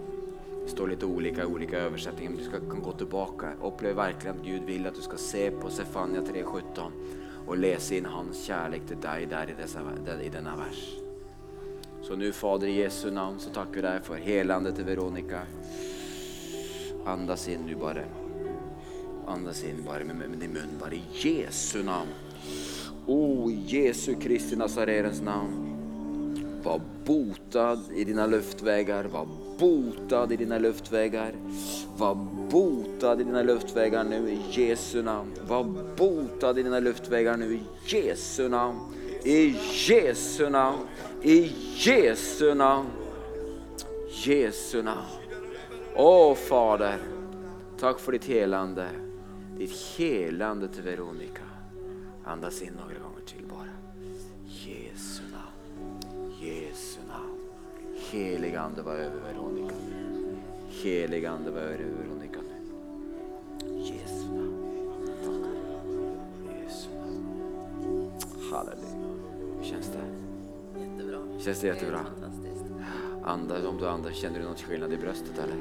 Det 0.62 0.70
står 0.70 0.94
litt 0.94 1.04
olika 1.04 1.42
i 1.42 1.50
ulike 1.50 1.82
översättningar 1.82 2.32
men 2.32 2.40
du 2.40 2.46
skal, 2.46 2.68
kan 2.70 2.86
gå 2.86 2.94
tilbake. 3.02 3.56
Opplev 3.66 3.98
virkelig 3.98 4.36
at 4.36 4.46
Gud 4.46 4.70
vil 4.70 4.86
at 4.88 4.96
du 4.96 5.02
skal 5.02 5.24
se 5.26 5.48
på 5.58 5.74
Sefania 5.74 6.22
3.17 6.22 7.21
och 7.52 7.58
lese 7.58 7.96
inn 7.96 8.06
hans 8.06 8.46
kjærlighet 8.48 8.86
til 8.88 9.00
deg 9.04 9.26
der 9.28 9.50
i, 9.52 9.54
disse, 9.58 9.82
i 10.24 10.30
denne 10.32 10.52
vers. 10.56 10.78
Så 12.00 12.16
nå, 12.16 12.30
Fader 12.32 12.70
i 12.72 12.78
Jesu 12.78 13.10
navn, 13.12 13.42
så 13.44 13.52
takker 13.52 13.82
vi 13.82 13.84
deg 13.84 14.06
for 14.06 14.24
helandet 14.24 14.78
til 14.80 14.88
Veronica. 14.88 15.42
Andas 17.12 17.44
inn, 17.52 17.66
du 17.68 17.76
bare. 17.76 18.06
Andas 19.28 19.66
inn 19.68 19.84
bare 19.84 20.08
med, 20.08 20.22
med 20.22 20.40
din 20.40 20.56
munn, 20.56 20.78
bare 20.80 20.96
i 20.96 21.04
Jesu 21.26 21.82
navn. 21.84 22.16
Å, 23.04 23.18
oh, 23.18 23.52
Jesu 23.52 24.14
Kristi 24.16 24.56
Nazarerens 24.56 25.20
namn. 25.20 25.71
Var 26.64 26.82
botad 27.06 27.80
i 27.96 28.04
dina 28.04 28.28
luftvägar, 28.28 29.04
var 29.04 29.28
botad 29.60 30.32
i 30.32 30.36
dina 30.36 30.58
luftvägar. 30.60 31.34
Var 31.98 32.16
botad 32.50 33.22
i 33.22 33.24
dina 33.24 33.44
luftvägar 33.44 34.04
nu 34.04 34.30
i 34.30 34.40
Jesu 34.52 35.02
namn. 35.02 35.32
Var 35.48 35.64
botad 35.96 36.60
i 36.60 36.64
dina 36.64 36.80
luftvägar 36.80 37.38
nu 37.38 37.54
i 37.54 37.62
Jesu 37.86 38.50
namn. 38.50 38.80
I 39.24 39.56
Jesu 39.88 40.50
namn. 40.50 40.80
I 41.22 41.52
Jesu 41.76 42.54
namn. 42.54 42.90
Jesu 44.26 44.84
namn. 44.84 45.08
Åh 45.96 46.36
Fader, 46.36 46.98
tack 47.80 48.00
för 48.00 48.12
ditt 48.12 48.26
helande. 48.26 48.90
Ditt 49.58 49.72
helande 49.98 50.68
till 50.68 50.84
Veronica. 50.84 51.44
Andas 52.26 52.62
in 52.62 52.74
några 52.74 53.00
gånger 53.00 53.11
Helig 58.12 58.56
Ande 58.56 58.82
var 58.82 58.94
över 58.94 59.20
Veronica 59.20 59.76
nu. 59.90 60.36
Helig 60.84 61.26
Ande 61.26 61.52
var 61.52 61.62
över 61.62 61.78
Veronica 61.78 62.40
nu. 62.42 62.56
Jesu 63.80 64.26
namn. 64.28 65.10
Jesu 66.64 66.90
namn. 67.00 68.12
Halleluja. 68.52 69.18
Hur 69.58 69.64
känns 69.64 69.88
det? 69.88 70.06
Jättebra. 70.80 71.18
Känns 71.40 71.60
det 71.62 71.68
jättebra? 71.68 72.00
Andas, 73.24 73.66
om 73.66 73.78
du 73.78 73.88
andas, 73.88 74.14
känner 74.16 74.40
du 74.40 74.46
något 74.46 74.62
skillnad 74.62 74.94
i 74.94 74.98
bröstet 74.98 75.38
eller? 75.38 75.56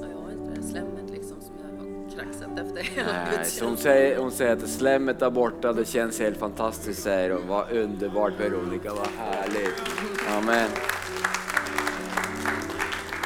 Ja, 0.00 0.06
jag 0.10 0.18
har 0.18 0.30
inte 0.30 0.60
det 0.60 0.66
slemmet 0.66 1.10
liksom 1.10 1.40
som 1.40 1.54
jag 1.62 1.84
har 1.84 2.10
kraxat 2.10 2.58
efter 2.58 3.02
Nej, 3.06 3.44
så 3.44 3.64
hon 3.64 3.76
säger, 3.76 4.18
hon 4.18 4.32
säger 4.32 4.52
att 4.52 4.68
slemmet 4.68 5.22
är 5.22 5.30
borta, 5.30 5.72
det 5.72 5.84
känns 5.84 6.20
helt 6.20 6.36
fantastiskt 6.36 7.02
säger 7.02 7.30
hon. 7.30 7.48
Vad 7.48 7.72
underbart 7.72 8.40
Veronica, 8.40 8.94
vad 8.94 9.06
härligt. 9.06 9.82
Amen. 10.36 10.68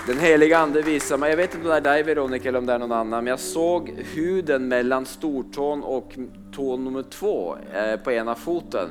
Den 0.07 0.18
heliga 0.18 0.59
ande 0.59 0.82
viser 0.82 1.18
mig, 1.18 1.30
jag 1.30 1.36
vet 1.36 1.55
inte 1.55 1.66
om 1.66 1.70
det 1.70 1.76
är 1.76 1.80
dig 1.80 2.03
Veronica 2.03 2.48
eller 2.48 2.59
om 2.59 2.66
det 2.66 2.72
är 2.72 2.78
någon 2.78 2.92
annan, 2.92 3.24
men 3.24 3.30
jag 3.30 3.40
såg 3.40 3.88
huden 3.88 4.68
mellan 4.68 5.07
stortån 5.07 5.82
och 5.82 6.18
tå 6.53 6.76
nummer 6.76 7.03
två 7.03 7.57
eh, 7.72 8.00
på 8.00 8.12
ena 8.12 8.34
foten. 8.34 8.88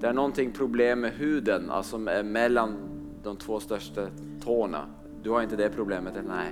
Det 0.00 0.06
är 0.06 0.12
någonting 0.12 0.52
problem 0.52 1.00
med 1.00 1.12
huden, 1.12 1.70
alltså 1.70 1.98
mellan 1.98 2.76
de 3.22 3.36
två 3.36 3.60
största 3.60 4.06
tårna. 4.44 4.86
Du 5.22 5.30
har 5.30 5.42
inte 5.42 5.56
det 5.56 5.70
problemet? 5.70 6.14
nei. 6.14 6.46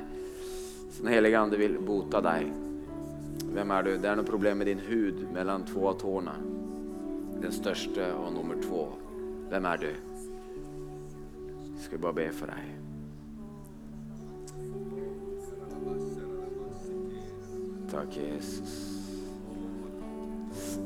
Så 0.91 1.03
den 1.03 1.13
heliga 1.13 1.39
ande 1.39 1.57
vill 1.57 1.79
bota 1.79 2.21
dig. 2.21 2.53
Vem 3.55 3.71
är 3.71 3.83
du? 3.83 3.99
Det 3.99 4.09
är 4.09 4.17
något 4.17 4.31
problem 4.31 4.59
med 4.59 4.67
din 4.67 4.79
hud 4.79 5.27
mellan 5.33 5.65
två 5.65 5.89
av 5.89 5.93
tårna. 5.93 6.33
Den 7.43 7.53
största 7.53 8.15
och 8.15 8.33
nummer 8.33 8.57
två. 8.69 8.89
Vem 9.51 9.65
är 9.65 9.77
du? 9.77 9.95
Jag 11.75 11.85
ska 11.85 11.99
bara 11.99 12.13
be 12.13 12.33
för 12.33 12.47
dig. 12.47 12.84
Tack 17.91 18.17
Jesus. 18.17 18.75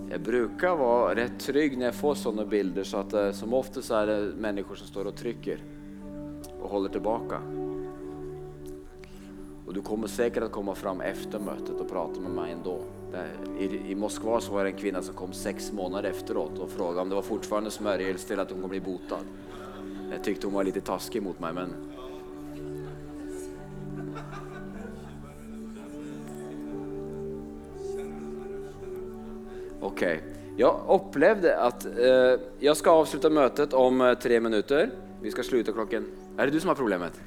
Jeg 0.08 0.20
bruker 0.24 0.72
å 0.72 0.78
være 0.80 1.16
rett 1.22 1.38
trygg 1.40 1.76
når 1.76 1.90
jeg 1.90 1.98
får 1.98 2.18
sånne 2.22 2.44
bilder 2.48 2.86
så 2.88 3.02
at 3.04 3.14
eh, 3.16 3.30
som 3.36 3.54
oftast 3.56 3.92
er 3.94 4.08
det 4.08 4.18
mennesker 4.40 4.80
som 4.80 4.88
står 4.88 5.10
og 5.10 5.16
trycker 5.18 5.62
og 6.58 6.68
holder 6.72 6.94
tilbake. 6.96 7.40
Og 9.68 9.74
du 9.76 9.82
kommer 9.84 10.08
sikkert 10.08 10.48
å 10.48 10.52
komme 10.52 10.72
fram 10.78 11.02
etter 11.04 11.42
møtet 11.44 11.76
og 11.76 11.88
prate 11.90 12.22
med 12.24 12.32
meg 12.32 12.54
ennå. 12.54 12.78
I, 13.60 13.94
Moskva 13.96 14.38
så 14.40 14.52
var 14.54 14.64
det 14.64 14.74
en 14.74 14.80
kvinne 14.80 15.02
som 15.04 15.16
kom 15.16 15.34
seks 15.36 15.70
måneder 15.76 16.08
efteråt 16.10 16.56
og 16.56 16.72
spurte 16.72 17.04
om 17.04 17.12
det 17.12 17.18
var 17.18 17.26
fortfarande 17.26 17.72
smörjelse 17.72 18.30
til 18.30 18.40
at 18.40 18.52
hun 18.52 18.62
kunne 18.62 18.72
bli 18.76 18.84
botad. 18.84 19.28
Jeg 20.08 20.22
syntes 20.22 20.48
hun 20.48 20.56
var 20.56 20.68
litt 20.68 20.80
taskig 20.88 21.20
mot 21.24 21.40
meg, 21.44 21.56
men 21.56 21.76
Okej, 29.98 30.22
jag 30.56 30.80
upplevde 30.88 31.58
att 31.60 31.84
eh, 31.86 32.40
jag 32.58 32.76
ska 32.76 32.90
avsluta 32.90 33.30
mötet 33.30 33.72
om 33.72 34.00
eh, 34.00 34.14
tre 34.14 34.40
minuter. 34.40 34.90
Vi 35.22 35.30
ska 35.30 35.42
sluta 35.42 35.72
klockan... 35.72 36.06
Är 36.36 36.46
det 36.46 36.52
du 36.52 36.60
som 36.60 36.68
har 36.68 36.74
problemet? 36.74 37.20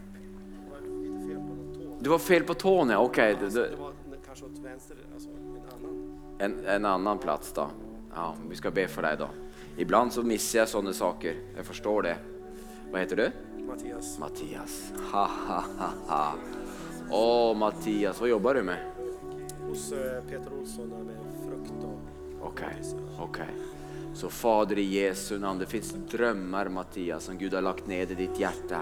Du 2.00 2.10
var 2.10 2.18
fel 2.20 2.44
på 2.44 2.54
tån 2.54 2.90
ja, 2.90 2.98
okej. 3.00 3.38
det- 3.42 3.50
det- 3.50 3.70
Det 3.70 3.76
var 3.76 3.92
kanske 4.26 4.46
åt 4.46 4.58
vänster, 4.64 4.98
alltså 5.14 5.30
en 5.30 5.86
annan. 5.86 6.20
En, 6.40 6.66
en 6.66 6.86
annan 6.86 7.18
plats 7.18 7.54
då. 7.54 7.68
Ja, 8.16 8.36
vi 8.50 8.56
ska 8.56 8.72
be 8.72 8.88
för 8.88 9.02
dig 9.02 9.16
då. 9.20 9.28
Ibland 9.78 10.14
så 10.14 10.24
missar 10.24 10.60
jag 10.60 10.68
sådana 10.70 10.94
saker. 10.94 11.36
Jag 11.58 11.66
förstår 11.66 12.02
det. 12.02 12.16
Vad 12.92 13.02
heter 13.02 13.16
du? 13.16 13.32
Mattias, 13.68 14.20
Mattias. 14.20 14.92
Ha, 15.12 15.30
ha, 15.48 15.64
ha, 15.78 15.90
ha. 16.08 16.34
Åh 17.12 17.58
Mattias, 17.58 18.20
vad 18.20 18.30
jobbar 18.30 18.54
du 18.54 18.62
med? 18.64 18.78
hos 19.70 19.92
eh, 19.92 20.24
Peter 20.30 20.52
Olsson 20.62 20.88
med 20.90 21.16
Okej, 22.44 22.76
okej. 23.20 23.50
Så 24.14 24.30
Fader 24.30 24.78
i 24.78 24.84
Jesu 24.84 25.40
namn, 25.40 25.60
det 25.60 25.66
finns 25.66 25.96
drömmar 26.12 26.70
Mattias 26.70 27.24
som 27.24 27.38
Gud 27.38 27.54
har 27.54 27.62
lagt 27.62 27.88
ned 27.88 28.12
i 28.12 28.16
ditt 28.16 28.40
hjärta. 28.40 28.82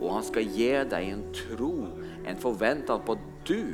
Och 0.00 0.12
han 0.12 0.22
ska 0.22 0.40
ge 0.40 0.84
dig 0.84 1.10
en 1.10 1.32
tro, 1.32 1.86
en 2.24 2.36
förväntan 2.36 3.00
på 3.06 3.12
att 3.12 3.46
du 3.46 3.64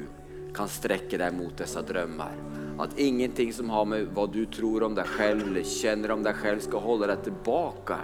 kan 0.55 0.69
sträcka 0.69 1.19
dig 1.19 1.33
mot 1.33 1.57
dessa 1.57 1.83
drömmar. 1.83 2.33
Att 2.79 2.99
ingenting 2.99 3.53
som 3.53 3.71
har 3.71 3.85
med 3.85 4.07
vad 4.15 4.33
du 4.33 4.47
tror 4.47 4.83
om 4.83 4.95
dig 4.95 5.05
själv 5.05 5.47
eller 5.49 5.63
känner 5.63 6.11
om 6.11 6.23
dig 6.23 6.35
själv 6.35 6.61
ska 6.61 6.79
hålla 6.79 7.07
dig 7.07 7.17
tillbaka 7.25 7.99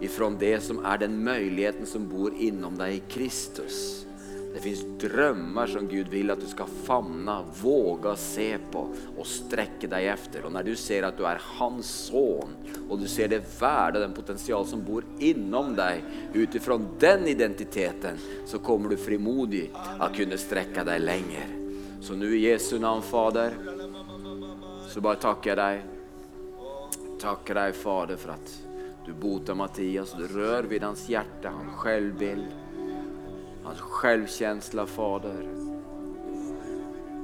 ifrån 0.00 0.36
det 0.38 0.60
som 0.60 0.84
är 0.84 0.98
den 0.98 1.24
möjligheten 1.24 1.86
som 1.86 2.08
bor 2.08 2.34
inom 2.34 2.78
dig 2.78 2.96
i 2.96 3.02
Kristus. 3.12 4.06
Det 4.54 4.60
finns 4.60 4.84
drömmar 5.00 5.66
som 5.66 5.88
Gud 5.88 6.08
vill 6.08 6.30
att 6.30 6.40
du 6.40 6.46
ska 6.46 6.66
famna, 6.66 7.44
våga 7.62 8.16
se 8.16 8.58
på 8.70 8.88
och 9.18 9.26
sträcka 9.26 9.88
dig 9.88 10.08
efter. 10.08 10.44
Och 10.44 10.52
när 10.52 10.62
du 10.62 10.76
ser 10.76 11.02
att 11.02 11.16
du 11.16 11.26
är 11.26 11.40
hans 11.44 11.86
son 11.86 12.48
och 12.88 12.98
du 12.98 13.08
ser 13.08 13.28
det 13.28 13.60
värde 13.60 13.98
och 13.98 14.04
den 14.04 14.14
potential 14.14 14.66
som 14.66 14.84
bor 14.84 15.04
inom 15.18 15.76
dig 15.76 16.04
utifrån 16.32 16.88
den 16.98 17.26
identiteten 17.26 18.18
så 18.46 18.58
kommer 18.58 18.88
du 18.88 18.96
frimodig 18.96 19.70
att 19.98 20.16
kunna 20.16 20.36
sträcka 20.36 20.84
dig 20.84 21.00
längre. 21.00 21.42
Så 22.00 22.14
nu 22.14 22.36
i 22.36 22.40
Jesu 22.40 22.78
namn 22.78 23.02
Fader 23.02 23.52
så 24.88 25.00
bara 25.00 25.14
tackar 25.14 25.50
jag 25.50 25.58
dig. 25.58 25.82
Tackar 27.20 27.54
dig 27.54 27.72
Fader 27.72 28.16
för 28.16 28.30
att 28.30 28.62
du 29.06 29.12
botar 29.12 29.54
Mattias, 29.54 30.14
du 30.18 30.26
rör 30.26 30.62
vid 30.62 30.82
hans 30.82 31.08
hjärta, 31.08 31.50
hans 31.50 31.76
självbild 31.76 32.46
hans 33.70 33.80
självkänsla 33.80 34.86
Fader 34.86 35.48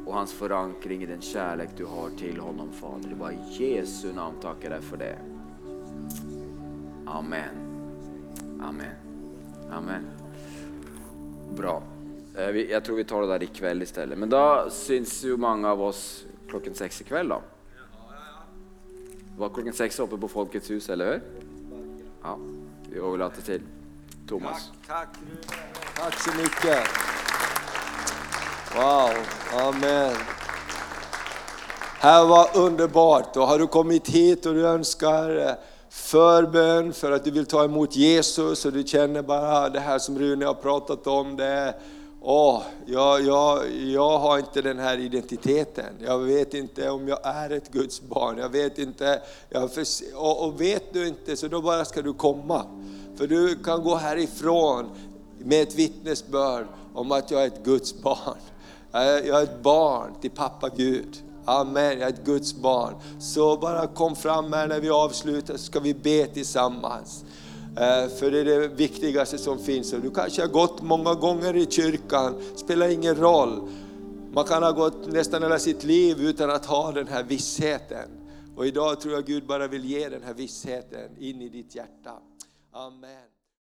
och 0.07 0.15
hans 0.15 0.33
förankring 0.33 1.03
i 1.03 1.07
den 1.07 1.21
kärlek 1.21 1.69
du 1.77 1.85
har 1.85 2.11
till 2.11 2.41
honom 2.41 2.73
Fader. 2.73 3.09
Det 3.09 3.15
var 3.15 3.31
i 3.31 3.39
Jesu 3.51 4.13
namn 4.13 4.37
tackar 4.41 4.71
dig 4.71 4.83
för 4.83 4.97
det. 4.97 5.19
Amen. 7.07 7.55
Amen. 8.63 8.95
Amen. 9.71 10.07
Bra. 11.57 11.83
Jeg 12.37 12.71
Jag 12.71 12.85
tror 12.85 12.97
vi 12.97 13.05
tar 13.05 13.23
det 13.23 13.27
där 13.27 13.43
ikväll 13.43 13.83
istället. 13.83 14.19
Men 14.19 14.31
då 14.31 14.67
syns 14.71 15.25
ju 15.25 15.37
många 15.37 15.71
av 15.71 15.83
oss 15.83 16.27
klockan 16.49 16.75
sex 16.75 17.01
ikväll 17.01 17.29
då. 17.29 17.43
Var 19.39 19.49
klockan 19.49 19.73
sex 19.73 19.99
uppe 19.99 20.17
på 20.17 20.29
Folkets 20.29 20.71
hus, 20.71 20.91
eller 20.91 21.13
hur? 21.13 21.23
Ja, 22.23 22.39
vi 22.91 22.99
överlåter 22.99 23.43
till 23.43 23.61
Thomas. 24.29 24.71
Tack, 24.87 25.09
tack 25.97 26.21
så 26.21 26.31
mycket. 26.37 26.79
Wow, 28.77 29.11
amen. 29.53 30.15
Här 31.99 32.25
var 32.25 32.57
underbart. 32.57 33.37
Och 33.37 33.47
har 33.47 33.59
du 33.59 33.67
kommit 33.67 34.09
hit 34.09 34.47
och 34.47 34.55
du 34.55 34.67
önskar 34.67 35.37
eh, 35.37 35.55
förbön 35.91 36.93
för 36.93 37.13
att 37.13 37.25
du 37.25 37.31
vill 37.31 37.47
ta 37.47 37.65
emot 37.65 37.97
Jesus 37.97 38.65
och 38.65 38.73
du 38.73 38.83
känner 38.83 39.23
bara 39.23 39.69
det 39.69 39.81
här 39.81 39.99
som 39.99 40.19
Rune 40.19 40.45
har 40.47 40.55
pratat 40.55 41.07
om. 41.07 41.37
Det, 41.37 41.75
åh, 42.21 42.63
jag, 42.87 43.23
jag, 43.23 43.71
jag 43.71 44.19
har 44.19 44.39
inte 44.39 44.63
den 44.63 44.79
här 44.79 44.99
identiteten. 44.99 45.95
Jag 46.01 46.19
vet 46.19 46.55
inte 46.55 46.91
om 46.91 47.09
jag 47.09 47.19
är 47.23 47.51
ett 47.51 47.73
Guds 47.73 48.01
barn. 48.01 48.39
Jag 48.39 48.49
vet 48.49 48.79
inte. 48.79 49.23
Jag 49.49 49.73
för, 49.73 49.85
och, 50.15 50.45
och 50.45 50.61
vet 50.61 50.93
du 50.93 51.09
inte 51.09 51.37
så 51.37 51.49
då 51.49 51.61
bara 51.61 51.85
ska 51.85 52.03
du 52.03 52.15
komma. 52.15 52.67
För 53.17 53.27
du 53.27 53.57
kan 53.57 53.85
gå 53.85 53.95
härifrån 53.95 54.91
med 55.39 55.63
ett 55.63 55.75
vittnesbörd 55.75 56.67
om 56.95 57.13
att 57.13 57.31
jag 57.31 57.43
är 57.43 57.47
ett 57.47 57.65
Guds 57.65 58.03
barn. 58.03 58.39
Jag 58.93 59.29
är 59.29 59.43
et 59.43 59.63
barn 59.63 60.15
till 60.21 60.31
pappa 60.31 60.69
Gud. 60.77 61.23
Amen, 61.45 61.99
jag 61.99 62.09
är 62.09 62.13
ett 62.13 62.25
Guds 62.25 62.55
barn. 62.55 62.95
Så 63.21 63.57
bara 63.57 63.87
kom 63.87 64.17
fram 64.17 64.53
här 64.53 64.69
när 64.69 64.81
vi 64.81 64.91
avslutar 64.91 65.57
så 65.57 65.65
ska 65.65 65.81
vi 65.81 65.95
be 65.95 66.27
tillsammans. 66.27 67.25
Eh, 67.77 68.09
För 68.09 68.31
det 68.31 68.41
är 68.41 68.45
det 68.45 68.69
viktigaste 68.69 69.39
som 69.39 69.59
finns. 69.59 69.91
Du 69.91 70.11
kanske 70.11 70.43
har 70.43 70.49
gått 70.49 70.83
många 70.83 71.15
gånger 71.15 71.57
i 71.57 71.67
kyrkan, 71.71 72.35
spelar 72.57 72.89
ingen 72.89 73.15
roll. 73.15 73.69
Man 74.33 74.45
kan 74.45 74.63
ha 74.63 74.71
gått 74.71 75.13
nästan 75.13 75.43
hela 75.43 75.59
sitt 75.59 75.85
liv 75.85 76.21
utan 76.21 76.51
att 76.51 76.67
ha 76.67 76.93
den 76.93 77.09
här 77.09 77.23
vissheten. 77.23 78.09
Och 78.57 78.67
idag 78.67 79.01
tror 79.01 79.15
jag 79.15 79.25
Gud 79.25 79.47
bara 79.47 79.67
vill 79.67 79.85
ge 79.85 80.09
den 80.09 80.23
här 80.23 80.35
vissheten 80.35 81.17
in 81.19 81.43
i 81.43 81.49
ditt 81.49 81.75
hjärta. 81.75 82.13
Amen. 82.77 83.36